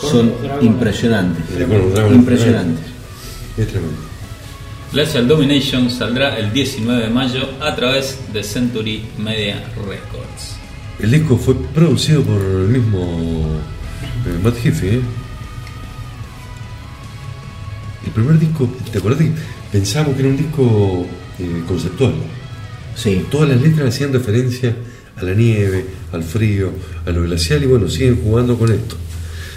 Sí, 0.00 0.06
son 0.10 0.32
Dragon. 0.42 0.64
impresionantes. 0.66 1.44
Y 1.54 1.58
de 1.58 1.64
acuerdo, 1.64 1.90
Dragon 1.90 2.14
Impresionantes. 2.14 2.84
Es 3.56 3.68
tremendo. 3.68 3.96
Glacial 4.92 5.28
Domination 5.28 5.90
saldrá 5.90 6.36
el 6.38 6.52
19 6.52 7.02
de 7.04 7.10
mayo 7.10 7.48
a 7.60 7.74
través 7.74 8.18
de 8.32 8.42
Century 8.42 9.04
Media 9.18 9.62
Records. 9.76 10.56
El 11.00 11.10
disco 11.10 11.36
fue 11.36 11.54
producido 11.74 12.22
por 12.22 12.40
el 12.40 12.68
mismo 12.68 13.00
eh, 14.26 14.38
Matt 14.42 14.56
Heafy, 14.64 14.86
¿eh? 14.88 15.00
El 18.04 18.12
primer 18.12 18.38
disco, 18.38 18.68
¿te 18.92 19.00
que 19.00 19.32
pensábamos 19.72 20.14
que 20.14 20.20
era 20.20 20.30
un 20.30 20.36
disco 20.36 21.06
eh, 21.38 21.62
conceptual? 21.66 22.14
Sí. 22.96 23.24
Todas 23.30 23.48
las 23.48 23.60
letras 23.60 23.88
hacían 23.88 24.12
referencia 24.12 24.74
a 25.16 25.22
la 25.24 25.34
nieve, 25.34 25.84
al 26.12 26.22
frío, 26.22 26.70
a 27.06 27.10
lo 27.10 27.22
glacial 27.22 27.62
y 27.62 27.66
bueno, 27.66 27.88
siguen 27.88 28.20
jugando 28.22 28.58
con 28.58 28.70
esto. 28.72 28.96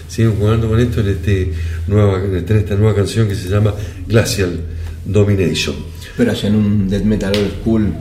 Siguen 0.07 0.35
jugando 0.35 0.69
con 0.69 0.79
esto 0.79 1.01
en, 1.01 1.09
este 1.09 1.51
nueva, 1.87 2.23
en 2.23 2.35
esta 2.35 2.75
nueva 2.75 2.95
canción 2.95 3.27
que 3.27 3.35
se 3.35 3.49
llama 3.49 3.73
Glacial 4.07 4.59
Domination. 5.05 5.75
Pero 6.15 6.31
hacen 6.31 6.55
un 6.55 6.87
death 6.89 7.03
metal 7.03 7.33
old 7.35 7.61
school 7.61 7.93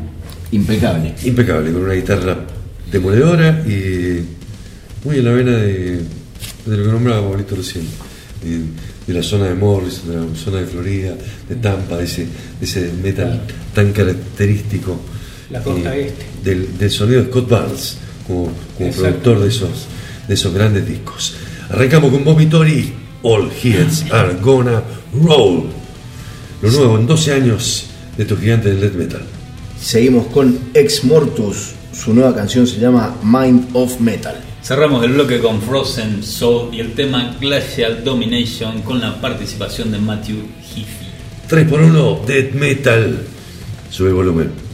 impecable. 0.52 1.14
Impecable, 1.24 1.72
con 1.72 1.82
una 1.82 1.94
guitarra 1.94 2.46
demoledora 2.90 3.64
y 3.66 4.24
muy 5.04 5.18
en 5.18 5.24
la 5.24 5.32
vena 5.32 5.52
de, 5.52 6.00
de 6.66 6.76
lo 6.76 6.84
que 6.84 6.92
nombraba 6.92 7.28
Pablito 7.28 7.56
recién, 7.56 7.84
de, 9.06 9.14
la 9.14 9.22
zona 9.22 9.46
de 9.46 9.54
Morris, 9.54 10.06
de 10.06 10.16
la 10.16 10.34
zona 10.34 10.60
de 10.60 10.66
Florida, 10.66 11.14
de 11.48 11.54
Tampa, 11.56 11.96
de 11.96 12.04
ese, 12.04 12.26
de 12.58 12.66
ese 12.66 12.92
metal 13.02 13.40
tan 13.74 13.92
característico. 13.92 14.98
La 15.50 15.62
costa 15.62 15.96
eh, 15.96 16.06
este. 16.08 16.26
Del, 16.42 16.78
del 16.78 16.90
sonido 16.90 17.22
de 17.22 17.28
Scott 17.28 17.48
Barnes, 17.48 17.96
como, 18.26 18.52
productor 18.78 19.40
de 19.40 19.48
esos, 19.48 19.86
de 20.26 20.34
esos 20.34 20.52
grandes 20.52 20.86
discos. 20.86 21.34
Arrancamos 21.70 22.10
con 22.10 22.24
Vomitory, 22.24 22.92
All 23.22 23.50
Heads 23.50 24.10
Are 24.12 24.34
Gonna 24.40 24.82
Roll. 25.14 25.66
Lo 26.62 26.70
nuevo 26.70 26.98
en 26.98 27.06
12 27.06 27.32
años 27.32 27.86
de 28.16 28.22
estos 28.22 28.40
gigantes 28.40 28.72
del 28.72 28.80
death 28.80 28.94
metal. 28.94 29.22
Seguimos 29.80 30.26
con 30.28 30.58
Ex 30.74 31.04
Mortus. 31.04 31.72
Su 31.92 32.14
nueva 32.14 32.34
canción 32.34 32.66
se 32.66 32.78
llama 32.78 33.16
Mind 33.22 33.68
of 33.74 34.00
Metal. 34.00 34.45
Cerramos 34.66 35.04
el 35.04 35.12
bloque 35.12 35.38
con 35.38 35.62
Frozen 35.62 36.24
Soul 36.24 36.74
y 36.74 36.80
el 36.80 36.94
tema 36.94 37.36
Glacial 37.40 38.02
Domination 38.02 38.82
con 38.82 39.00
la 39.00 39.20
participación 39.20 39.92
de 39.92 39.98
Matthew 39.98 40.38
Heafy. 40.60 41.06
3 41.46 41.68
por 41.68 41.82
1 41.82 42.20
Death 42.26 42.52
Metal. 42.52 43.16
Sube 43.88 44.08
el 44.08 44.14
volumen. 44.14 44.65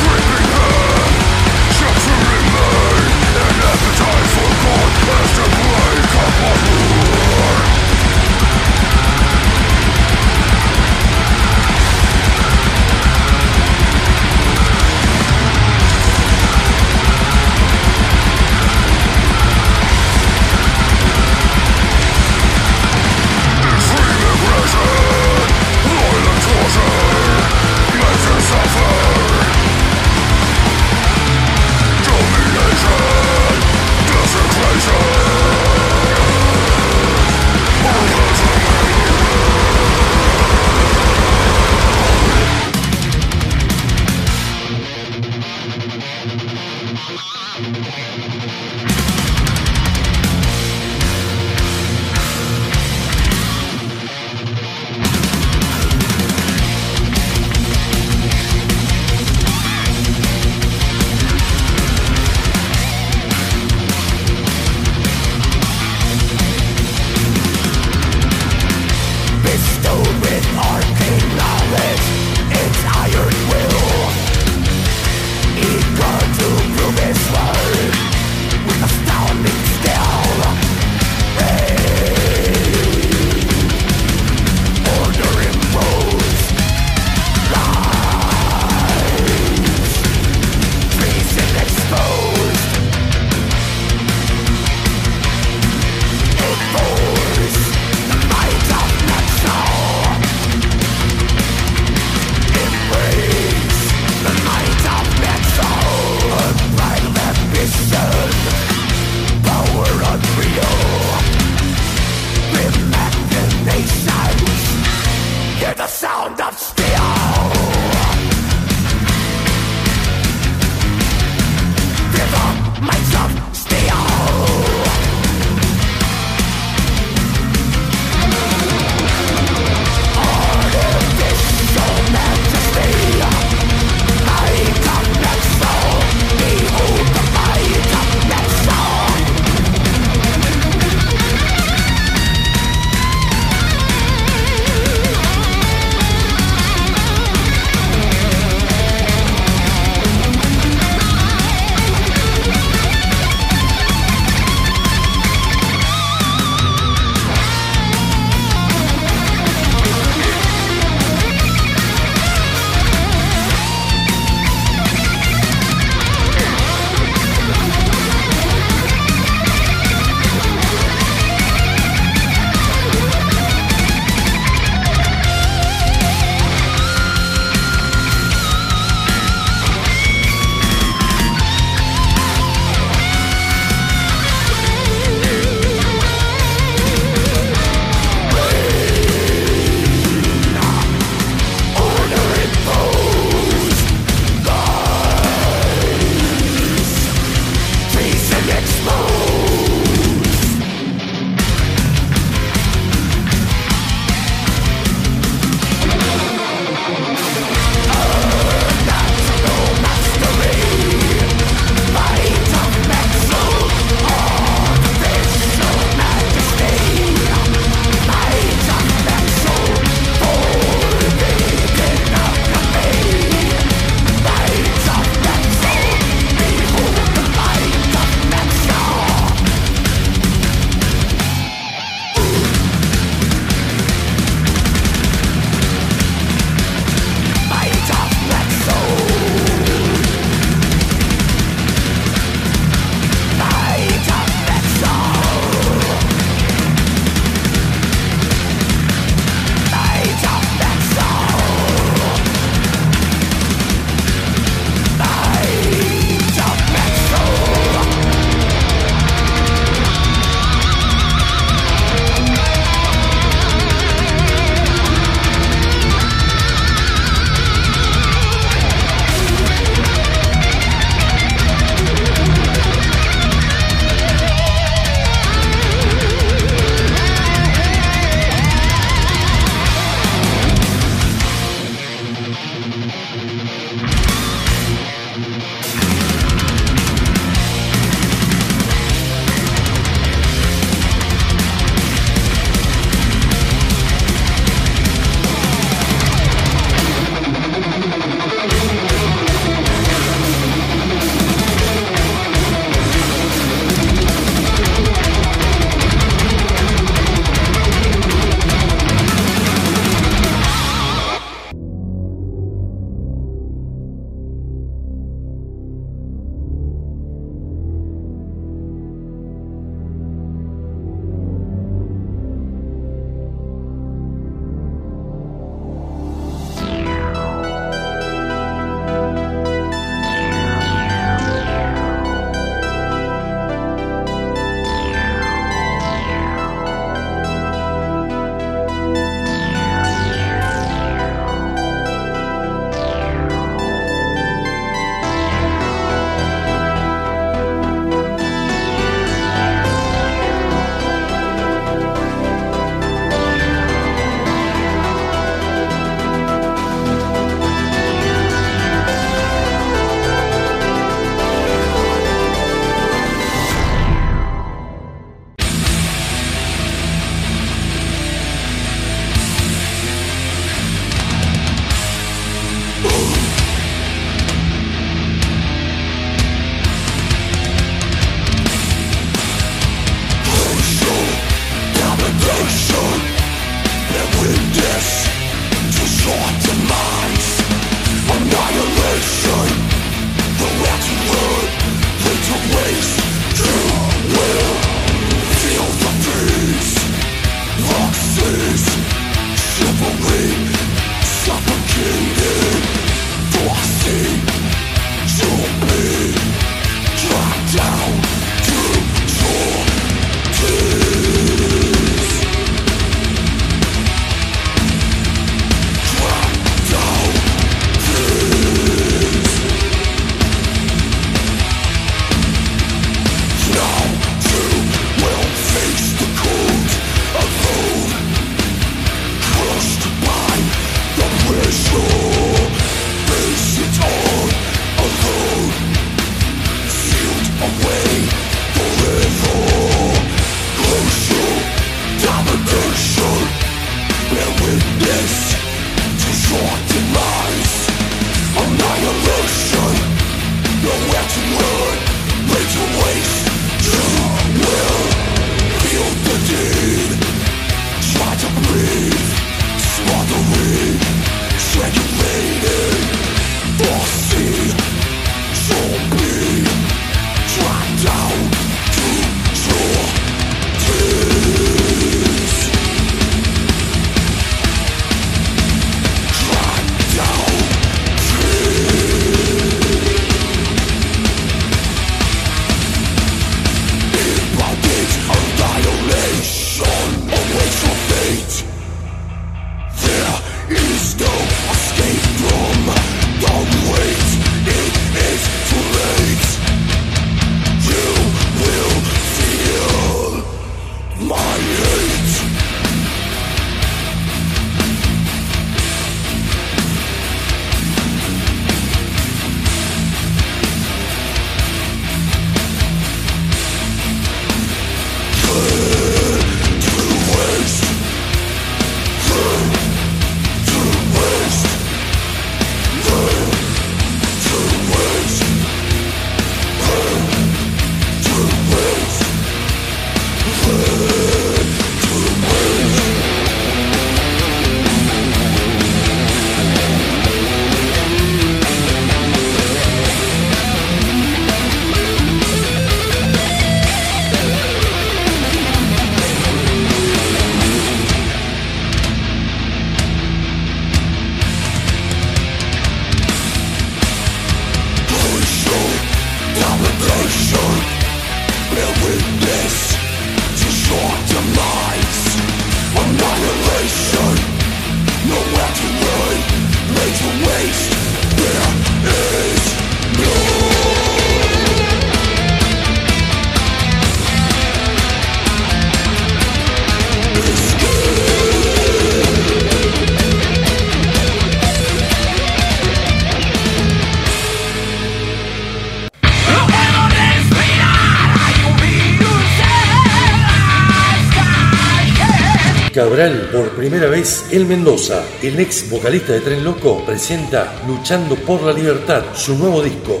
El 594.32 594.46
Mendoza, 594.46 595.04
el 595.20 595.38
ex 595.40 595.68
vocalista 595.68 596.14
de 596.14 596.20
Tren 596.20 596.42
Loco, 596.42 596.82
presenta 596.86 597.52
Luchando 597.68 598.14
por 598.16 598.42
la 598.42 598.54
Libertad, 598.54 599.02
su 599.14 599.36
nuevo 599.36 599.62
disco. 599.62 600.00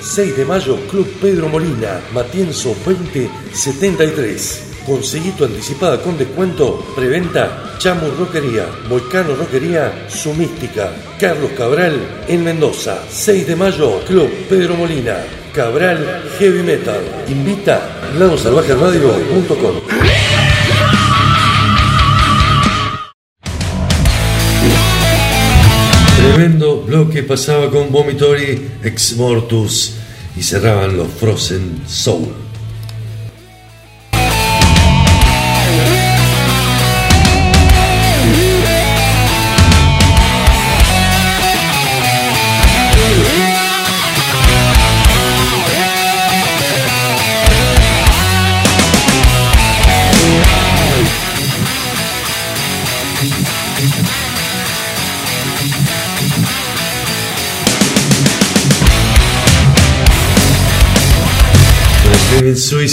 6 0.00 0.36
de 0.36 0.44
mayo, 0.44 0.78
Club 0.88 1.08
Pedro 1.20 1.48
Molina, 1.48 2.00
Matienzo 2.14 2.68
2073. 2.84 4.62
Conseguí 4.86 5.32
tu 5.32 5.44
anticipada 5.44 6.00
con 6.00 6.16
descuento, 6.16 6.86
preventa, 6.94 7.74
Chamu 7.78 8.12
Roquería, 8.16 8.66
Volcano 8.88 9.34
Roquería, 9.34 10.06
Su 10.08 10.34
Mística, 10.34 10.92
Carlos 11.18 11.50
Cabral, 11.58 11.98
en 12.28 12.44
Mendoza. 12.44 13.02
6 13.10 13.44
de 13.44 13.56
mayo, 13.56 14.04
Club 14.06 14.30
Pedro 14.48 14.76
Molina, 14.76 15.16
Cabral 15.52 16.30
Heavy 16.38 16.62
Metal. 16.62 17.02
Invita 17.28 17.80
ladosalvajeradio.com. 18.16 20.05
Tremendo 26.26 26.82
bloque 26.82 27.22
pasaba 27.22 27.70
con 27.70 27.92
Vomitory 27.92 28.60
Ex 28.82 29.16
Mortus 29.16 29.94
y 30.36 30.42
cerraban 30.42 30.96
los 30.96 31.08
Frozen 31.08 31.82
Soul. 31.86 32.45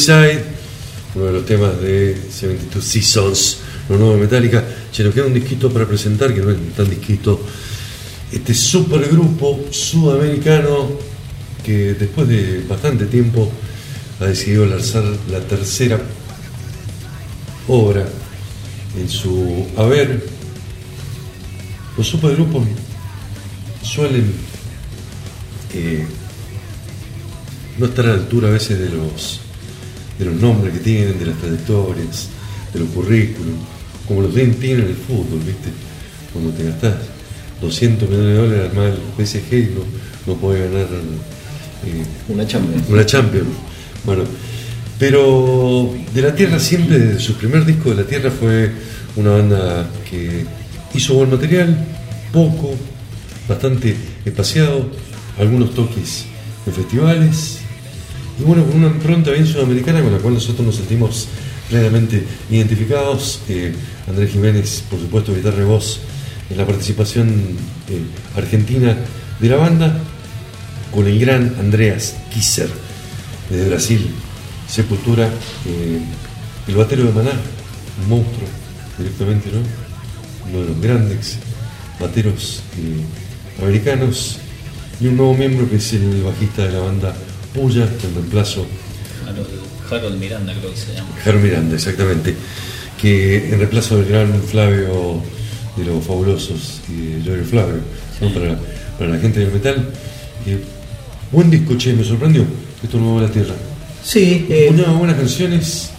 Suicide, 0.03 0.43
uno 1.15 1.25
de 1.27 1.31
los 1.31 1.45
temas 1.45 1.79
de 1.79 2.13
72 2.29 2.83
Seasons, 2.83 3.57
lo 3.87 3.97
nuevo 3.97 4.17
Metallica. 4.17 4.61
Se 4.91 5.01
nos 5.01 5.13
queda 5.13 5.27
un 5.27 5.33
disquito 5.33 5.71
para 5.71 5.87
presentar, 5.87 6.33
que 6.33 6.41
no 6.41 6.51
es 6.51 6.57
tan 6.75 6.89
disquito. 6.89 7.39
Este 8.29 8.53
supergrupo 8.53 9.61
sudamericano 9.71 10.89
que 11.63 11.93
después 11.93 12.27
de 12.27 12.65
bastante 12.67 13.05
tiempo 13.05 13.49
ha 14.19 14.25
decidido 14.25 14.65
lanzar 14.65 15.05
la 15.31 15.39
tercera 15.39 16.01
obra 17.69 18.05
en 18.97 19.07
su 19.07 19.65
haber. 19.77 20.27
Los 21.95 22.07
supergrupos 22.07 22.67
suelen 23.81 24.33
eh, 25.73 26.05
no 27.77 27.85
estar 27.85 28.05
a 28.05 28.09
la 28.09 28.13
altura 28.15 28.49
a 28.49 28.51
veces 28.51 28.77
de 28.79 28.89
los, 28.89 29.42
de 30.17 30.25
los 30.25 30.35
nombres 30.35 30.73
que 30.73 30.79
tienen, 30.79 31.19
de 31.19 31.25
las 31.25 31.37
trayectorias, 31.37 32.29
de 32.73 32.79
los 32.79 32.89
currículum, 32.89 33.55
como 34.07 34.21
los 34.21 34.33
tienen 34.33 34.81
en 34.81 34.87
el 34.87 34.95
fútbol, 34.95 35.39
¿viste? 35.45 35.69
Cuando 36.31 36.51
te 36.51 36.63
gastás 36.63 36.95
200 37.61 38.09
millones 38.09 38.27
de 38.27 38.35
dólares 38.35 38.69
armar 38.69 38.93
el 39.17 39.25
PSG 39.25 39.53
y 39.53 39.73
no, 39.75 40.33
no 40.33 40.39
podés 40.39 40.69
ganar 40.69 40.87
eh, 41.85 42.03
Una 42.27 42.45
Champions. 42.45 42.89
una 42.89 43.05
Champions. 43.05 43.47
Bueno, 44.03 44.23
pero 44.99 45.93
de 46.13 46.21
la 46.21 46.35
Tierra 46.35 46.59
siempre, 46.59 46.99
desde 46.99 47.19
su 47.19 47.35
primer 47.35 47.65
disco 47.65 47.89
de 47.89 47.95
la 47.95 48.03
Tierra 48.03 48.31
fue 48.31 48.71
una 49.15 49.31
banda 49.31 49.89
que 50.09 50.45
hizo 50.93 51.15
buen 51.15 51.29
material, 51.29 51.75
poco, 52.31 52.75
bastante 53.47 53.95
espaciado, 54.25 54.89
algunos 55.37 55.73
toques 55.73 56.25
en 56.65 56.73
festivales, 56.73 57.59
y 58.39 58.43
bueno, 58.43 58.65
con 58.65 58.77
una 58.77 58.87
impronta 58.87 59.31
bien 59.31 59.45
sudamericana 59.45 60.01
con 60.01 60.11
la 60.11 60.17
cual 60.19 60.33
nosotros 60.35 60.65
nos 60.65 60.75
sentimos 60.75 61.27
plenamente 61.69 62.23
identificados. 62.49 63.41
Eh, 63.49 63.73
Andrés 64.07 64.31
Jiménez, 64.31 64.83
por 64.89 64.99
supuesto, 64.99 65.33
guitarra 65.33 65.61
y 65.61 65.65
voz 65.65 65.99
en 66.49 66.57
la 66.57 66.65
participación 66.65 67.29
eh, 67.89 68.01
argentina 68.35 68.97
de 69.39 69.49
la 69.49 69.57
banda, 69.57 69.99
con 70.91 71.07
el 71.07 71.19
gran 71.19 71.55
Andreas 71.59 72.15
Kisser, 72.31 72.69
desde 73.49 73.69
Brasil, 73.69 74.09
Sepultura, 74.67 75.27
eh, 75.65 75.99
el 76.67 76.75
batero 76.75 77.05
de 77.05 77.11
Maná, 77.11 77.31
un 78.03 78.09
monstruo 78.09 78.47
directamente, 78.97 79.49
¿no? 79.51 79.59
Uno 80.49 80.61
de 80.61 80.69
los 80.69 80.81
grandes 80.81 81.37
bateros 81.99 82.61
eh, 82.77 83.63
americanos, 83.63 84.39
y 84.99 85.07
un 85.07 85.17
nuevo 85.17 85.33
miembro 85.33 85.69
que 85.69 85.77
es 85.77 85.93
el 85.93 86.21
bajista 86.23 86.65
de 86.65 86.73
la 86.73 86.79
banda 86.79 87.15
Puya, 87.53 87.83
en 87.83 88.15
reemplazo 88.15 88.65
Harold, 89.27 89.47
Harold 89.91 90.19
Miranda 90.19 90.53
creo 90.53 90.71
que 90.71 90.77
se 90.77 90.93
llama. 90.93 91.09
Jaro 91.23 91.39
Miranda, 91.39 91.75
exactamente, 91.75 92.35
que 92.99 93.49
en 93.49 93.59
reemplazo 93.59 93.97
del 93.97 94.05
gran 94.05 94.41
Flavio 94.41 95.21
de 95.77 95.85
los 95.85 96.03
fabulosos 96.03 96.81
y 96.89 97.23
Llorio 97.23 97.45
Flavio, 97.45 97.81
¿no? 98.21 98.29
para, 98.33 98.59
para 98.97 99.11
la 99.11 99.19
gente 99.19 99.39
del 99.39 99.51
metal. 99.51 99.89
Eh, 100.45 100.59
buen 101.31 101.49
disco, 101.49 101.75
che, 101.77 101.93
me 101.93 102.03
sorprendió 102.03 102.45
esto 102.83 102.97
nuevo 102.97 103.21
de 103.21 103.27
la 103.27 103.33
tierra. 103.33 103.53
Sí, 104.03 104.45
eh, 104.49 104.67
Unas 104.69 104.97
buenas 104.97 105.15
canciones 105.15 105.91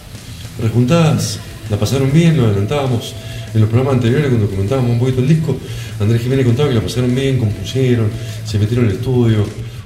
rejuntadas, 0.61 1.39
la 1.69 1.77
pasaron 1.77 2.11
bien, 2.13 2.37
lo 2.37 2.45
adelantábamos 2.45 3.15
en 3.53 3.61
los 3.61 3.69
programas 3.69 3.95
anteriores 3.95 4.27
cuando 4.27 4.49
comentábamos 4.49 4.91
un 4.91 4.99
poquito 4.99 5.21
el 5.21 5.27
disco. 5.27 5.57
Andrés 5.99 6.21
Jiménez 6.21 6.45
contaba 6.45 6.69
que 6.69 6.75
la 6.75 6.81
pasaron 6.81 7.15
bien, 7.15 7.39
compusieron, 7.39 8.09
se 8.45 8.59
metieron 8.59 8.85
en 8.85 8.91
el 8.91 8.97
estudio, 8.97 9.45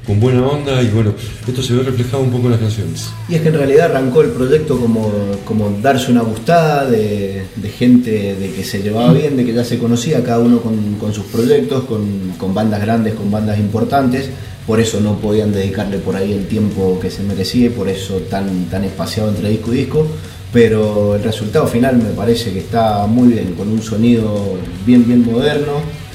con 0.09 0.19
buena 0.19 0.41
onda 0.41 0.81
y 0.81 0.87
bueno, 0.87 1.13
esto 1.47 1.61
se 1.61 1.71
ve 1.75 1.83
reflejado 1.83 2.23
un 2.23 2.31
poco 2.31 2.45
en 2.45 2.53
las 2.53 2.59
canciones. 2.59 3.11
Y 3.29 3.35
es 3.35 3.41
que 3.41 3.49
en 3.49 3.53
realidad 3.53 3.91
arrancó 3.91 4.23
el 4.23 4.31
proyecto 4.31 4.79
como, 4.79 5.11
como 5.45 5.69
darse 5.83 6.11
una 6.11 6.23
gustada 6.23 6.89
de, 6.89 7.45
gente 7.77 8.33
de 8.33 8.51
que 8.51 8.63
se 8.63 8.81
llevaba 8.81 9.13
bien, 9.13 9.37
de 9.37 9.45
que 9.45 9.53
ya 9.53 9.63
se 9.63 9.77
conocía, 9.77 10.23
cada 10.23 10.39
uno 10.39 10.61
con, 10.61 10.95
con 10.95 11.13
sus 11.13 11.25
proyectos, 11.25 11.83
con, 11.83 12.33
con 12.39 12.55
bandas 12.55 12.81
grandes, 12.81 13.13
con 13.13 13.29
bandas 13.29 13.59
importantes, 13.59 14.31
por 14.65 14.79
eso 14.79 14.99
no 14.99 15.19
podían 15.19 15.51
dedicarle 15.51 15.99
por 15.99 16.15
ahí 16.15 16.33
el 16.33 16.47
tiempo 16.47 16.99
que 16.99 17.11
se 17.11 17.21
merecía 17.21 17.67
y 17.67 17.69
por 17.69 17.87
eso 17.87 18.15
tan, 18.31 18.65
tan 18.65 18.85
espaciado 18.85 19.29
entre 19.29 19.47
disco 19.49 19.71
y 19.71 19.77
disco. 19.77 20.07
Pero 20.51 21.17
el 21.17 21.21
resultado 21.21 21.67
final 21.67 21.97
me 21.97 22.09
parece 22.15 22.51
que 22.51 22.57
está 22.57 23.05
muy 23.05 23.33
bien, 23.33 23.53
con 23.53 23.67
un 23.67 23.83
sonido 23.83 24.57
bien, 24.87 25.05
bien 25.05 25.23
moderno, 25.23 25.73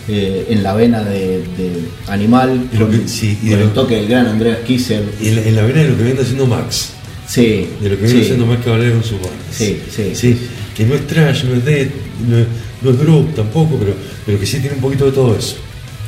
eh, 0.09 0.47
en 0.51 0.63
la 0.63 0.75
vena 0.75 1.03
de, 1.03 1.39
de 1.57 1.73
Animal, 2.09 2.69
lo 2.73 2.87
con, 2.87 3.01
que- 3.01 3.09
sí, 3.09 3.39
y 3.43 3.49
con 3.49 3.49
de 3.49 3.55
el 3.55 3.61
lo- 3.69 3.73
toque 3.73 3.97
del 3.97 4.09
gran 4.09 4.27
Andreas 4.27 4.59
Kisser. 4.67 5.03
Y 5.21 5.29
en 5.29 5.37
la, 5.37 5.43
en 5.43 5.57
la 5.57 5.63
vena 5.63 5.83
de 5.83 5.89
lo 5.91 5.97
que 5.97 6.03
viene 6.05 6.21
haciendo 6.21 6.47
Max, 6.47 6.91
Sí, 7.27 7.69
de 7.81 7.89
lo 7.89 7.97
que 7.97 8.03
viene 8.05 8.19
sí. 8.21 8.25
haciendo 8.25 8.47
Max 8.47 8.63
Caballero 8.65 8.93
con 8.95 9.03
sus 9.05 9.13
bandas. 9.19 9.33
Sí, 9.51 9.79
sí, 10.15 10.39
que 10.77 10.85
no 10.85 10.95
es 10.95 11.07
trash, 11.07 11.45
no 11.45 11.55
es 11.55 11.65
death, 11.65 11.89
no 12.29 12.39
es, 12.39 12.47
no 12.83 12.91
es 12.91 12.99
group 12.99 13.35
tampoco, 13.35 13.77
pero, 13.79 13.95
pero 14.27 14.39
que 14.39 14.45
sí 14.47 14.59
tiene 14.59 14.77
un 14.77 14.83
poquito 14.83 15.07
de 15.07 15.13
todo 15.13 15.35
eso. 15.37 15.57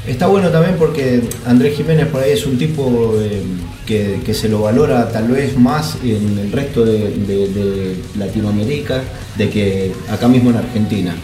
Está 0.06 0.26
bueno 0.28 0.50
también 0.50 0.76
porque 0.78 1.20
Andrés 1.46 1.76
Jiménez 1.76 2.06
por 2.08 2.22
ahí 2.22 2.32
es 2.32 2.46
un 2.46 2.56
tipo 2.58 3.14
eh, 3.20 3.40
que, 3.86 4.20
que 4.24 4.34
se 4.34 4.48
lo 4.48 4.60
valora 4.60 5.10
tal 5.10 5.26
vez 5.28 5.56
más 5.56 5.96
en 6.04 6.38
el 6.38 6.52
resto 6.52 6.84
de, 6.84 6.98
de- 7.10 7.48
de 7.48 7.96
Latinoamérica 8.18 9.02
de 9.36 9.48
que 9.50 9.92
acá 10.08 10.28
mismo 10.28 10.50
en 10.50 10.56
Argentina. 10.56 11.14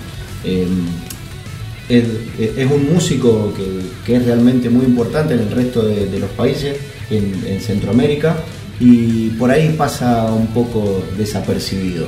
Eh, 0.45 0.67
es, 1.99 2.05
es 2.57 2.71
un 2.71 2.93
músico 2.93 3.53
que, 3.57 3.65
que 4.07 4.17
es 4.17 4.25
realmente 4.25 4.69
muy 4.71 4.85
importante 4.87 5.35
en 5.35 5.41
el 5.41 5.51
resto 5.51 5.83
de, 5.83 6.07
de 6.07 6.19
los 6.19 6.31
países, 6.31 6.77
en, 7.11 7.45
en 7.47 7.61
Centroamérica, 7.61 8.37
y 8.81 9.29
por 9.31 9.51
ahí 9.51 9.75
pasa 9.77 10.33
un 10.33 10.49
poco 10.49 11.03
desapercibido, 11.19 12.07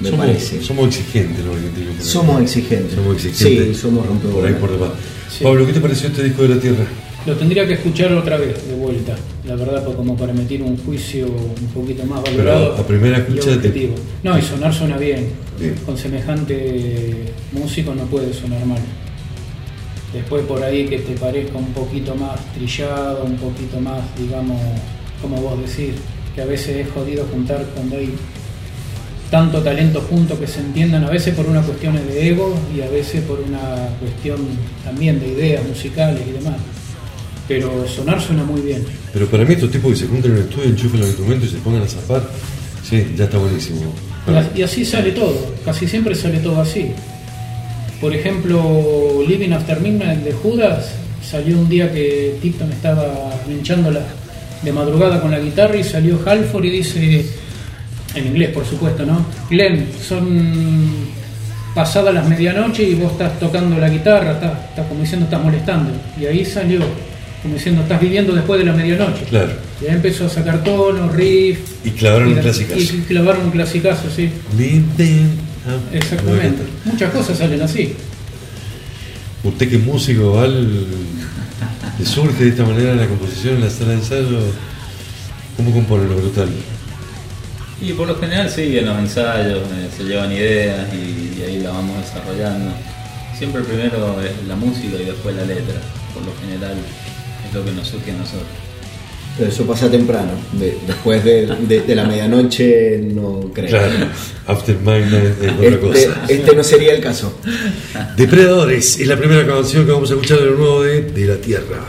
me 0.00 0.10
somos, 0.10 0.26
parece. 0.26 0.62
Somos 0.62 0.86
exigentes 0.88 1.44
los 1.44 1.54
argentinos. 1.56 1.94
Somos 2.04 2.42
exigentes. 2.42 2.94
Somos 2.94 3.14
exigentes. 3.24 3.76
Sí, 3.76 3.80
somos 3.82 4.06
Por 4.06 4.16
ahí 4.16 4.20
rompebolas. 4.22 4.52
por 4.60 4.72
demás. 4.72 4.90
Sí. 5.30 5.44
Pablo, 5.44 5.66
¿qué 5.66 5.72
te 5.72 5.80
pareció 5.80 6.08
este 6.08 6.24
disco 6.24 6.42
de 6.42 6.48
la 6.48 6.60
Tierra? 6.60 6.84
Lo 7.26 7.34
tendría 7.36 7.66
que 7.66 7.72
escuchar 7.74 8.12
otra 8.12 8.36
vez, 8.36 8.54
de 8.68 8.74
vuelta. 8.74 9.16
La 9.46 9.54
verdad, 9.56 9.82
pues, 9.82 9.96
como 9.96 10.14
para 10.14 10.32
emitir 10.32 10.62
un 10.62 10.76
juicio 10.76 11.26
un 11.26 11.66
poquito 11.72 12.04
más 12.04 12.20
Pero 12.24 12.36
valorado. 12.38 12.76
a 12.76 12.86
primera 12.86 13.16
y 13.18 13.20
escucha 13.22 13.50
te- 13.50 13.56
objetivo. 13.68 13.94
No, 14.22 14.38
y 14.38 14.42
sonar 14.42 14.74
suena 14.74 14.98
bien. 14.98 15.28
Bien. 15.58 15.74
Con 15.86 15.96
semejante 15.96 17.24
músico 17.52 17.94
no 17.94 18.02
puede 18.04 18.34
sonar 18.34 18.64
mal. 18.66 18.78
Después 20.14 20.44
por 20.46 20.62
ahí 20.62 20.86
que 20.86 20.98
te 21.00 21.12
parezca 21.14 21.58
un 21.58 21.72
poquito 21.72 22.14
más 22.14 22.38
trillado, 22.54 23.24
un 23.24 23.36
poquito 23.36 23.80
más, 23.80 24.00
digamos, 24.16 24.60
como 25.20 25.36
vos 25.38 25.58
decís, 25.58 25.94
que 26.36 26.42
a 26.42 26.44
veces 26.44 26.86
es 26.86 26.92
jodido 26.92 27.26
juntar 27.32 27.64
cuando 27.74 27.96
hay 27.96 28.14
tanto 29.28 29.60
talento 29.60 30.00
junto 30.08 30.38
que 30.38 30.46
se 30.46 30.60
entiendan, 30.60 31.02
a 31.02 31.10
veces 31.10 31.34
por 31.34 31.46
una 31.46 31.60
cuestión 31.62 31.96
de 31.96 32.28
ego 32.28 32.56
y 32.76 32.80
a 32.82 32.88
veces 32.88 33.22
por 33.22 33.40
una 33.40 33.88
cuestión 33.98 34.38
también 34.84 35.18
de 35.18 35.26
ideas 35.26 35.66
musicales 35.66 36.22
y 36.28 36.30
demás. 36.30 36.54
Pero 37.48 37.84
sonar 37.88 38.20
suena 38.20 38.44
muy 38.44 38.60
bien. 38.60 38.84
Pero 39.12 39.26
para 39.26 39.44
mí 39.44 39.54
estos 39.54 39.72
tipos 39.72 39.90
que 39.92 39.98
se 39.98 40.06
juntan 40.06 40.30
en 40.30 40.36
el 40.36 40.42
estudio, 40.44 40.68
enchufen 40.68 41.00
los 41.00 41.08
instrumentos 41.08 41.48
y 41.48 41.52
se 41.52 41.58
pongan 41.58 41.82
a 41.82 41.88
zapar, 41.88 42.22
sí, 42.88 43.14
ya 43.16 43.24
está 43.24 43.38
buenísimo. 43.38 43.92
Y 44.54 44.62
así 44.62 44.84
sale 44.84 45.10
todo, 45.10 45.54
casi 45.64 45.88
siempre 45.88 46.14
sale 46.14 46.38
todo 46.38 46.60
así. 46.60 46.92
Por 48.00 48.14
ejemplo, 48.14 49.22
Living 49.26 49.50
After 49.52 49.80
Midnight 49.80 50.20
de 50.20 50.32
Judas 50.32 50.90
salió 51.28 51.58
un 51.58 51.68
día 51.68 51.90
que 51.92 52.36
Tipton 52.42 52.70
estaba 52.72 53.06
hinchándola 53.48 54.00
de 54.62 54.72
madrugada 54.72 55.20
con 55.20 55.30
la 55.30 55.38
guitarra 55.38 55.76
y 55.76 55.84
salió 55.84 56.20
Halford 56.24 56.64
y 56.66 56.70
dice, 56.70 57.26
en 58.14 58.26
inglés 58.26 58.50
por 58.50 58.64
supuesto, 58.66 59.04
¿no? 59.06 59.24
Glenn, 59.50 59.86
son 60.06 61.14
pasadas 61.74 62.14
las 62.14 62.28
medianoche 62.28 62.82
y 62.84 62.94
vos 62.94 63.12
estás 63.12 63.38
tocando 63.40 63.78
la 63.78 63.88
guitarra, 63.88 64.32
estás, 64.32 64.52
estás 64.70 64.86
como 64.86 65.00
diciendo, 65.00 65.24
estás 65.24 65.42
molestando. 65.42 65.90
Y 66.20 66.26
ahí 66.26 66.44
salió, 66.44 66.80
como 67.42 67.54
diciendo, 67.54 67.82
estás 67.82 68.00
viviendo 68.00 68.32
después 68.34 68.60
de 68.60 68.66
la 68.66 68.72
medianoche. 68.72 69.24
Claro. 69.28 69.52
Y 69.82 69.86
ahí 69.86 69.94
empezó 69.94 70.26
a 70.26 70.28
sacar 70.28 70.62
tonos, 70.62 71.12
riff. 71.14 71.58
Y 71.84 71.90
clavaron 71.90 72.28
un 72.28 72.36
la- 72.36 72.42
clasicazo. 72.42 72.80
Y 72.80 73.00
clavaron 73.08 73.44
un 73.46 73.50
clasicazo, 73.50 74.08
sí. 74.14 74.30
Living 74.56 75.28
Exactamente. 75.92 76.62
Muchas 76.84 77.12
cosas 77.12 77.38
salen 77.38 77.62
así. 77.62 77.94
Usted 79.42 79.68
que 79.68 79.76
es 79.76 79.84
músico, 79.84 80.32
Val, 80.32 80.86
le 81.98 82.06
surge 82.06 82.44
de 82.44 82.50
esta 82.50 82.64
manera 82.64 82.94
la 82.94 83.06
composición 83.06 83.56
en 83.56 83.60
la 83.62 83.70
sala 83.70 83.90
de 83.90 83.96
ensayo. 83.96 84.38
¿Cómo 85.56 85.72
compone 85.72 86.08
lo 86.08 86.16
brutal? 86.16 86.48
Y 87.80 87.92
por 87.92 88.08
lo 88.08 88.18
general 88.18 88.50
sí, 88.50 88.78
en 88.78 88.86
los 88.86 88.98
ensayos 88.98 89.58
eh, 89.58 89.88
se 89.94 90.04
llevan 90.04 90.32
ideas 90.32 90.88
y, 90.92 91.38
y 91.38 91.42
ahí 91.42 91.58
la 91.60 91.70
vamos 91.70 91.96
desarrollando. 91.98 92.72
Siempre 93.38 93.62
primero 93.62 94.20
es 94.22 94.46
la 94.48 94.56
música 94.56 94.96
y 94.96 95.04
después 95.04 95.34
la 95.36 95.44
letra. 95.44 95.74
Por 96.14 96.24
lo 96.24 96.32
general 96.40 96.76
es 97.46 97.54
lo 97.54 97.64
que 97.64 97.72
nos 97.72 97.88
surge 97.88 98.12
a 98.12 98.16
nosotros. 98.16 98.48
Pero 99.36 99.50
eso 99.50 99.64
pasa 99.66 99.90
temprano. 99.90 100.30
De- 100.52 100.76
después 100.86 101.24
de, 101.24 101.46
de- 101.46 101.80
de 101.82 101.94
la 101.96 102.04
medianoche 102.04 102.98
no 102.98 103.50
creo. 103.52 103.68
Claro, 103.68 103.92
After 104.46 104.76
Midnight 104.76 105.42
es 105.42 105.52
otra 105.52 105.66
Este, 105.66 105.78
cosa. 105.80 106.22
este 106.28 106.54
no 106.56 106.62
sería 106.64 106.94
el 106.94 107.00
caso. 107.00 107.36
Depredadores 108.16 108.98
es 109.00 109.06
la 109.06 109.16
primera 109.16 109.46
canción 109.46 109.84
que 109.86 109.92
vamos 109.92 110.10
a 110.10 110.14
escuchar 110.14 110.38
de 110.38 110.46
lo 110.46 110.56
nuevo 110.56 110.82
de, 110.82 111.02
de 111.02 111.26
la 111.26 111.36
Tierra. 111.36 111.80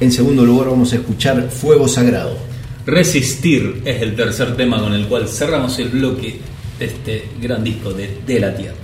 En 0.00 0.10
segundo 0.12 0.44
lugar 0.44 0.68
vamos 0.70 0.92
a 0.92 0.96
escuchar 0.96 1.50
Fuego 1.50 1.88
Sagrado. 1.88 2.36
Resistir 2.86 3.82
es 3.84 4.02
el 4.02 4.14
tercer 4.16 4.56
tema 4.56 4.80
con 4.80 4.92
el 4.94 5.06
cual 5.06 5.28
cerramos 5.28 5.78
el 5.78 5.88
bloque 5.88 6.38
de 6.78 6.84
este 6.86 7.24
gran 7.40 7.62
disco 7.64 7.92
de 7.92 8.18
De 8.26 8.40
la 8.40 8.54
Tierra. 8.56 8.74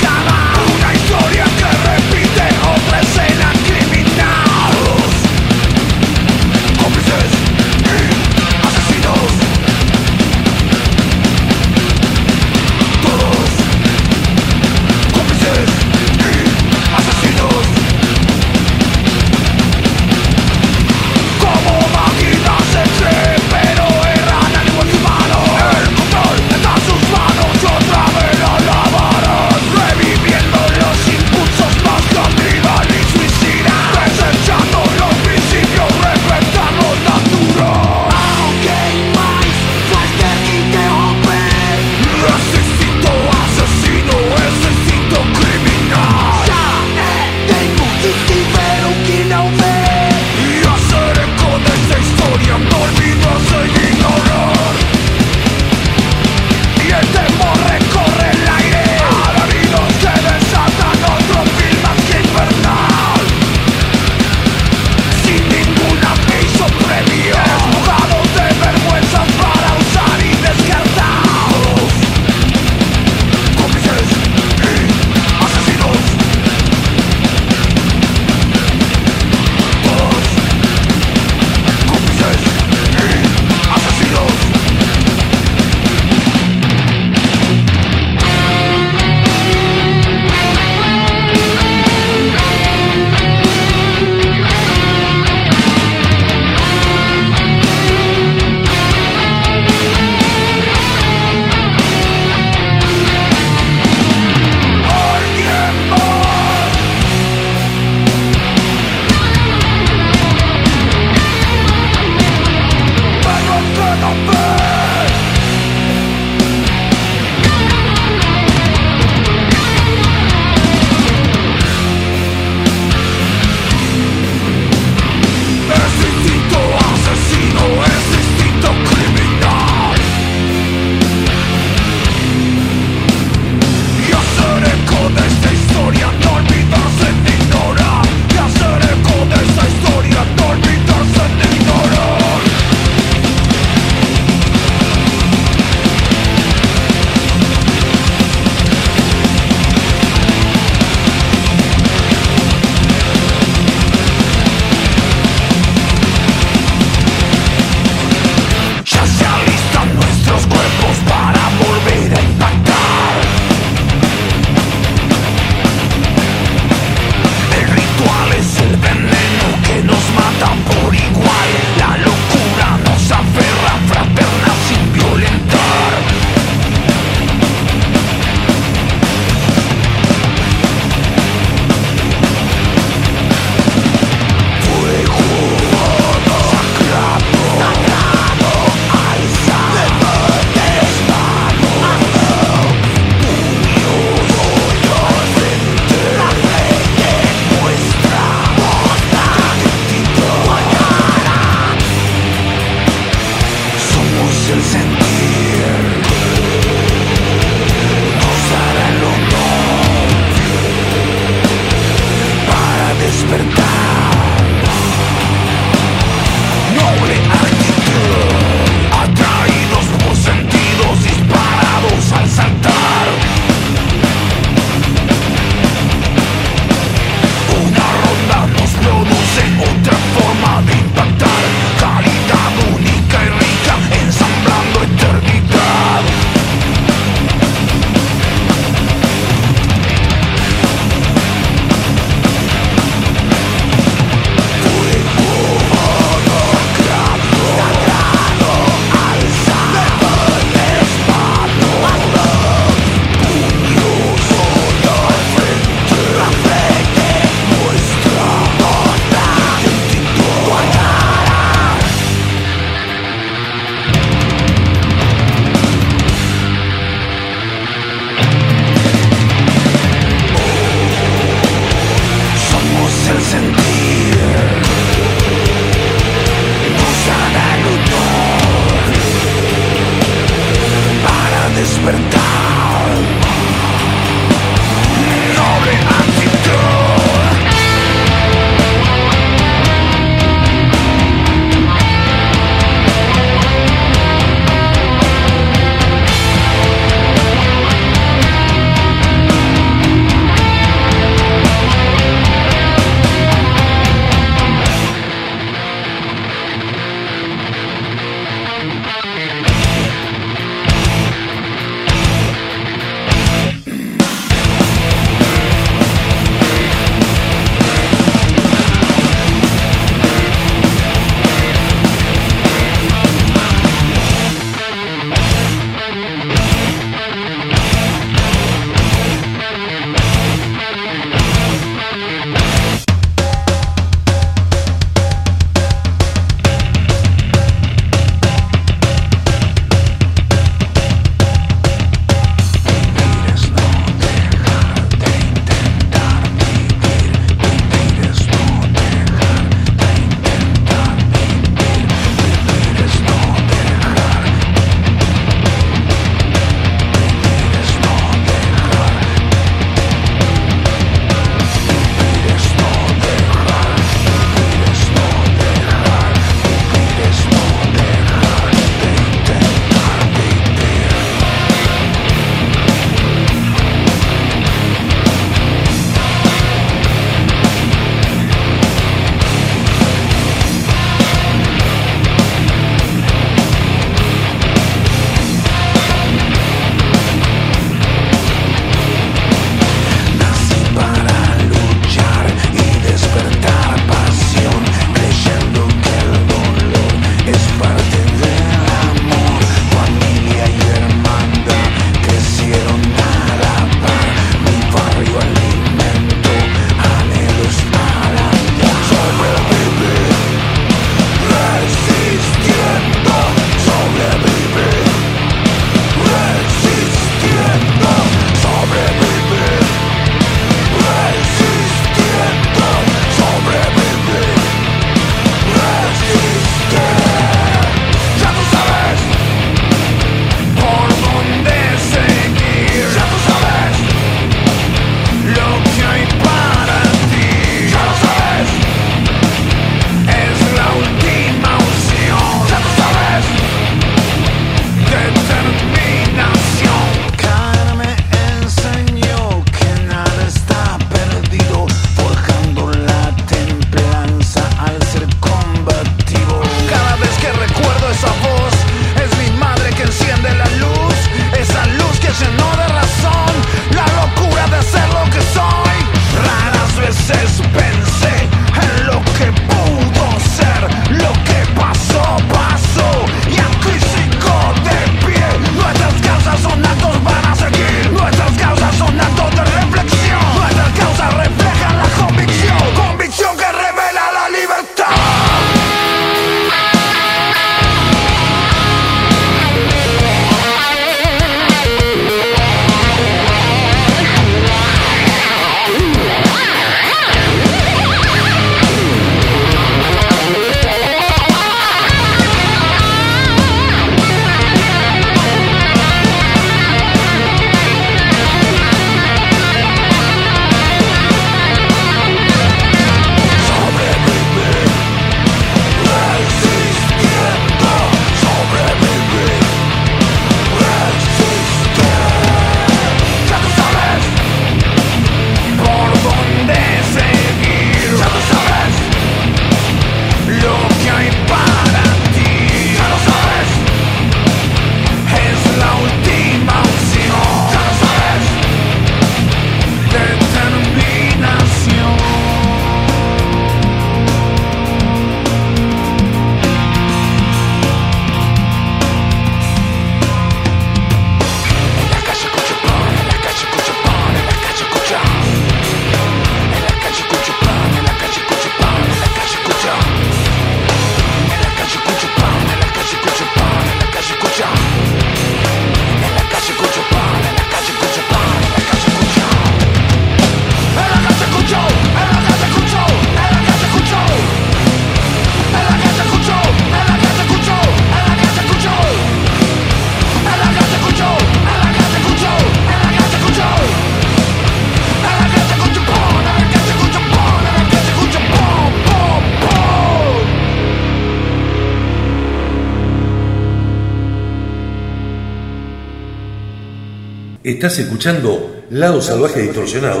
Estás 597.60 597.78
escuchando 597.78 598.64
Lado 598.70 599.02
Salvaje 599.02 599.42
Distorsionado, 599.42 600.00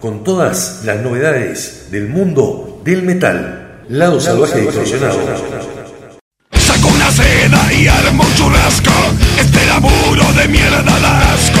con 0.00 0.24
todas 0.24 0.80
las 0.86 0.98
novedades 1.02 1.88
del 1.90 2.08
mundo 2.08 2.80
del 2.82 3.02
metal. 3.02 3.82
Lado 3.90 4.18
Salvaje 4.18 4.62
Distorsionado. 4.62 5.18
Saco 6.52 6.88
una 6.88 7.10
seda 7.10 7.74
y 7.74 7.88
armo 7.88 8.24
un 8.24 8.34
churrasco. 8.34 8.90
Este 9.38 9.66
laburo 9.66 10.32
de 10.32 10.48
mierda 10.48 10.82
da 10.82 11.34
asco. 11.34 11.60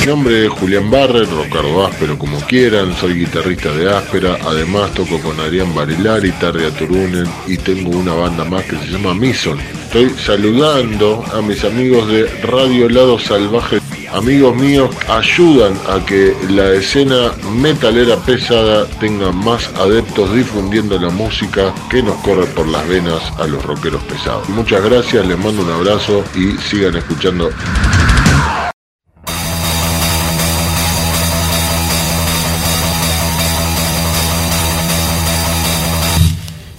Mi 0.00 0.06
nombre 0.06 0.46
es 0.46 0.50
Julián 0.50 0.90
Barrer, 0.90 1.28
Rocardo 1.30 1.86
Áspero 1.86 2.18
como 2.18 2.40
quieran, 2.40 2.96
soy 2.96 3.14
guitarrista 3.14 3.72
de 3.72 3.94
Áspera, 3.94 4.38
además 4.44 4.92
toco 4.92 5.20
con 5.20 5.38
Arián 5.38 5.72
Barilari, 5.72 6.32
Tarria 6.32 6.70
Turunen 6.72 7.26
y 7.46 7.58
tengo 7.58 7.90
una 7.96 8.14
banda 8.14 8.44
más 8.44 8.64
que 8.64 8.76
se 8.76 8.86
llama 8.86 9.14
Mison. 9.14 9.56
Estoy 9.60 10.10
saludando 10.18 11.24
a 11.32 11.42
mis 11.42 11.62
amigos 11.64 12.08
de 12.08 12.26
Radio 12.42 12.88
Lado 12.88 13.20
Salvaje. 13.20 13.77
Amigos 14.18 14.56
míos, 14.56 14.90
ayudan 15.08 15.74
a 15.88 16.04
que 16.04 16.34
la 16.50 16.72
escena 16.72 17.30
metalera 17.62 18.16
pesada 18.16 18.84
tenga 18.98 19.30
más 19.30 19.68
adeptos 19.76 20.34
difundiendo 20.34 20.98
la 20.98 21.08
música 21.08 21.72
que 21.88 22.02
nos 22.02 22.16
corre 22.16 22.44
por 22.46 22.66
las 22.66 22.86
venas 22.88 23.22
a 23.38 23.46
los 23.46 23.64
rockeros 23.64 24.02
pesados. 24.02 24.48
Muchas 24.48 24.82
gracias, 24.82 25.24
les 25.24 25.38
mando 25.38 25.62
un 25.62 25.70
abrazo 25.70 26.24
y 26.34 26.60
sigan 26.60 26.96
escuchando 26.96 27.48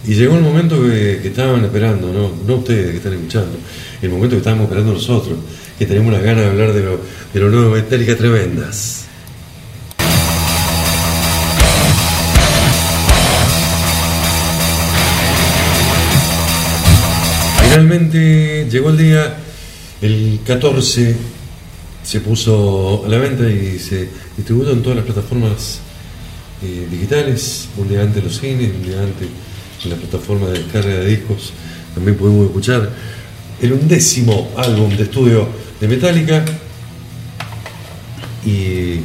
Y 0.05 0.15
llegó 0.15 0.35
el 0.35 0.41
momento 0.41 0.81
que, 0.81 1.19
que 1.21 1.27
estaban 1.29 1.63
esperando, 1.63 2.11
¿no? 2.11 2.31
no 2.45 2.55
ustedes 2.55 2.91
que 2.91 2.97
están 2.97 3.13
escuchando, 3.13 3.57
el 4.01 4.09
momento 4.09 4.31
que 4.31 4.39
estábamos 4.39 4.65
esperando 4.65 4.93
nosotros, 4.93 5.37
que 5.79 5.85
tenemos 5.85 6.11
las 6.11 6.21
ganas 6.21 6.43
de 6.43 6.49
hablar 6.49 6.73
de 6.73 6.83
lo, 6.83 6.99
de 7.33 7.39
lo 7.39 7.49
nuevo 7.49 7.71
Metallica 7.71 8.17
tremendas. 8.17 9.05
Finalmente 17.63 18.67
llegó 18.69 18.89
el 18.89 18.97
día, 18.97 19.37
el 20.01 20.41
14 20.45 21.15
se 22.03 22.19
puso 22.19 23.05
a 23.05 23.07
la 23.07 23.17
venta 23.17 23.49
y 23.49 23.79
se 23.79 24.09
distribuyó 24.35 24.71
en 24.71 24.81
todas 24.83 24.97
las 24.97 25.05
plataformas 25.05 25.79
eh, 26.61 26.87
digitales, 26.91 27.69
un 27.77 27.87
día 27.87 28.01
antes 28.01 28.21
los 28.21 28.37
cines, 28.37 28.69
un 28.75 28.83
día 28.83 29.01
antes 29.01 29.29
en 29.85 29.89
la 29.91 29.95
plataforma 29.95 30.47
de 30.47 30.59
descarga 30.59 30.89
de 30.89 31.05
discos, 31.05 31.53
también 31.95 32.17
pudimos 32.17 32.47
escuchar 32.47 32.89
el 33.61 33.71
undécimo 33.71 34.51
álbum 34.57 34.89
de 34.97 35.03
estudio 35.03 35.68
de 35.79 35.87
Metallica 35.87 36.43
y 38.45 39.01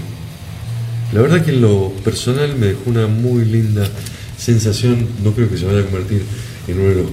la 1.12 1.20
verdad 1.20 1.44
que 1.44 1.52
en 1.52 1.60
lo 1.60 1.92
personal 2.02 2.56
me 2.56 2.66
dejó 2.66 2.90
una 2.90 3.06
muy 3.06 3.44
linda 3.44 3.88
sensación, 4.36 5.06
no 5.22 5.32
creo 5.32 5.48
que 5.48 5.56
se 5.56 5.64
vaya 5.64 5.80
a 5.80 5.84
convertir 5.84 6.22
en 6.66 6.78
uno 6.78 6.88
de 6.88 6.94
los 6.96 7.06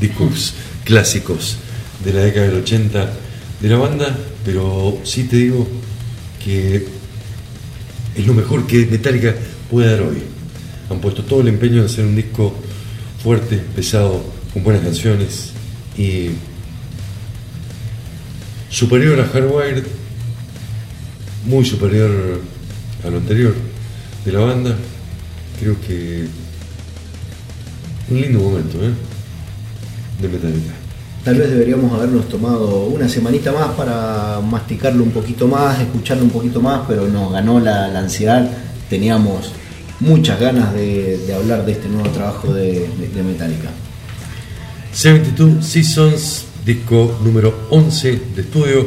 discos 0.00 0.54
clásicos 0.84 1.56
de 2.04 2.12
la 2.12 2.20
década 2.20 2.46
del 2.46 2.62
80 2.62 3.12
de 3.60 3.68
la 3.68 3.76
banda, 3.76 4.16
pero 4.44 4.98
sí 5.04 5.24
te 5.24 5.36
digo 5.36 5.68
que 6.42 6.86
es 8.16 8.26
lo 8.26 8.34
mejor 8.34 8.66
que 8.66 8.86
Metallica 8.86 9.34
puede 9.70 9.90
dar 9.90 10.02
hoy. 10.02 10.22
Han 10.90 11.00
puesto 11.00 11.22
todo 11.24 11.42
el 11.42 11.48
empeño 11.48 11.80
en 11.80 11.86
hacer 11.86 12.04
un 12.04 12.16
disco 12.16 12.54
fuerte, 13.22 13.58
pesado, 13.76 14.24
con 14.52 14.64
buenas 14.64 14.82
canciones 14.82 15.50
y 15.96 16.30
superior 18.70 19.20
a 19.20 19.24
Hardwired, 19.24 19.84
muy 21.46 21.64
superior 21.64 22.40
a 23.04 23.10
lo 23.10 23.18
anterior 23.18 23.54
de 24.24 24.32
la 24.32 24.40
banda. 24.40 24.74
Creo 25.60 25.76
que 25.86 26.26
un 28.10 28.20
lindo 28.20 28.38
momento 28.40 28.78
¿eh? 28.82 28.90
de 30.20 30.28
Metallica. 30.28 30.72
Tal 31.24 31.36
vez 31.36 31.50
deberíamos 31.50 31.92
habernos 31.92 32.28
tomado 32.28 32.84
una 32.86 33.08
semanita 33.08 33.52
más 33.52 33.70
para 33.70 34.40
masticarlo 34.40 35.02
un 35.02 35.10
poquito 35.10 35.46
más, 35.48 35.80
escucharlo 35.80 36.24
un 36.24 36.30
poquito 36.30 36.60
más, 36.60 36.82
pero 36.88 37.06
nos 37.08 37.32
ganó 37.32 37.60
la, 37.60 37.88
la 37.88 37.98
ansiedad. 38.00 38.48
Teníamos 38.88 39.52
muchas 40.00 40.38
ganas 40.40 40.72
de, 40.74 41.18
de 41.26 41.34
hablar 41.34 41.66
de 41.66 41.72
este 41.72 41.88
nuevo 41.88 42.08
trabajo 42.10 42.54
de, 42.54 42.88
de- 42.98 43.08
de 43.12 43.22
Metallica. 43.22 43.68
72 44.92 45.64
Seasons, 45.66 46.44
disco 46.68 47.18
número 47.24 47.66
11 47.70 48.20
de 48.36 48.42
estudio 48.42 48.86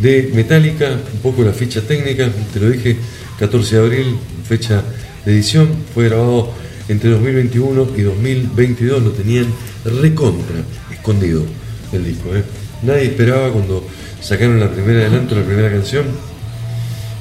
de 0.00 0.32
Metallica, 0.34 0.90
un 0.90 1.20
poco 1.20 1.44
la 1.44 1.52
ficha 1.52 1.80
técnica, 1.80 2.28
te 2.52 2.58
lo 2.58 2.68
dije, 2.68 2.96
14 3.38 3.76
de 3.76 3.82
abril, 3.82 4.18
fecha 4.44 4.82
de 5.24 5.32
edición, 5.32 5.68
fue 5.94 6.06
grabado 6.08 6.52
entre 6.88 7.10
2021 7.10 7.90
y 7.96 8.02
2022, 8.02 9.02
lo 9.04 9.12
tenían 9.12 9.46
recontra 9.84 10.56
escondido 10.90 11.44
el 11.92 12.04
disco. 12.04 12.34
¿eh? 12.34 12.42
Nadie 12.82 13.04
esperaba 13.04 13.52
cuando 13.52 13.86
sacaron 14.20 14.58
la 14.58 14.72
primera 14.72 15.06
adelanto, 15.06 15.36
la 15.36 15.44
primera 15.44 15.70
canción, 15.70 16.06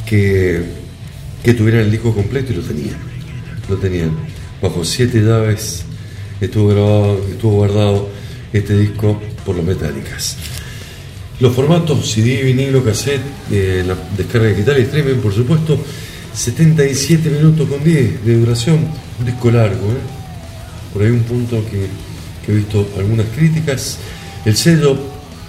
que, 0.07 0.63
que 1.43 1.53
tuvieran 1.53 1.81
el 1.81 1.91
disco 1.91 2.11
completo 2.11 2.53
y 2.53 2.55
lo 2.55 2.63
tenían. 2.63 2.97
Lo 3.69 3.77
tenían. 3.77 4.11
Bajo 4.63 4.83
siete 4.83 5.21
llaves 5.21 5.85
estuvo 6.41 6.69
grabado, 6.69 7.23
estuvo 7.29 7.51
guardado 7.57 8.09
este 8.51 8.77
disco 8.77 9.21
por 9.45 9.55
los 9.55 9.65
Metallicas. 9.65 10.37
Los 11.39 11.53
formatos 11.53 12.11
CD, 12.11 12.43
vinilo, 12.43 12.83
cassette, 12.83 13.21
eh, 13.51 13.83
la 13.85 13.95
descarga 14.17 14.49
digital 14.49 14.79
y 14.79 14.83
streaming, 14.83 15.15
por 15.15 15.33
supuesto, 15.33 15.77
77 16.33 17.29
minutos 17.29 17.67
con 17.67 17.83
10 17.83 18.25
de 18.25 18.39
duración, 18.39 18.87
un 19.19 19.25
disco 19.25 19.51
largo, 19.51 19.91
¿eh? 19.91 20.15
por 20.93 21.03
ahí 21.03 21.09
un 21.09 21.23
punto 21.23 21.63
que, 21.69 21.87
he 22.47 22.55
visto 22.55 22.87
algunas 22.97 23.25
críticas. 23.35 23.97
El 24.45 24.55
sello, 24.55 24.97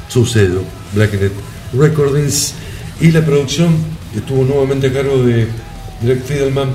su 0.09 0.25
sello, 0.25 0.63
Blacknet 0.95 1.33
Recordings, 1.73 2.55
y 3.01 3.11
la 3.11 3.25
producción 3.25 3.77
estuvo 4.17 4.45
nuevamente 4.45 4.89
a 4.89 4.93
cargo 4.93 5.23
de 5.23 5.47
Greg 6.03 6.23
Fidelman 6.23 6.71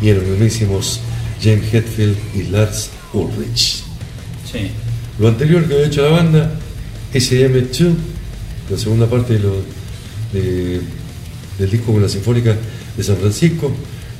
y 0.00 0.08
eran 0.08 0.28
mismísimos 0.30 1.00
James 1.42 1.72
Hetfield 1.72 2.16
y 2.34 2.42
Lars 2.44 2.90
Ulrich. 3.12 3.82
Sí. 4.50 4.70
Lo 5.20 5.28
anterior 5.28 5.66
que 5.68 5.74
había 5.74 5.86
hecho 5.86 6.02
la 6.02 6.10
banda, 6.16 6.50
SM2, 7.12 7.92
la 8.70 8.78
segunda 8.78 9.06
parte 9.06 9.34
de 9.34 9.40
lo- 9.40 9.62
de- 10.32 10.80
del 11.58 11.70
disco 11.70 11.92
con 11.92 12.00
la 12.02 12.08
Sinfónica 12.08 12.56
de 12.96 13.04
San 13.04 13.16
Francisco 13.16 13.70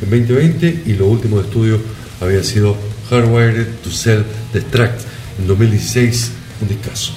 en 0.02 0.10
2020 0.10 0.82
y 0.86 0.92
lo 0.92 1.06
último 1.06 1.38
de 1.38 1.44
estudio 1.44 1.78
había 2.20 2.42
sido 2.42 2.76
Hardwired 3.08 3.66
to 3.82 3.90
Self 3.90 4.26
Destruct 4.52 5.00
en 5.38 5.46
2016, 5.46 6.32
un 6.60 6.68
discazo. 6.68 7.12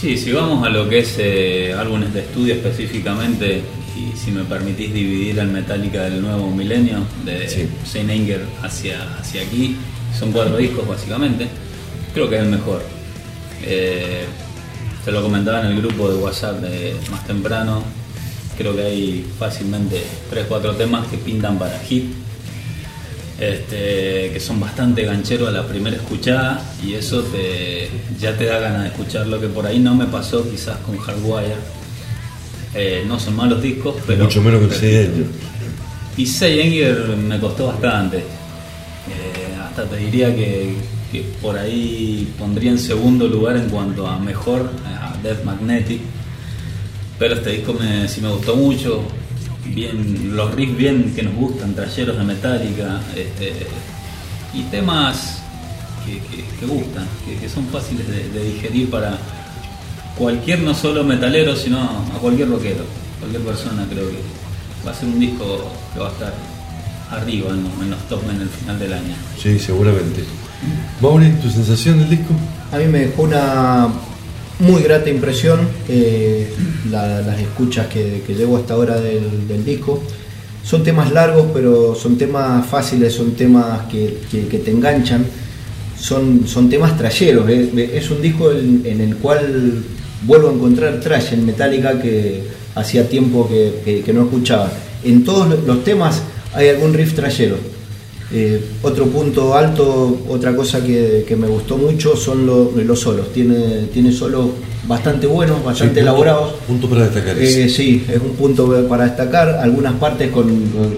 Sí, 0.00 0.16
si 0.16 0.32
vamos 0.32 0.66
a 0.66 0.70
lo 0.70 0.88
que 0.88 1.00
es 1.00 1.14
eh, 1.18 1.74
álbumes 1.76 2.14
de 2.14 2.20
estudio 2.20 2.54
específicamente, 2.54 3.60
y 3.96 4.16
si 4.16 4.30
me 4.30 4.44
permitís 4.44 4.92
dividir 4.92 5.40
al 5.40 5.48
Metallica 5.48 6.04
del 6.04 6.20
nuevo 6.22 6.50
milenio, 6.50 6.98
de 7.24 7.48
Sí. 7.48 7.66
Saint 7.90 8.10
Anger 8.10 8.40
hacia, 8.62 9.18
hacia 9.18 9.42
aquí, 9.42 9.76
son 10.18 10.32
cuatro 10.32 10.56
discos 10.56 10.86
básicamente, 10.88 11.48
creo 12.14 12.28
que 12.30 12.36
es 12.36 12.42
el 12.42 12.48
mejor. 12.48 12.82
Eh, 13.64 14.24
se 15.04 15.12
lo 15.12 15.22
comentaba 15.22 15.60
en 15.60 15.66
el 15.66 15.80
grupo 15.80 16.08
de 16.08 16.16
WhatsApp 16.16 16.60
de 16.60 16.96
más 17.10 17.24
temprano, 17.26 17.82
creo 18.58 18.74
que 18.74 18.82
hay 18.82 19.26
fácilmente 19.38 20.02
3-4 20.32 20.76
temas 20.76 21.06
que 21.06 21.16
pintan 21.16 21.58
para 21.58 21.78
hit, 21.80 22.06
este, 23.38 24.30
que 24.32 24.40
son 24.40 24.58
bastante 24.58 25.04
gancheros 25.04 25.48
a 25.48 25.52
la 25.52 25.66
primera 25.66 25.96
escuchada 25.96 26.60
y 26.84 26.94
eso 26.94 27.22
te, 27.22 27.88
ya 28.18 28.36
te 28.36 28.46
da 28.46 28.58
ganas 28.58 28.82
de 28.82 28.88
escucharlo, 28.88 29.40
que 29.40 29.48
por 29.48 29.66
ahí 29.66 29.78
no 29.78 29.94
me 29.94 30.06
pasó 30.06 30.48
quizás 30.50 30.78
con 30.78 30.98
Hardwire. 30.98 31.54
Eh, 32.74 33.04
no 33.06 33.18
son 33.18 33.36
malos 33.36 33.62
discos, 33.62 33.96
pero... 34.06 34.24
Mucho 34.24 34.42
menos 34.42 34.60
que 34.60 34.66
el 34.66 34.72
CD. 34.72 35.26
y 36.16 36.26
Seyenger 36.26 37.16
me 37.16 37.38
costó 37.38 37.68
bastante. 37.68 38.18
Eh, 38.18 39.56
hasta 39.62 39.84
te 39.84 39.96
diría 39.96 40.34
que, 40.34 40.74
por 41.42 41.58
ahí 41.58 42.32
pondría 42.38 42.70
en 42.70 42.78
segundo 42.78 43.26
lugar 43.28 43.56
en 43.56 43.68
cuanto 43.68 44.06
a 44.06 44.18
mejor 44.18 44.70
a 44.86 45.16
Death 45.22 45.44
Magnetic. 45.44 46.00
Pero 47.18 47.34
este 47.34 47.50
disco 47.50 47.72
me, 47.74 48.06
sí 48.08 48.20
me 48.20 48.28
gustó 48.30 48.56
mucho. 48.56 49.02
Bien, 49.66 50.36
los 50.36 50.54
riffs 50.54 50.76
bien 50.76 51.12
que 51.14 51.22
nos 51.22 51.34
gustan, 51.34 51.74
trayeros 51.74 52.16
de 52.18 52.24
Metallica. 52.24 53.00
Este, 53.16 53.66
y 54.54 54.62
temas 54.64 55.42
que, 56.04 56.66
gustan, 56.66 57.06
que, 57.40 57.48
son 57.48 57.66
fáciles 57.66 58.06
de, 58.08 58.28
de 58.30 58.52
digerir 58.52 58.88
para 58.90 59.18
cualquier, 60.16 60.60
no 60.60 60.72
solo 60.74 61.02
metalero, 61.04 61.56
sino 61.56 61.80
a 61.80 62.18
cualquier 62.20 62.48
rockero. 62.48 62.84
Cualquier 63.18 63.42
persona 63.42 63.86
creo 63.90 64.08
que 64.08 64.18
va 64.86 64.92
a 64.92 64.94
ser 64.94 65.08
un 65.08 65.18
disco 65.18 65.68
que 65.92 65.98
va 66.00 66.08
a 66.08 66.12
estar 66.12 66.34
arriba 67.10 67.50
en, 67.50 67.64
los- 67.64 67.72
en 67.82 67.90
los 67.90 68.08
top 68.08 68.22
en 68.30 68.40
el 68.42 68.48
final 68.48 68.78
del 68.78 68.92
año. 68.92 69.14
Sí, 69.42 69.58
seguramente. 69.58 70.22
Mauri, 71.00 71.30
¿tu 71.42 71.50
sensación 71.50 71.98
del 71.98 72.10
disco? 72.10 72.32
A 72.72 72.78
mí 72.78 72.86
me 72.86 73.00
dejó 73.00 73.22
una 73.22 73.88
muy 74.58 74.82
grata 74.82 75.10
impresión 75.10 75.60
eh, 75.88 76.50
la- 76.90 77.20
las 77.20 77.38
escuchas 77.40 77.86
que, 77.88 78.22
llevo 78.36 78.56
hasta 78.56 78.74
ahora 78.74 78.98
del, 79.00 79.46
del 79.46 79.64
disco. 79.64 80.02
Son 80.64 80.82
temas 80.82 81.12
largos, 81.12 81.46
pero 81.54 81.94
son 81.94 82.16
temas 82.18 82.66
fáciles, 82.66 83.12
son 83.12 83.32
temas 83.32 83.82
que, 83.90 84.18
te 84.30 84.70
enganchan, 84.70 85.24
son, 85.98 86.48
son 86.48 86.68
temas 86.68 86.96
trayeros. 86.96 87.48
eh. 87.48 87.90
Es 87.94 88.10
un 88.10 88.20
disco 88.20 88.50
en, 88.50 89.00
el 89.00 89.16
cual 89.16 89.84
vuelvo 90.22 90.48
a 90.48 90.52
encontrar 90.52 90.98
trash 91.00 91.34
en 91.34 91.46
Metallica 91.46 92.00
que 92.00 92.42
hacía 92.74 93.08
tiempo 93.08 93.48
que 93.48 94.10
no 94.12 94.22
escuchaba. 94.22 94.72
En 95.04 95.22
todos 95.22 95.64
los 95.64 95.84
temas 95.84 96.22
hay 96.52 96.70
algún 96.70 96.94
riff 96.94 97.14
trayero. 97.14 97.75
Eh, 98.32 98.60
otro 98.82 99.06
punto 99.06 99.54
alto, 99.54 100.18
otra 100.28 100.54
cosa 100.56 100.82
que, 100.84 101.24
que 101.28 101.36
me 101.36 101.46
gustó 101.46 101.76
mucho 101.78 102.16
son 102.16 102.44
lo- 102.44 102.72
los 102.76 102.98
solos. 103.00 103.32
Tiene, 103.32 103.86
tiene 103.92 104.10
solos 104.12 104.46
bastante 104.88 105.26
buenos, 105.28 105.58
bastante 105.64 105.82
Sí, 105.82 105.86
punto- 105.88 106.00
elaborados. 106.00 106.52
Punto 106.66 106.88
para 106.88 107.04
destacar. 107.04 107.38
Eh, 107.38 107.68
sí, 107.68 108.04
es 108.08 108.20
un 108.20 108.30
punto 108.36 108.86
para 108.88 109.04
destacar. 109.04 109.48
Algunas 109.62 109.94
partes 109.94 110.30
con, 110.32 110.48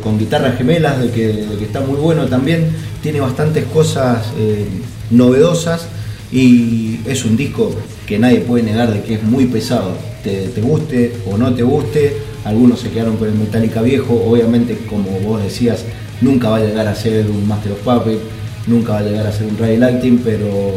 con 0.02 0.18
guitarras 0.18 0.56
gemelas, 0.56 1.00
de 1.02 1.10
que, 1.10 1.26
de 1.28 1.56
que 1.58 1.64
está 1.64 1.80
muy 1.80 1.96
bueno 1.96 2.26
también. 2.26 2.70
Tiene 3.02 3.20
bastantes 3.20 3.64
cosas 3.66 4.28
eh, 4.38 4.64
novedosas 5.10 5.86
y 6.32 7.00
es 7.06 7.24
un 7.24 7.36
disco 7.36 7.74
que 8.06 8.18
nadie 8.18 8.40
puede 8.40 8.62
negar 8.64 8.92
de 8.92 9.02
que 9.02 9.14
es 9.14 9.22
muy 9.22 9.46
pesado. 9.46 9.92
Te, 10.22 10.48
te 10.48 10.60
guste 10.60 11.12
o 11.30 11.36
no 11.38 11.54
te 11.54 11.62
guste, 11.62 12.16
algunos 12.44 12.80
se 12.80 12.88
quedaron 12.90 13.16
con 13.16 13.28
el 13.28 13.34
Metallica 13.34 13.82
viejo. 13.82 14.14
Obviamente, 14.26 14.78
como 14.88 15.10
vos 15.20 15.42
decías, 15.42 15.84
nunca 16.20 16.50
va 16.50 16.56
a 16.56 16.60
llegar 16.60 16.86
a 16.86 16.94
ser 16.94 17.26
un 17.30 17.46
Master 17.46 17.72
of 17.72 17.78
Puppets, 17.80 18.20
nunca 18.66 18.92
va 18.92 18.98
a 18.98 19.02
llegar 19.02 19.26
a 19.26 19.32
ser 19.32 19.46
un 19.46 19.56
Ray 19.58 19.76
Lighting, 19.76 20.18
pero 20.24 20.74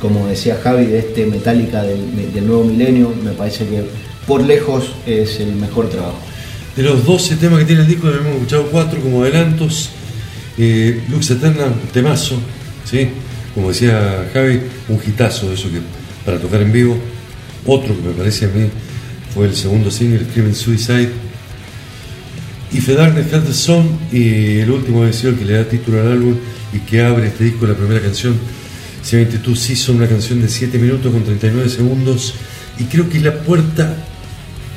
como 0.00 0.26
decía 0.28 0.58
Javi, 0.62 0.86
de 0.86 0.98
este 1.00 1.26
Metallica 1.26 1.82
del, 1.82 2.14
de- 2.16 2.28
del 2.30 2.46
nuevo 2.46 2.64
milenio, 2.64 3.12
me 3.24 3.32
parece 3.32 3.66
que 3.66 3.82
por 4.26 4.42
lejos 4.44 4.92
es 5.06 5.40
el 5.40 5.52
mejor 5.56 5.88
trabajo. 5.88 6.18
De 6.76 6.82
los 6.84 7.04
12 7.04 7.36
temas 7.36 7.58
que 7.60 7.64
tiene 7.64 7.82
el 7.82 7.88
disco, 7.88 8.08
hemos 8.08 8.34
escuchado 8.34 8.66
4 8.70 9.00
como 9.00 9.22
adelantos. 9.22 9.90
Eh, 10.56 11.02
Lux 11.10 11.30
Eterna, 11.30 11.66
temazo, 11.92 12.36
¿sí? 12.84 13.08
Como 13.54 13.68
decía 13.68 14.28
Javi, 14.32 14.60
un 14.88 15.00
hitazo 15.04 15.48
de 15.48 15.54
eso 15.54 15.68
que 15.70 15.78
para 16.24 16.38
tocar 16.38 16.60
en 16.62 16.70
vivo. 16.72 16.96
Otro 17.66 17.96
que 17.96 18.02
me 18.08 18.12
parece 18.14 18.44
a 18.44 18.48
mí 18.48 18.68
fue 19.34 19.46
el 19.46 19.54
segundo 19.56 19.90
single, 19.90 20.24
Screaming 20.30 20.54
Suicide. 20.54 21.10
Y 22.70 22.80
the 22.80 23.54
Song, 23.54 23.86
y 24.12 24.58
el 24.58 24.70
último 24.70 25.04
el 25.04 25.12
que 25.12 25.44
le 25.44 25.54
da 25.54 25.64
título 25.64 26.00
al 26.00 26.12
álbum 26.12 26.36
y 26.72 26.80
que 26.80 27.00
abre 27.00 27.28
este 27.28 27.44
disco, 27.44 27.66
la 27.66 27.74
primera 27.74 28.00
canción, 28.00 28.36
se 29.02 29.24
llama 29.24 29.42
Two 29.42 29.56
Season, 29.56 29.96
una 29.96 30.06
canción 30.06 30.42
de 30.42 30.48
7 30.48 30.78
minutos 30.78 31.10
con 31.10 31.24
39 31.24 31.68
segundos. 31.70 32.34
Y 32.78 32.84
creo 32.84 33.08
que 33.08 33.18
es 33.18 33.24
la 33.24 33.40
puerta 33.40 33.96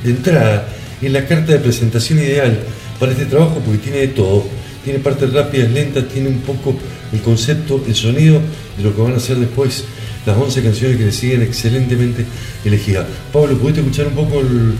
de 0.04 0.10
entrada, 0.10 0.70
es 1.02 1.12
la 1.12 1.26
carta 1.28 1.52
de 1.52 1.60
presentación 1.60 2.20
ideal 2.20 2.60
para 2.98 3.12
este 3.12 3.26
trabajo 3.26 3.62
porque 3.66 3.80
tiene 3.80 3.98
de 4.00 4.08
todo. 4.10 4.46
Tiene 4.86 5.00
partes 5.00 5.32
rápidas, 5.34 5.70
lentas, 5.70 6.08
tiene 6.08 6.30
un 6.30 6.40
poco 6.40 6.76
el 7.12 7.22
concepto, 7.22 7.84
el 7.86 7.94
sonido 7.94 8.40
de 8.78 8.84
lo 8.84 8.96
que 8.96 9.02
van 9.02 9.14
a 9.14 9.18
hacer 9.18 9.38
después 9.38 9.84
las 10.26 10.38
11 10.38 10.64
canciones 10.64 10.98
que 10.98 11.06
le 11.06 11.12
siguen 11.12 11.42
excelentemente 11.42 12.26
elegidas. 12.64 13.06
Pablo, 13.34 13.58
¿pudiste 13.58 13.82
escuchar 13.82 14.08
un 14.08 14.14
poco 14.14 14.40
el, 14.40 14.76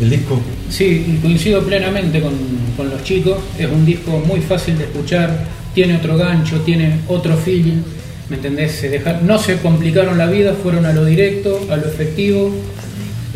el 0.00 0.10
disco? 0.10 0.40
Sí, 0.70 1.18
coincido 1.22 1.62
plenamente 1.62 2.20
con, 2.20 2.34
con 2.76 2.90
los 2.90 3.02
chicos. 3.02 3.38
Es 3.58 3.70
un 3.70 3.84
disco 3.84 4.22
muy 4.26 4.40
fácil 4.40 4.78
de 4.78 4.84
escuchar, 4.84 5.44
tiene 5.74 5.96
otro 5.96 6.16
gancho, 6.16 6.60
tiene 6.60 7.00
otro 7.08 7.36
feeling. 7.36 7.82
¿Me 8.28 8.36
entendés? 8.36 8.72
Se 8.72 9.00
no 9.22 9.38
se 9.38 9.58
complicaron 9.58 10.18
la 10.18 10.26
vida, 10.26 10.54
fueron 10.60 10.84
a 10.84 10.92
lo 10.92 11.04
directo, 11.04 11.60
a 11.70 11.76
lo 11.76 11.86
efectivo, 11.86 12.52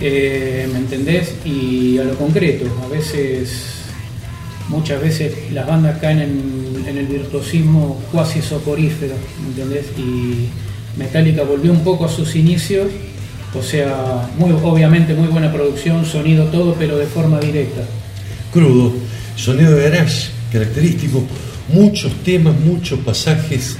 eh, 0.01 0.68
¿me 0.72 0.78
entendés? 0.78 1.35
Y 1.44 1.98
a 1.98 2.05
lo 2.05 2.14
concreto. 2.14 2.64
A 2.85 2.89
veces, 2.89 3.85
muchas 4.68 5.01
veces 5.01 5.32
las 5.52 5.66
bandas 5.66 5.98
caen 5.98 6.20
en, 6.20 6.85
en 6.89 6.98
el 6.98 7.06
virtuosismo 7.06 8.02
cuasi 8.10 8.43
soporífero, 8.43 9.14
¿me 9.43 9.48
entendés? 9.48 9.86
Y 9.97 10.48
Metallica 10.96 11.42
volvió 11.44 11.72
un 11.72 11.82
poco 11.84 12.04
a 12.04 12.08
sus 12.08 12.34
inicios, 12.36 12.88
o 13.54 13.62
sea, 13.62 14.28
muy, 14.38 14.50
obviamente 14.52 15.14
muy 15.14 15.28
buena 15.28 15.52
producción, 15.52 16.04
sonido, 16.04 16.44
todo, 16.46 16.74
pero 16.78 16.96
de 16.98 17.06
forma 17.06 17.40
directa. 17.40 17.82
Crudo, 18.52 18.92
sonido 19.36 19.72
de 19.72 19.90
garage, 19.90 20.28
característico, 20.52 21.22
muchos 21.72 22.12
temas, 22.24 22.54
muchos 22.60 22.98
pasajes 23.00 23.76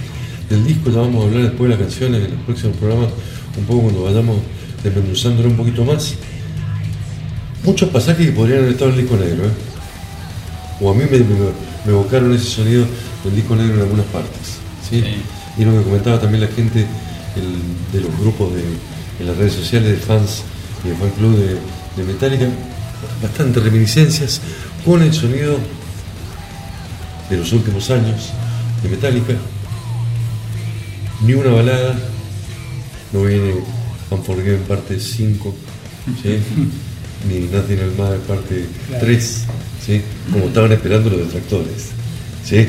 del 0.49 0.67
disco, 0.67 0.91
ya 0.91 0.99
vamos 1.01 1.25
a 1.25 1.29
hablar 1.29 1.43
después 1.45 1.71
de 1.71 1.77
las 1.77 1.79
canciones 1.87 2.25
en 2.25 2.33
el 2.33 2.39
próximo 2.41 2.73
programa, 2.73 3.07
un 3.59 3.65
poco 3.65 3.83
cuando 3.83 4.05
vayamos 4.05 4.37
desmenuzándolo 4.83 5.49
un 5.51 5.57
poquito 5.57 5.85
más. 5.85 6.15
Muchos 7.65 7.89
pasajes 7.91 8.27
que 8.27 8.33
podrían 8.33 8.61
haber 8.61 8.71
estado 8.73 8.91
en 8.93 8.97
el 8.97 9.03
disco 9.03 9.17
negro, 9.17 9.45
¿eh? 9.45 9.51
o 10.81 10.91
a 10.91 10.95
mí 10.95 11.03
me, 11.11 11.19
me- 11.19 11.25
me 11.85 11.93
evocaron 11.93 12.35
ese 12.35 12.45
sonido 12.47 12.85
del 13.25 13.37
disco 13.37 13.55
negro 13.57 13.75
en 13.75 13.81
algunas 13.83 14.07
partes. 14.07 14.59
¿sí? 14.89 15.03
Y 15.59 15.65
lo 15.65 15.73
que 15.79 15.83
comentaba 15.85 16.21
también 16.21 16.43
la 16.43 16.49
gente 16.49 16.87
el- 17.37 17.93
de 17.93 18.01
los 18.09 18.19
grupos 18.21 18.55
de, 18.55 18.63
en 19.21 19.27
las 19.27 19.37
redes 19.37 19.53
sociales 19.55 19.91
de 19.91 19.97
fans 19.97 20.43
y 20.85 20.89
de 20.89 20.95
fan 20.95 21.11
club 21.11 21.37
de, 21.37 21.57
de 22.03 22.13
Metallica, 22.13 22.47
bastantes 23.23 23.63
reminiscencias 23.63 24.41
con 24.85 25.03
el 25.03 25.13
sonido 25.13 25.59
de 27.29 27.37
los 27.37 27.53
últimos 27.53 27.91
años 27.91 28.31
de 28.83 28.89
Metallica. 28.89 29.35
Ni 31.27 31.35
una 31.35 31.51
balada, 31.51 31.95
no 33.13 33.23
viene 33.25 33.55
Unforgiven 34.11 34.63
parte 34.63 34.99
5, 34.99 35.55
¿sí? 36.23 36.39
ni 37.29 37.41
Nothing 37.41 37.97
Matters 37.99 38.23
parte 38.27 38.67
Claro. 38.89 39.05
3, 39.05 39.45
¿sí? 39.87 40.01
como 40.33 40.47
estaban 40.47 40.73
esperando 40.73 41.11
los 41.11 41.21
detractores. 41.21 41.91
¿sí? 42.45 42.67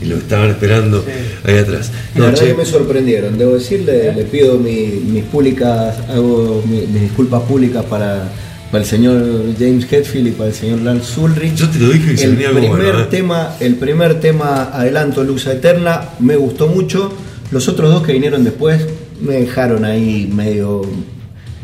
Y 0.00 0.04
lo 0.06 0.16
estaban 0.16 0.50
esperando 0.50 1.04
ahí 1.44 1.56
atrás. 1.56 1.90
La 2.14 2.20
No, 2.20 2.26
verdad 2.26 2.40
che, 2.40 2.46
que 2.48 2.54
me 2.54 2.64
sorprendieron, 2.66 3.38
debo 3.38 3.54
decirle, 3.54 4.12
le 4.14 4.24
pido 4.24 4.58
mi- 4.58 5.00
mis 5.10 5.24
públicas, 5.24 5.96
hago 6.10 6.62
mi- 6.68 6.86
mis 6.86 7.02
disculpas 7.02 7.42
públicas 7.42 7.82
para, 7.86 8.28
para 8.70 8.84
el 8.84 8.88
señor 8.90 9.22
James 9.58 9.90
Hetfield 9.90 10.26
y 10.28 10.30
para 10.32 10.50
el 10.50 10.54
señor 10.54 10.80
Lance 10.82 11.18
Ulrich. 11.18 11.54
Yo 11.54 11.70
te 11.70 11.78
lo 11.78 11.88
dije 11.90 12.10
que 12.10 12.16
se 12.18 12.24
el 12.24 12.32
venía 12.32 12.50
primer 12.50 12.68
bueno, 12.70 13.00
¿eh? 13.00 13.06
tema, 13.10 13.56
el 13.60 13.76
primer 13.76 14.20
tema 14.20 14.64
adelanto 14.72 15.24
Luz 15.24 15.46
Eterna 15.46 16.10
me 16.18 16.36
gustó 16.36 16.66
mucho. 16.68 17.12
Los 17.50 17.66
otros 17.68 17.90
dos 17.90 18.02
que 18.04 18.12
vinieron 18.12 18.44
después 18.44 18.82
me 19.22 19.34
dejaron 19.34 19.84
ahí 19.86 20.30
medio 20.34 20.82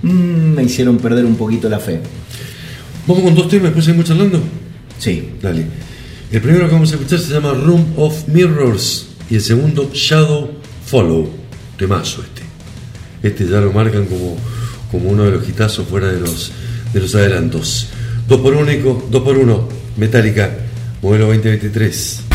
mm, 0.02 0.10
me 0.54 0.62
hicieron 0.62 0.96
perder 0.98 1.26
un 1.26 1.36
poquito 1.36 1.68
la 1.68 1.80
fe. 1.80 2.00
Vamos 3.06 3.24
con 3.24 3.34
dos 3.34 3.48
temas, 3.48 3.64
después 3.66 3.84
seguimos 3.84 4.06
charlando. 4.08 4.40
Sí. 4.98 5.28
Dale. 5.42 5.64
El 6.32 6.40
primero 6.40 6.66
que 6.66 6.72
vamos 6.72 6.90
a 6.90 6.94
escuchar 6.94 7.18
se 7.18 7.30
llama 7.30 7.52
Room 7.52 7.92
of 7.98 8.26
Mirrors 8.26 9.06
y 9.28 9.34
el 9.34 9.42
segundo 9.42 9.90
Shadow 9.92 10.50
Follow. 10.86 11.28
Temazo 11.76 12.22
este. 12.22 12.42
Este 13.22 13.46
ya 13.46 13.60
lo 13.60 13.70
marcan 13.70 14.06
como, 14.06 14.38
como 14.90 15.10
uno 15.10 15.24
de 15.24 15.32
los 15.32 15.46
hitazos 15.46 15.86
fuera 15.86 16.10
de 16.10 16.20
los, 16.20 16.50
de 16.94 17.00
los 17.00 17.14
adelantos. 17.14 17.88
Dos 18.26 18.40
por 18.40 18.54
único, 18.54 19.06
dos 19.10 19.22
por 19.22 19.36
uno. 19.36 19.68
Metallica, 19.98 20.50
modelo 21.02 21.26
2023. 21.26 22.31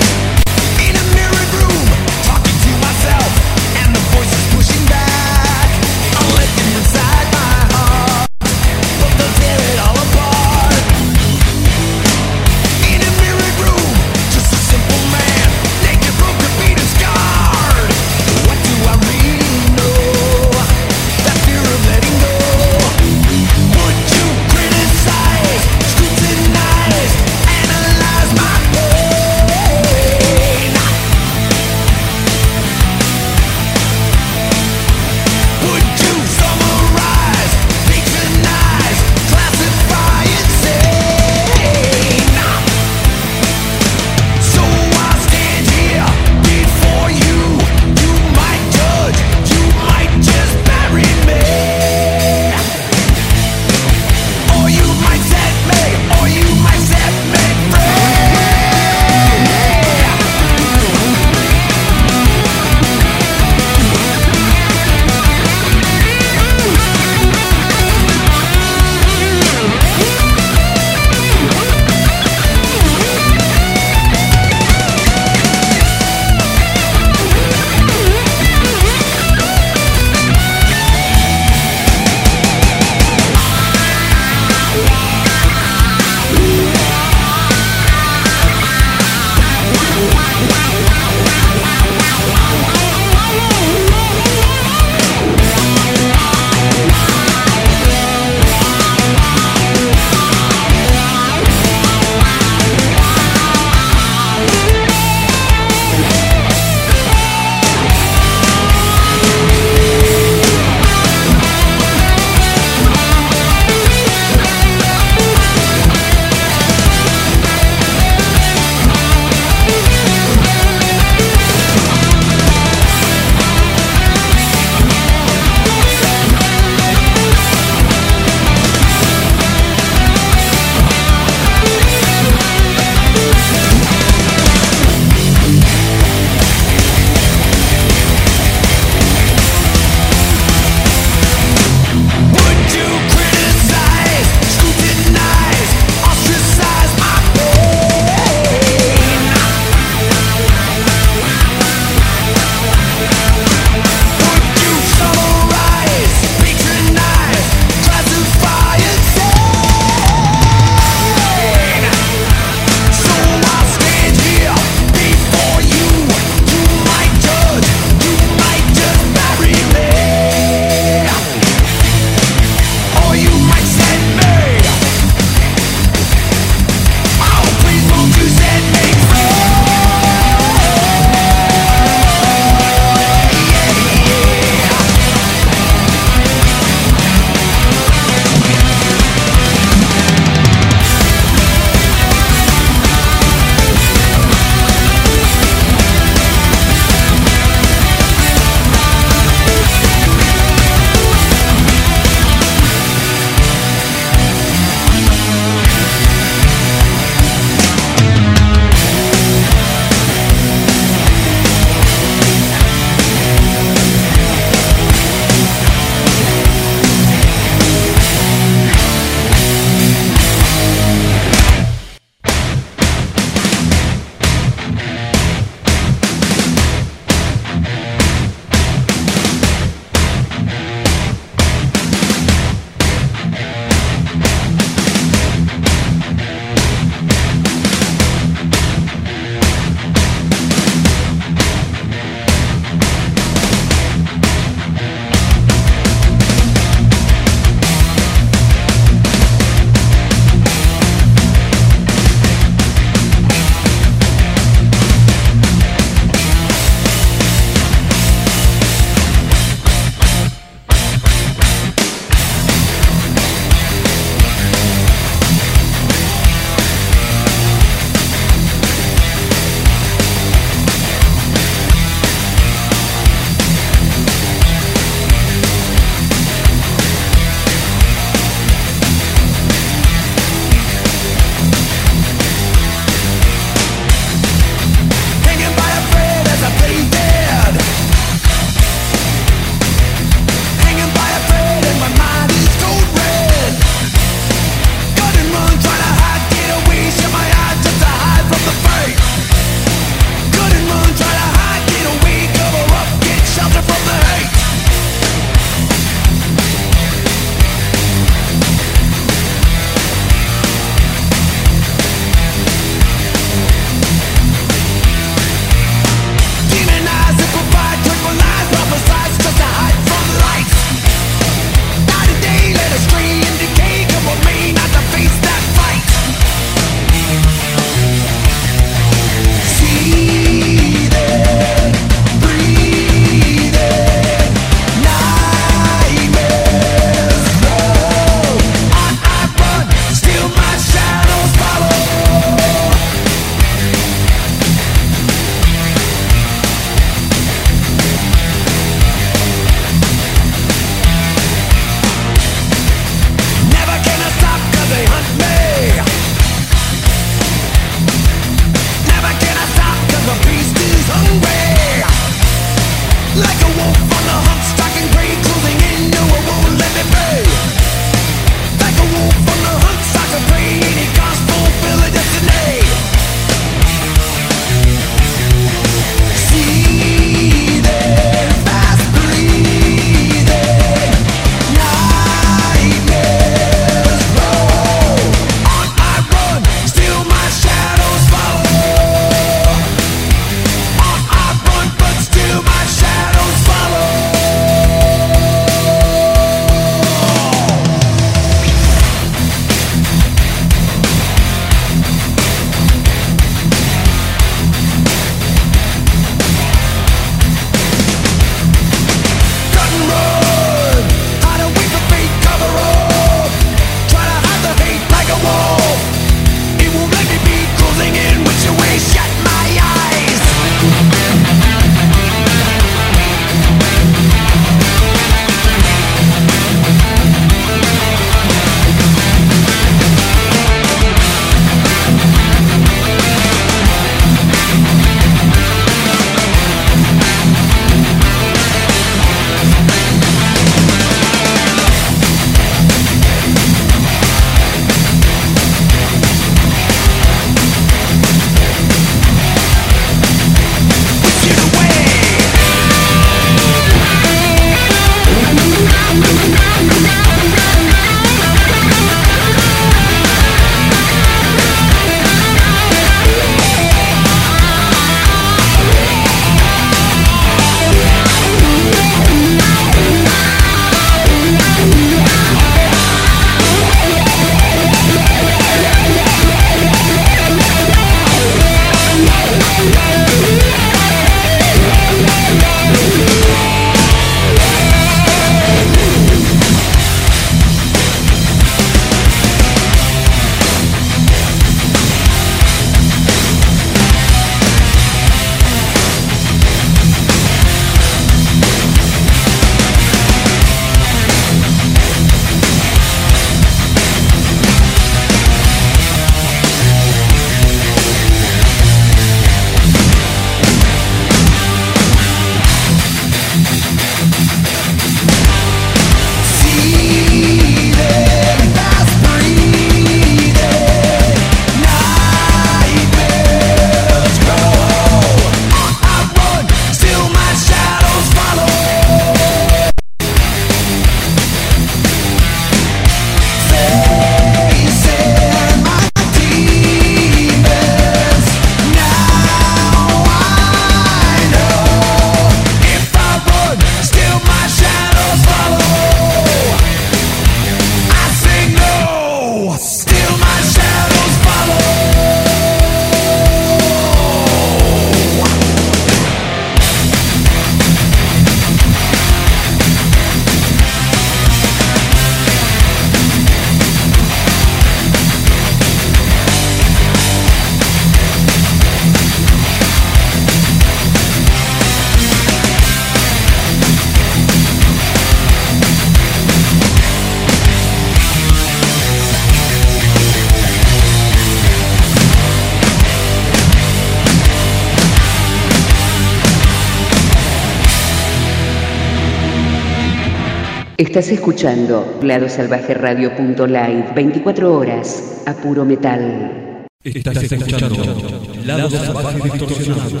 Estás 590.88 591.10
escuchando 591.10 591.98
ladosalvajeradio.live 592.02 593.92
24 593.94 594.56
horas 594.56 595.22
a 595.26 595.34
puro 595.34 595.66
metal. 595.66 596.64
Estás 596.82 597.24
escuchando 597.24 598.24
Lado 598.46 598.70
Salvaje 598.70 599.20
Distorsionado. 599.22 600.00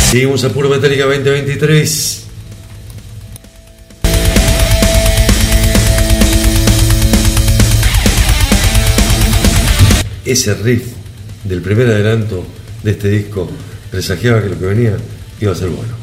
Seguimos 0.00 0.42
a 0.44 0.48
Puro 0.48 0.70
Metallica 0.70 1.04
2023. 1.04 2.26
Ese 10.24 10.54
riff 10.54 10.94
del 11.44 11.60
primer 11.60 11.88
adelanto 11.88 12.63
de 12.84 12.90
este 12.90 13.08
disco 13.08 13.50
presagiaba 13.90 14.42
que 14.42 14.50
lo 14.50 14.58
que 14.58 14.66
venía 14.66 14.96
iba 15.40 15.52
a 15.52 15.54
ser 15.54 15.68
bueno. 15.70 15.94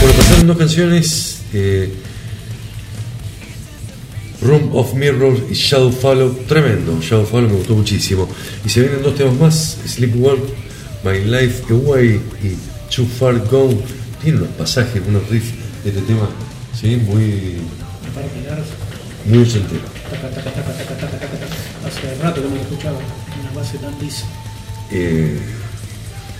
Bueno, 0.00 0.14
pasaron 0.18 0.46
dos 0.46 0.58
canciones. 0.58 1.38
eh, 1.54 1.92
Room 4.42 4.70
of 4.74 4.92
Mirrors 4.94 5.40
y 5.50 5.54
Shadow 5.54 5.90
Follow, 5.90 6.30
tremendo. 6.46 7.00
Shadow 7.00 7.24
Follow 7.24 7.48
me 7.48 7.56
gustó 7.56 7.74
muchísimo. 7.74 8.28
Y 8.64 8.68
se 8.68 8.82
vienen 8.82 9.02
dos 9.02 9.16
temas 9.16 9.34
más: 9.34 9.78
Sleepwalk, 9.86 10.40
My 11.02 11.24
Life 11.24 11.64
Away 11.70 12.20
y 12.42 12.94
Too 12.94 13.06
Far 13.18 13.38
Gone. 13.48 13.78
Tiene 14.22 14.38
unos 14.38 14.50
pasajes, 14.50 15.02
unos 15.08 15.26
riffs 15.30 15.52
de 15.82 15.90
este 15.90 16.02
tema, 16.02 16.28
¿sí? 16.78 16.96
Muy, 16.96 17.56
muy 19.24 19.38
ochentero. 19.38 19.95
Taca, 20.10 20.28
taca, 20.28 20.50
taca, 20.50 20.72
taca, 20.72 20.94
taca, 20.96 21.18
taca, 21.18 21.36
taca. 21.36 21.46
Hace 21.86 22.22
rato 22.22 22.42
que 22.42 22.48
no 22.48 22.56
escuchaba. 22.56 22.98
Una 22.98 23.52
base 23.60 23.78
tan 23.78 23.98
lisa. 24.00 24.24
Eh, 24.90 25.38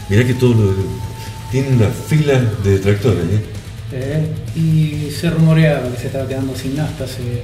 mirá 0.09 0.25
que 0.27 0.35
todo 0.35 0.55
lo. 0.55 0.75
Tiene 1.51 1.69
una 1.77 1.89
fila 1.89 2.41
de 2.65 2.71
detractores, 2.73 3.25
¿eh? 3.25 3.43
Eh, 3.93 4.29
y 4.57 5.11
se 5.13 5.31
rumoreaba 5.31 5.89
que 5.93 5.99
se 6.01 6.07
estaba 6.09 6.27
quedando 6.27 6.57
sin 6.57 6.75
nafta 6.77 7.05
hace, 7.05 7.43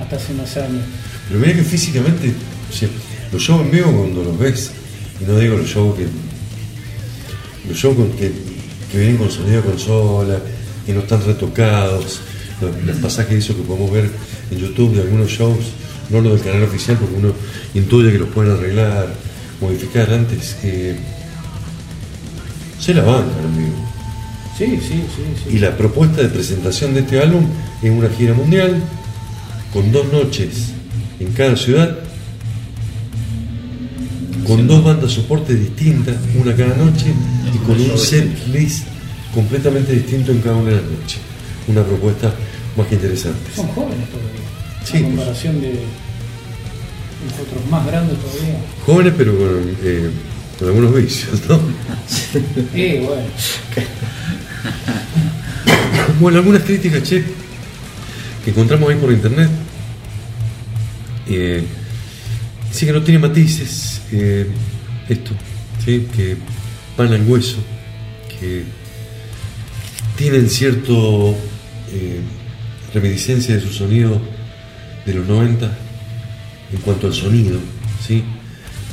hasta 0.00 0.16
hace 0.16 0.32
unos 0.32 0.56
años. 0.56 0.82
Pero 1.28 1.40
mirá 1.40 1.54
que 1.54 1.62
físicamente, 1.62 2.32
o 2.70 2.72
sea, 2.72 2.88
los 3.32 3.40
shows 3.42 3.62
en 3.62 3.70
vivo 3.70 3.92
cuando 3.92 4.24
los 4.24 4.36
ves, 4.38 4.72
y 5.20 5.24
no 5.24 5.38
digo 5.38 5.56
los 5.56 5.68
shows 5.68 5.96
que. 5.96 6.06
Los 7.68 7.78
shows 7.78 7.96
con- 7.96 8.12
que, 8.12 8.32
que 8.90 8.98
vienen 8.98 9.16
con 9.16 9.30
sonido 9.30 9.62
de 9.62 9.68
consola, 9.68 10.38
y 10.86 10.92
no 10.92 11.00
están 11.00 11.24
retocados, 11.24 12.20
los, 12.60 12.84
los 12.84 12.96
pasajes 12.98 13.38
eso 13.44 13.56
que 13.56 13.62
podemos 13.62 13.90
ver 13.90 14.10
en 14.50 14.58
YouTube 14.58 14.94
de 14.94 15.02
algunos 15.02 15.28
shows, 15.28 15.64
no 16.10 16.20
los 16.20 16.34
del 16.34 16.42
canal 16.42 16.68
oficial, 16.68 16.96
porque 16.98 17.16
uno 17.16 17.32
intuye 17.74 18.12
que 18.12 18.18
los 18.18 18.28
pueden 18.28 18.52
arreglar, 18.52 19.08
modificar 19.60 20.12
antes. 20.12 20.56
eh, 20.62 20.96
se 22.78 22.94
la 22.94 23.02
bancan 23.02 23.44
en 23.44 23.56
vivo. 23.58 23.76
Sí, 24.56 24.66
sí, 24.80 25.02
sí. 25.14 25.22
sí. 25.44 25.56
Y 25.56 25.58
la 25.58 25.76
propuesta 25.76 26.22
de 26.22 26.28
presentación 26.28 26.94
de 26.94 27.00
este 27.00 27.20
álbum 27.20 27.46
es 27.82 27.90
una 27.90 28.08
gira 28.08 28.34
mundial 28.34 28.82
con 29.72 29.92
dos 29.92 30.10
noches 30.12 30.72
en 31.18 31.32
cada 31.32 31.56
ciudad, 31.56 31.98
con 34.46 34.66
dos 34.66 34.84
bandas 34.84 35.12
soporte 35.12 35.54
distintas, 35.54 36.16
una 36.40 36.54
cada 36.54 36.76
noche, 36.76 37.06
y 37.54 37.58
con 37.58 37.80
un 37.80 37.98
set 37.98 38.46
list 38.48 38.84
completamente 39.34 39.92
distinto 39.92 40.32
en 40.32 40.40
cada 40.40 40.56
una 40.56 40.70
de 40.70 40.76
las 40.76 40.84
noches. 40.84 41.18
Una 41.68 41.82
propuesta 41.82 42.32
más 42.76 42.86
que 42.88 42.94
interesante. 42.96 43.50
Son 43.54 43.66
jóvenes 43.68 44.08
todavía. 44.08 44.40
Sí, 44.84 44.96
En 44.98 45.02
pues. 45.04 45.14
comparación 45.16 45.60
de 45.60 45.80
nosotros 47.30 47.70
más 47.70 47.86
grandes 47.86 48.18
todavía. 48.18 48.58
Jóvenes 48.84 49.12
pero 49.16 49.36
con, 49.36 49.76
eh, 49.82 50.10
con 50.58 50.68
algunos 50.68 50.94
vicios, 50.94 51.40
¿no? 51.48 51.60
Eh, 52.74 53.02
bueno. 53.04 53.22
Bueno, 56.20 56.38
algunas 56.38 56.62
críticas, 56.62 57.02
che, 57.02 57.22
que 58.42 58.50
encontramos 58.50 58.88
ahí 58.88 58.96
por 58.96 59.12
internet. 59.12 59.50
Eh, 61.28 61.62
dice 62.70 62.86
que 62.86 62.92
no 62.92 63.02
tiene 63.02 63.18
matices, 63.18 64.00
eh, 64.12 64.46
esto, 65.08 65.32
¿sí? 65.84 66.06
que 66.16 66.36
van 66.96 67.12
al 67.12 67.22
hueso, 67.28 67.58
que 68.40 68.62
tienen 70.16 70.48
cierto 70.48 71.34
eh, 71.92 72.20
reminiscencia 73.00 73.54
de 73.54 73.60
su 73.60 73.72
sonido 73.72 74.20
de 75.04 75.14
los 75.14 75.26
90 75.26 75.66
en 76.72 76.80
cuanto 76.80 77.06
al 77.06 77.14
sonido, 77.14 77.58
¿sí? 78.06 78.24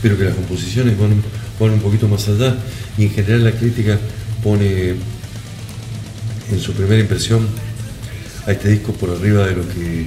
pero 0.02 0.18
que 0.18 0.26
las 0.26 0.36
composiciones 0.36 0.98
van, 1.00 1.14
un- 1.14 1.24
van 1.60 1.72
un 1.72 1.80
poquito 1.80 2.08
más 2.08 2.28
allá 2.28 2.56
y 2.98 3.04
en 3.06 3.12
general 3.12 3.44
la 3.46 3.52
crítica 3.52 3.98
pone 4.44 4.96
en 6.52 6.60
su 6.60 6.74
primera 6.74 7.00
impresión 7.02 7.48
a 8.46 8.52
este 8.52 8.70
disco 8.70 8.92
por 8.94 9.10
arriba 9.12 9.48
de 9.48 9.56
lo 9.56 9.68
que 9.70 10.06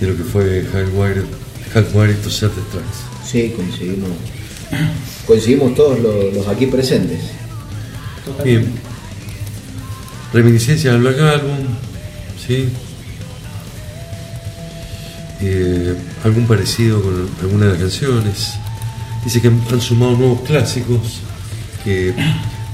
de 0.00 0.06
lo 0.06 0.16
que 0.16 0.24
fue 0.24 0.64
Hardwired 0.72 2.16
to 2.22 2.30
Certain 2.30 2.64
Tracks. 2.70 2.98
Sí, 3.28 3.52
coincidimos. 3.56 4.10
Coincidimos 5.26 5.74
todos 5.74 5.98
los, 6.00 6.32
los 6.34 6.46
aquí 6.48 6.66
presentes. 6.66 7.20
Bien. 8.44 8.64
Reminiscencias 10.32 10.94
al 10.94 11.00
Black 11.00 11.18
Album, 11.18 11.58
¿sí? 12.46 12.68
Eh, 15.40 15.94
algún 16.24 16.46
parecido 16.46 17.00
con 17.00 17.28
alguna 17.40 17.66
de 17.66 17.72
las 17.72 17.80
canciones. 17.80 18.54
Dice 19.24 19.40
que 19.40 19.48
han 19.48 19.80
sumado 19.80 20.16
nuevos 20.16 20.40
clásicos, 20.42 21.20
que 21.84 22.12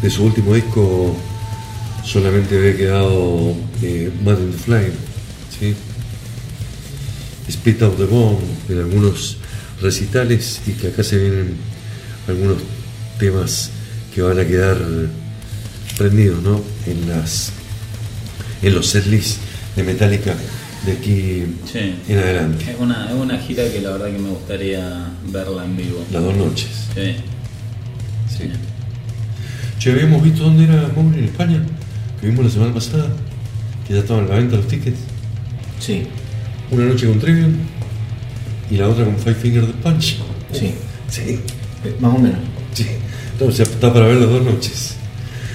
de 0.01 0.11
su 0.11 0.25
último 0.25 0.55
disco 0.55 1.15
solamente 2.05 2.57
había 2.57 2.77
quedado 2.77 3.55
eh, 3.83 4.11
Mad 4.23 4.39
in 4.39 4.53
the 4.53 4.59
Flame, 4.59 4.93
¿sí? 5.59 5.75
Spit 7.51 7.83
Out 7.83 7.97
the 7.99 8.05
Bone 8.05 8.39
en 8.69 8.79
algunos 8.79 9.37
recitales 9.81 10.61
y 10.67 10.73
que 10.73 10.89
acá 10.89 11.03
se 11.03 11.19
vienen 11.19 11.57
algunos 12.27 12.59
temas 13.19 13.71
que 14.15 14.23
van 14.23 14.39
a 14.39 14.47
quedar 14.47 14.79
prendidos 15.99 16.43
¿no? 16.43 16.61
en 16.87 17.09
las 17.09 17.53
en 18.63 18.75
los 18.75 18.87
setlists 18.87 19.39
de 19.77 19.83
Metallica 19.83 20.35
de 20.87 20.93
aquí 20.93 21.45
Sí. 21.71 21.95
en 22.09 22.19
adelante. 22.19 22.71
Es 22.71 22.77
una, 22.79 23.07
es 23.09 23.15
una 23.15 23.39
gira 23.39 23.65
que 23.71 23.81
la 23.81 23.91
verdad 23.91 24.07
que 24.07 24.19
me 24.19 24.29
gustaría 24.31 25.11
verla 25.31 25.65
en 25.65 25.77
vivo. 25.77 26.05
Las 26.13 26.23
dos 26.23 26.37
noches. 26.37 26.69
Sí. 26.95 27.17
Sí. 28.37 28.45
Che, 29.79 29.93
habíamos 29.93 30.23
visto 30.23 30.45
dónde 30.45 30.65
era 30.65 30.89
Mobley 30.97 31.21
en 31.21 31.25
España, 31.27 31.63
que 32.21 32.27
vimos 32.29 32.45
la 32.47 32.51
semana 32.51 32.75
pasada, 32.75 33.09
que 33.87 33.95
ya 33.95 34.01
estaban 34.01 34.25
a 34.25 34.29
la 34.29 34.35
venta 34.37 34.57
los 34.57 34.69
tickets. 34.69 34.99
Sí. 35.81 36.03
Una 36.71 36.85
noche 36.87 37.07
con 37.07 37.19
Trivium 37.19 37.53
y 38.71 38.77
la 38.77 38.89
otra 38.89 39.05
con 39.05 39.17
Five 39.19 39.35
Finger 39.35 39.67
the 39.67 39.73
Punch. 39.83 40.17
Sí. 40.53 40.75
Sí. 41.11 41.39
Eh, 41.85 41.95
Más 42.01 42.15
o 42.15 42.19
menos. 42.19 42.39
Sí. 42.73 42.87
Entonces 43.33 43.69
está 43.69 43.93
para 43.93 44.07
ver 44.07 44.17
las 44.17 44.31
dos 44.31 44.43
noches. 44.45 44.95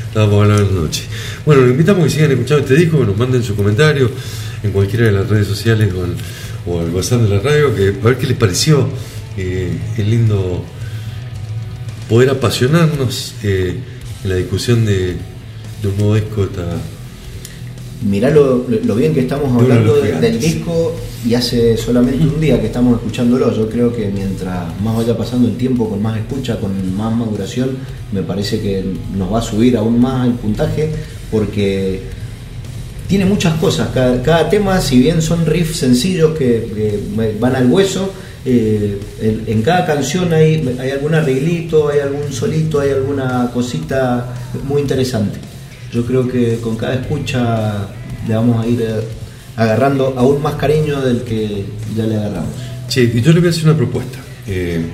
Está 0.08 0.26
para 0.30 0.38
ver 0.38 0.48
las 0.50 0.60
dos 0.60 0.72
noches. 0.72 1.04
Bueno, 1.46 1.62
los 1.64 1.72
invitamos 1.72 2.02
a 2.02 2.06
que 2.06 2.10
sigan 2.12 2.32
escuchando 2.32 2.64
este 2.64 2.76
disco, 2.76 3.00
que 3.00 3.06
nos 3.06 3.18
manden 3.18 3.44
su 3.44 3.56
comentario 3.56 4.12
en 4.64 4.72
cualquiera 4.72 5.06
de 5.06 5.12
las 5.12 5.28
redes 5.30 5.48
sociales 5.48 5.94
o, 5.94 6.04
al- 6.04 6.16
o 6.66 6.80
al 6.82 6.90
WhatsApp 6.90 7.22
de 7.22 7.30
la 7.30 7.40
radio, 7.42 7.74
que 7.76 7.88
a 7.90 8.06
ver 8.06 8.18
qué 8.18 8.28
les 8.28 8.38
pareció. 8.38 8.88
Eh, 9.38 9.72
es 9.98 10.08
lindo 10.08 10.64
poder 12.10 12.30
apasionarnos 12.30 13.36
eh, 13.44 13.78
en 14.24 14.30
la 14.30 14.36
discusión 14.36 14.86
de, 14.86 15.14
de 15.82 15.88
un 15.88 15.98
nuevo 15.98 16.16
disco. 16.16 16.44
Esta, 16.44 16.66
Mirá 18.02 18.30
lo, 18.30 18.66
lo 18.86 18.96
bien 18.96 19.14
que 19.14 19.20
estamos 19.22 19.54
de 19.58 19.62
hablando 19.74 19.96
de- 19.98 20.14
del 20.22 20.40
disco 20.40 20.96
y 21.28 21.34
hace 21.34 21.76
solamente 21.76 22.24
un 22.26 22.40
día 22.40 22.60
que 22.60 22.68
estamos 22.68 22.96
escuchándolo. 22.98 23.54
Yo 23.54 23.70
creo 23.70 23.94
que 23.94 24.08
mientras 24.08 24.80
más 24.82 24.96
vaya 24.96 25.18
pasando 25.18 25.50
el 25.50 25.58
tiempo, 25.58 25.90
con 25.90 26.02
más 26.02 26.18
escucha, 26.18 26.58
con 26.60 26.96
más 26.96 27.14
maduración, 27.14 27.78
me 28.14 28.24
parece 28.24 28.62
que 28.62 28.86
nos 29.18 29.32
va 29.34 29.40
a 29.40 29.42
subir 29.42 29.76
aún 29.76 30.00
más 30.00 30.28
el 30.28 30.34
puntaje 30.36 30.90
porque 31.30 32.02
tiene 33.10 33.26
muchas 33.26 33.56
cosas. 33.56 33.90
Cada, 33.92 34.50
tema, 34.50 34.80
si 34.80 35.00
bien 35.00 35.24
son 35.24 35.48
riffs 35.48 35.78
sencillos 35.78 36.38
que, 36.38 37.00
van 37.40 37.56
al 37.56 37.66
hueso, 37.66 38.14
eh, 38.46 39.00
en, 39.48 39.64
cada 39.64 39.88
canción 39.88 40.32
hay, 40.32 40.78
hay 40.80 40.92
algún 40.92 41.16
arreglito, 41.16 41.90
hay 41.90 42.02
algún 42.02 42.32
solito, 42.32 42.80
hay 42.80 42.92
alguna 42.92 43.50
cosita 43.52 44.32
muy 44.64 44.84
interesante. 44.84 45.40
Yo 45.92 46.06
creo 46.06 46.28
que 46.28 46.60
con 46.62 46.78
cada 46.78 46.94
escucha 46.94 47.88
le 48.28 48.36
vamos 48.36 48.64
a 48.64 48.68
ir 48.68 48.80
eh, 48.80 49.02
agarrando 49.56 50.14
aún 50.16 50.44
más 50.44 50.54
cariño 50.54 51.02
del 51.02 51.24
que 51.24 51.66
ya 51.98 52.06
le 52.06 52.16
agarramos. 52.16 52.54
Che, 52.90 53.02
y 53.06 53.22
yo 53.22 53.34
le 53.34 53.40
voy 53.40 53.48
a 53.48 53.52
hacer 53.52 53.64
una 53.64 53.76
propuesta. 53.76 54.20
Eh, 54.46 54.86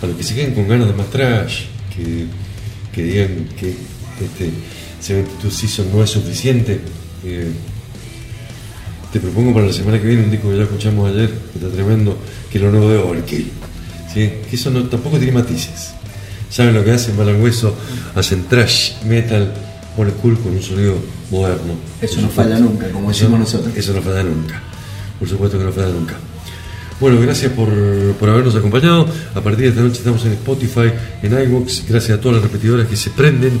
a 0.00 0.06
los 0.06 0.16
que 0.16 0.22
se 0.22 0.36
queden 0.36 0.54
con 0.54 0.68
ganas 0.68 0.86
de 0.86 0.92
más 0.92 1.10
trash, 1.10 1.64
que, 1.92 2.26
que 2.92 3.02
digan 3.02 3.48
que 3.58 3.70
este 3.70 4.50
72 5.04 5.52
Season 5.54 5.86
no 5.92 6.02
es 6.02 6.10
suficiente, 6.10 6.80
eh, 7.24 7.50
te 9.12 9.20
propongo 9.20 9.52
para 9.52 9.66
la 9.66 9.72
semana 9.72 10.00
que 10.00 10.06
viene 10.06 10.24
un 10.24 10.30
disco 10.30 10.48
que 10.50 10.56
ya 10.56 10.62
escuchamos 10.64 11.10
ayer, 11.10 11.28
que 11.52 11.58
está 11.58 11.68
tremendo, 11.70 12.16
que 12.50 12.58
es 12.58 12.64
lo 12.64 12.70
nuevo 12.70 12.88
de 12.88 12.96
Overkill. 12.98 13.50
¿sí? 14.12 14.30
Que 14.48 14.56
eso 14.56 14.70
no, 14.70 14.82
tampoco 14.84 15.18
tiene 15.18 15.32
matices. 15.32 15.90
Saben 16.50 16.74
lo 16.74 16.82
que 16.84 16.92
hacen, 16.92 17.16
Malan 17.16 17.40
Hueso, 17.42 17.74
hacen 18.14 18.44
trash, 18.44 18.92
metal, 19.04 19.52
old 19.96 20.12
school 20.18 20.38
con 20.38 20.52
un 20.52 20.62
sonido 20.62 20.96
moderno. 21.30 21.74
Eso 22.00 22.20
no 22.20 22.28
falla 22.28 22.58
nunca, 22.58 22.88
como 22.90 23.10
Eso- 23.10 23.20
decimos 23.24 23.40
nosotros. 23.40 23.76
Eso 23.76 23.92
no 23.92 24.00
falla 24.02 24.22
nunca. 24.22 24.60
Por 25.18 25.28
supuesto 25.28 25.58
que 25.58 25.64
no 25.64 25.72
falla 25.72 25.88
nunca. 25.88 26.14
Bueno, 27.00 27.20
gracias 27.20 27.52
por, 27.52 27.68
por 28.18 28.30
habernos 28.30 28.54
acompañado. 28.56 29.06
A 29.34 29.40
partir 29.40 29.64
de 29.64 29.68
esta 29.68 29.80
noche 29.82 29.98
estamos 29.98 30.24
en 30.24 30.32
Spotify, 30.32 30.90
en 31.22 31.32
iVoox. 31.32 31.86
Gracias 31.88 32.18
a 32.18 32.20
todas 32.20 32.36
las 32.40 32.50
repetidoras 32.50 32.86
que 32.88 32.96
se 32.96 33.10
prenden 33.10 33.60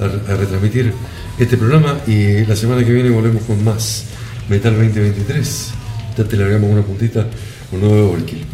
a, 0.00 0.04
a 0.04 0.36
retransmitir 0.36 0.92
este 1.38 1.56
programa. 1.56 2.00
Y 2.06 2.44
la 2.44 2.56
semana 2.56 2.84
que 2.84 2.92
viene 2.92 3.10
volvemos 3.10 3.42
con 3.44 3.62
más 3.64 4.04
Metal 4.48 4.72
2023. 4.72 5.70
Ya 6.16 6.24
te 6.24 6.36
largamos 6.36 6.70
una 6.70 6.82
puntita 6.82 7.26
con 7.70 7.80
nuevo 7.80 8.12
Overkill. 8.12 8.44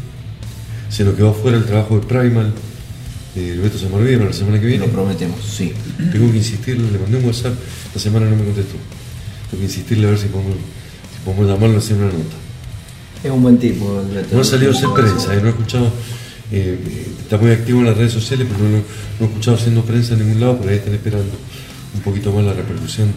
Se 0.89 1.05
nos 1.05 1.15
quedó 1.15 1.31
afuera 1.31 1.57
el 1.57 1.65
trabajo 1.65 1.99
de 1.99 2.07
Primal. 2.07 2.53
Beto 3.35 3.79
se 3.79 3.89
me 3.89 3.95
olvida 3.95 4.19
para 4.19 4.31
la 4.31 4.37
semana 4.37 4.61
que 4.61 4.67
viene. 4.67 4.87
Lo 4.87 4.93
prometemos, 4.93 5.41
sí. 5.43 5.73
Tengo 6.13 6.31
que 6.31 6.37
insistirle, 6.37 6.91
le 6.91 6.99
mandé 6.99 7.17
un 7.17 7.25
WhatsApp, 7.25 7.55
la 7.95 8.01
semana 8.01 8.27
no 8.27 8.37
me 8.37 8.45
contestó. 8.45 8.77
Tengo 9.51 9.61
que 9.61 9.65
insistirle 9.65 10.07
a 10.07 10.11
ver 10.11 10.19
si 10.19 10.27
podemos, 10.27 10.55
si 10.55 11.25
podemos 11.25 11.47
llamarlo 11.47 11.75
y 11.77 11.79
hacer 11.79 11.97
una 11.97 12.07
nota. 12.07 12.37
Es 13.25 13.31
un 13.31 13.43
buen 13.43 13.59
tipo. 13.59 14.03
No 14.33 14.41
ha 14.41 14.45
salido 14.45 14.73
a 14.73 14.75
hacer 14.75 14.89
prensa, 14.95 15.35
eh, 15.35 15.39
no 15.41 15.47
he 15.47 15.51
escuchado, 15.51 15.91
eh, 16.53 16.79
eh, 16.87 17.07
está 17.23 17.39
muy 17.39 17.51
activo 17.51 17.81
en 17.81 17.87
las 17.87 17.97
redes 17.97 18.13
sociales, 18.13 18.47
pero 18.51 18.69
no, 18.69 18.77
no 18.77 19.27
he 19.27 19.29
escuchado 19.29 19.57
haciendo 19.57 19.83
prensa 19.83 20.13
en 20.13 20.21
ningún 20.21 20.41
lado, 20.41 20.59
por 20.59 20.69
ahí 20.69 20.77
están 20.77 20.93
esperando 20.95 21.33
un 21.95 22.01
poquito 22.03 22.31
más 22.33 22.45
la 22.45 22.53
repercusión 22.53 23.13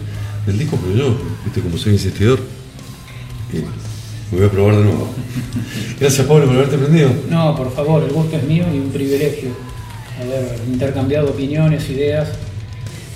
del 0.46 0.58
disco, 0.58 0.78
pero 0.82 0.96
yo, 0.96 1.18
viste, 1.44 1.60
como 1.60 1.76
soy 1.76 1.92
insistidor, 1.92 2.40
eh, 3.52 3.62
me 4.32 4.38
voy 4.38 4.46
a 4.46 4.50
probar 4.50 4.76
de 4.76 4.84
nuevo. 4.84 5.10
Gracias 6.00 6.26
Pablo 6.26 6.46
por 6.46 6.56
haberte 6.56 6.78
prendido. 6.78 7.10
No, 7.30 7.54
por 7.54 7.74
favor, 7.74 8.02
el 8.02 8.10
gusto 8.10 8.36
es 8.36 8.44
mío 8.44 8.64
y 8.72 8.78
un 8.78 8.90
privilegio 8.90 9.50
haber 10.18 10.58
intercambiado 10.66 11.28
opiniones, 11.28 11.88
ideas 11.90 12.30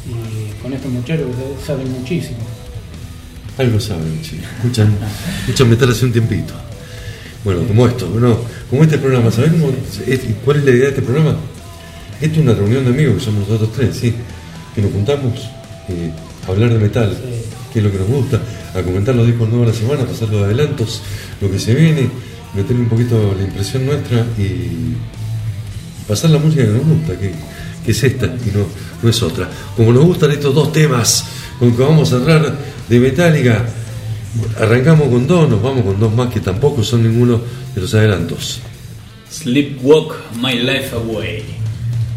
y 0.07 0.63
con 0.63 0.73
estos 0.73 0.91
muchachos 0.93 1.27
que 1.29 1.67
saben 1.67 1.91
muchísimo. 1.93 2.41
Algo 3.57 3.81
saben, 3.81 4.21
sí. 4.23 4.39
Escuchan, 4.59 4.97
escuchan 5.41 5.71
metal 5.71 5.91
hace 5.91 6.05
un 6.05 6.13
tiempito. 6.13 6.55
Bueno, 7.45 7.63
como 7.67 7.87
esto, 7.87 8.07
bueno, 8.09 8.37
como 8.69 8.83
este 8.85 8.99
programa, 8.99 9.31
¿sabés 9.31 9.53
cómo 9.53 9.71
es- 10.07 10.21
cuál 10.45 10.59
es 10.59 10.65
la 10.65 10.71
idea 10.73 10.83
de 10.85 10.89
este 10.91 11.03
programa? 11.03 11.37
Esto 12.21 12.35
es 12.41 12.43
una 12.47 12.55
reunión 12.55 12.85
de 12.85 12.91
amigos, 12.91 13.15
que 13.17 13.25
somos 13.25 13.49
nosotros 13.49 13.71
tres, 13.75 13.97
sí, 13.97 14.15
que 14.75 14.83
nos 14.83 14.93
juntamos 14.93 15.33
eh, 15.89 16.13
a 16.47 16.51
hablar 16.51 16.73
de 16.73 16.79
metal, 16.79 17.17
que 17.73 17.79
es 17.79 17.85
lo 17.85 17.91
que 17.91 17.99
nos 17.99 18.09
gusta, 18.09 18.41
a 18.75 18.83
comentar 18.83 19.15
los 19.15 19.27
discos 19.27 19.49
nuevos 19.49 19.67
de 19.69 19.73
la 19.73 19.79
semana, 19.79 20.05
pasar 20.07 20.29
los 20.29 20.43
adelantos, 20.43 21.01
lo 21.41 21.51
que 21.51 21.59
se 21.59 21.75
viene, 21.75 22.09
meterle 22.55 22.83
un 22.83 22.89
poquito 22.89 23.35
la 23.37 23.43
impresión 23.43 23.87
nuestra 23.87 24.19
y 24.39 24.95
pasar 26.07 26.31
la 26.31 26.39
música 26.39 26.63
que 26.65 26.71
nos 26.73 26.85
gusta, 26.87 27.19
que, 27.19 27.33
que 27.85 27.91
es 27.93 28.03
esta 28.05 28.27
y 28.27 28.51
no, 28.55 28.67
no 29.03 29.09
es 29.09 29.23
otra. 29.23 29.49
Como 29.77 29.93
nos 29.93 30.05
gustan 30.05 30.31
estos 30.33 30.55
dos 30.55 30.73
temas 30.73 31.25
con 31.59 31.75
que 31.75 31.83
vamos 31.83 32.13
a 32.13 32.19
cerrar 32.19 32.55
de 32.89 33.01
Metallica, 33.01 33.65
arrancamos 34.59 35.09
con 35.09 35.27
dos, 35.27 35.49
nos 35.49 35.63
vamos 35.63 35.85
con 35.85 35.99
dos 35.99 36.15
más 36.15 36.33
que 36.33 36.41
tampoco 36.41 36.83
son 36.83 37.03
ninguno 37.03 37.41
de 37.75 37.81
los 37.81 37.95
adelantos. 37.95 38.61
Sleepwalk 39.31 40.15
My 40.41 40.55
Life 40.55 40.95
Away. 40.95 41.45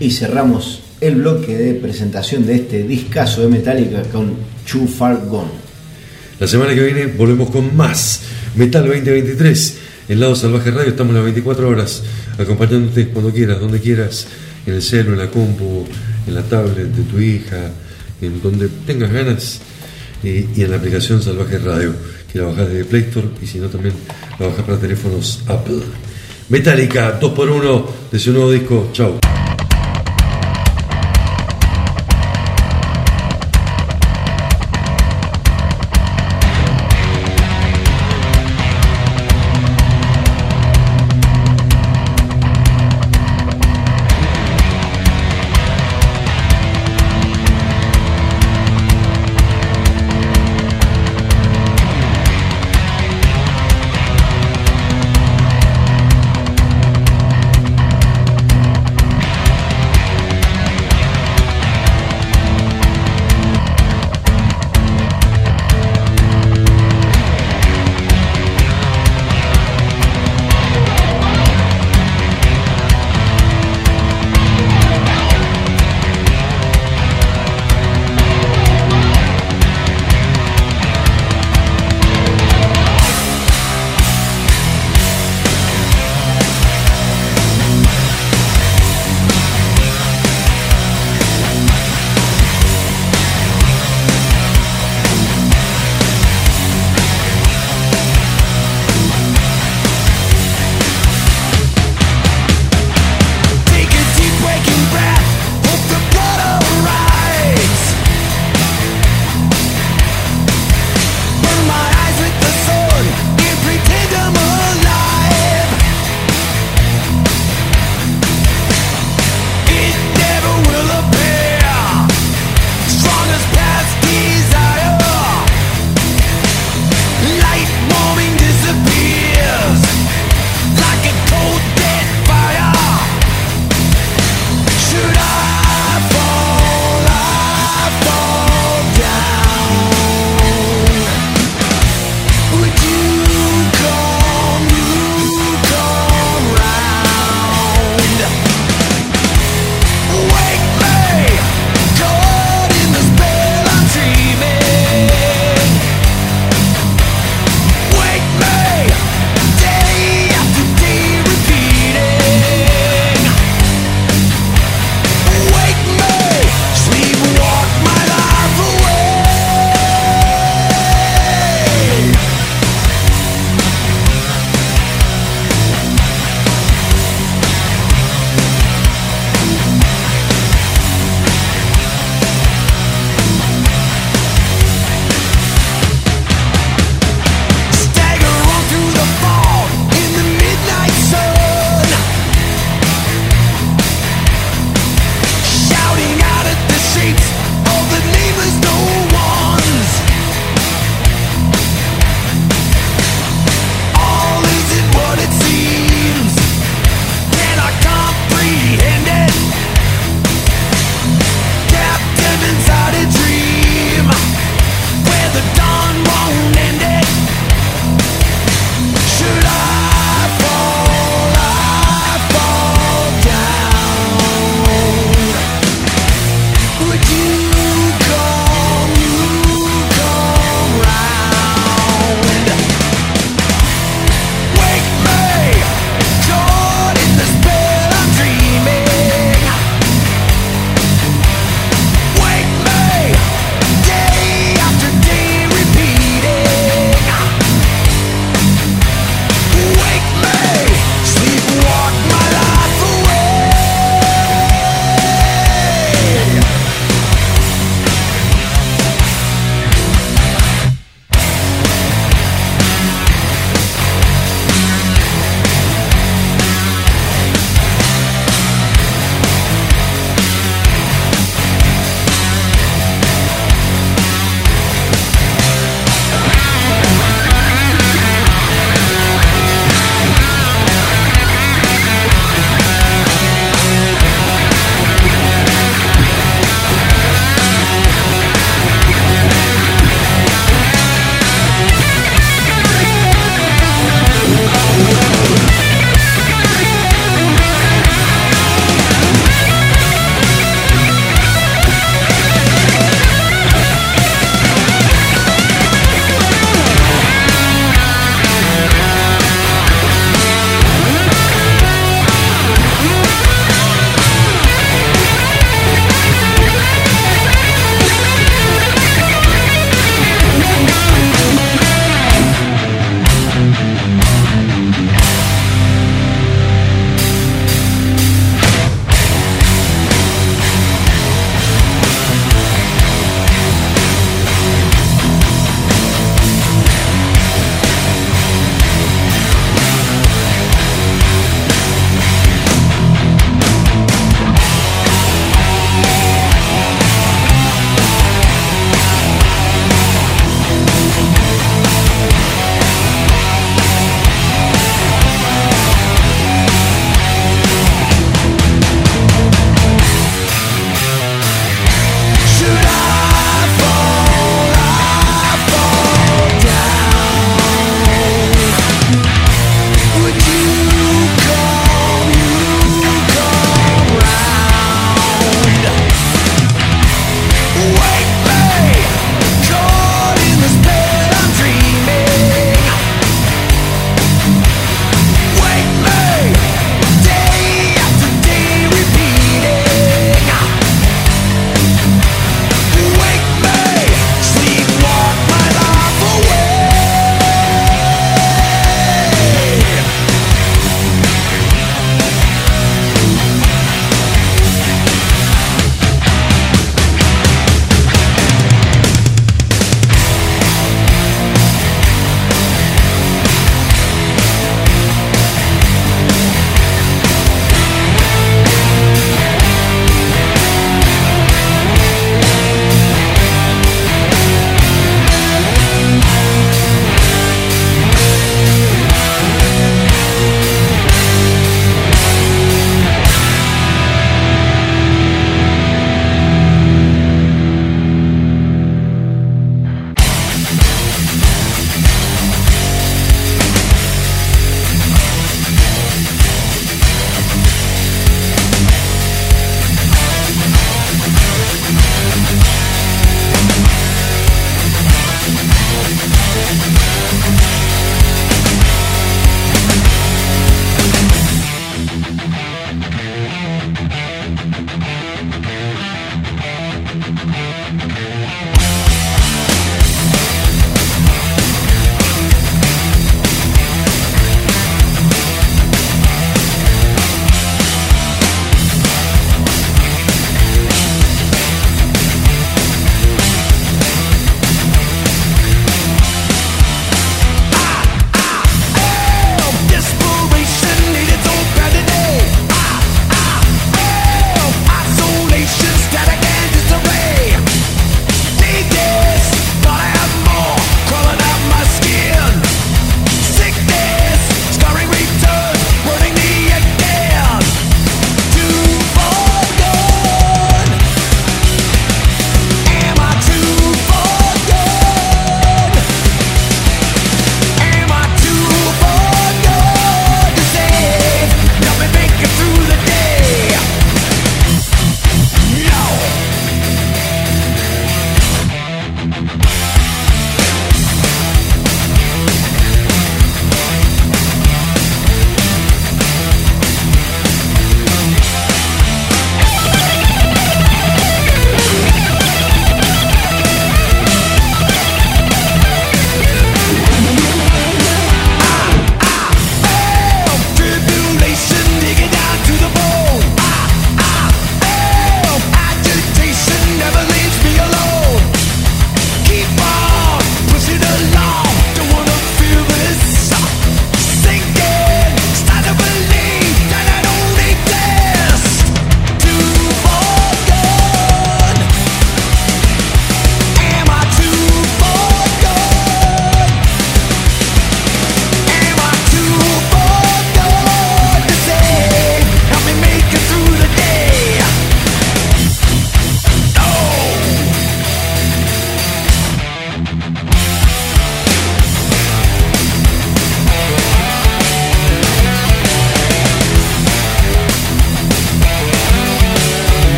Y 0.00 0.10
cerramos 0.10 0.82
el 1.00 1.16
bloque 1.16 1.56
de 1.56 1.74
presentación 1.74 2.46
de 2.46 2.56
este 2.56 2.82
discazo 2.84 3.42
de 3.42 3.48
Metallica 3.48 4.02
con 4.12 4.34
Too 4.70 4.86
Far 4.86 5.26
Gone. 5.26 5.50
La 6.40 6.46
semana 6.46 6.74
que 6.74 6.82
viene 6.82 7.06
volvemos 7.06 7.50
con 7.50 7.76
más 7.76 8.22
Metal 8.56 8.84
2023. 8.84 9.78
En 10.08 10.20
Lado 10.20 10.34
Salvaje 10.34 10.70
Radio 10.70 10.90
estamos 10.90 11.14
las 11.14 11.22
24 11.22 11.68
horas 11.68 12.02
acompañándote 12.38 13.08
cuando 13.08 13.32
quieras, 13.32 13.60
donde 13.60 13.80
quieras, 13.80 14.26
en 14.66 14.74
el 14.74 14.82
celo, 14.82 15.12
en 15.12 15.18
la 15.18 15.30
compu, 15.30 15.86
en 16.26 16.34
la 16.34 16.42
tablet 16.42 16.88
de 16.88 17.02
tu 17.04 17.20
hija, 17.20 17.70
en 18.20 18.42
donde 18.42 18.68
tengas 18.86 19.12
ganas, 19.12 19.60
eh, 20.22 20.48
y 20.54 20.62
en 20.62 20.70
la 20.70 20.76
aplicación 20.76 21.22
Salvaje 21.22 21.58
Radio, 21.58 21.92
que 22.30 22.38
la 22.38 22.46
bajás 22.46 22.68
desde 22.68 22.84
Play 22.84 23.02
Store 23.02 23.28
y 23.40 23.46
si 23.46 23.58
no 23.58 23.68
también 23.68 23.94
la 24.38 24.46
bajás 24.46 24.64
para 24.64 24.78
teléfonos 24.78 25.42
Apple. 25.46 25.80
Metallica 26.48 27.18
2x1 27.20 27.84
de 28.10 28.18
su 28.18 28.32
nuevo 28.32 28.50
disco. 28.50 28.90
Chau. 28.92 29.18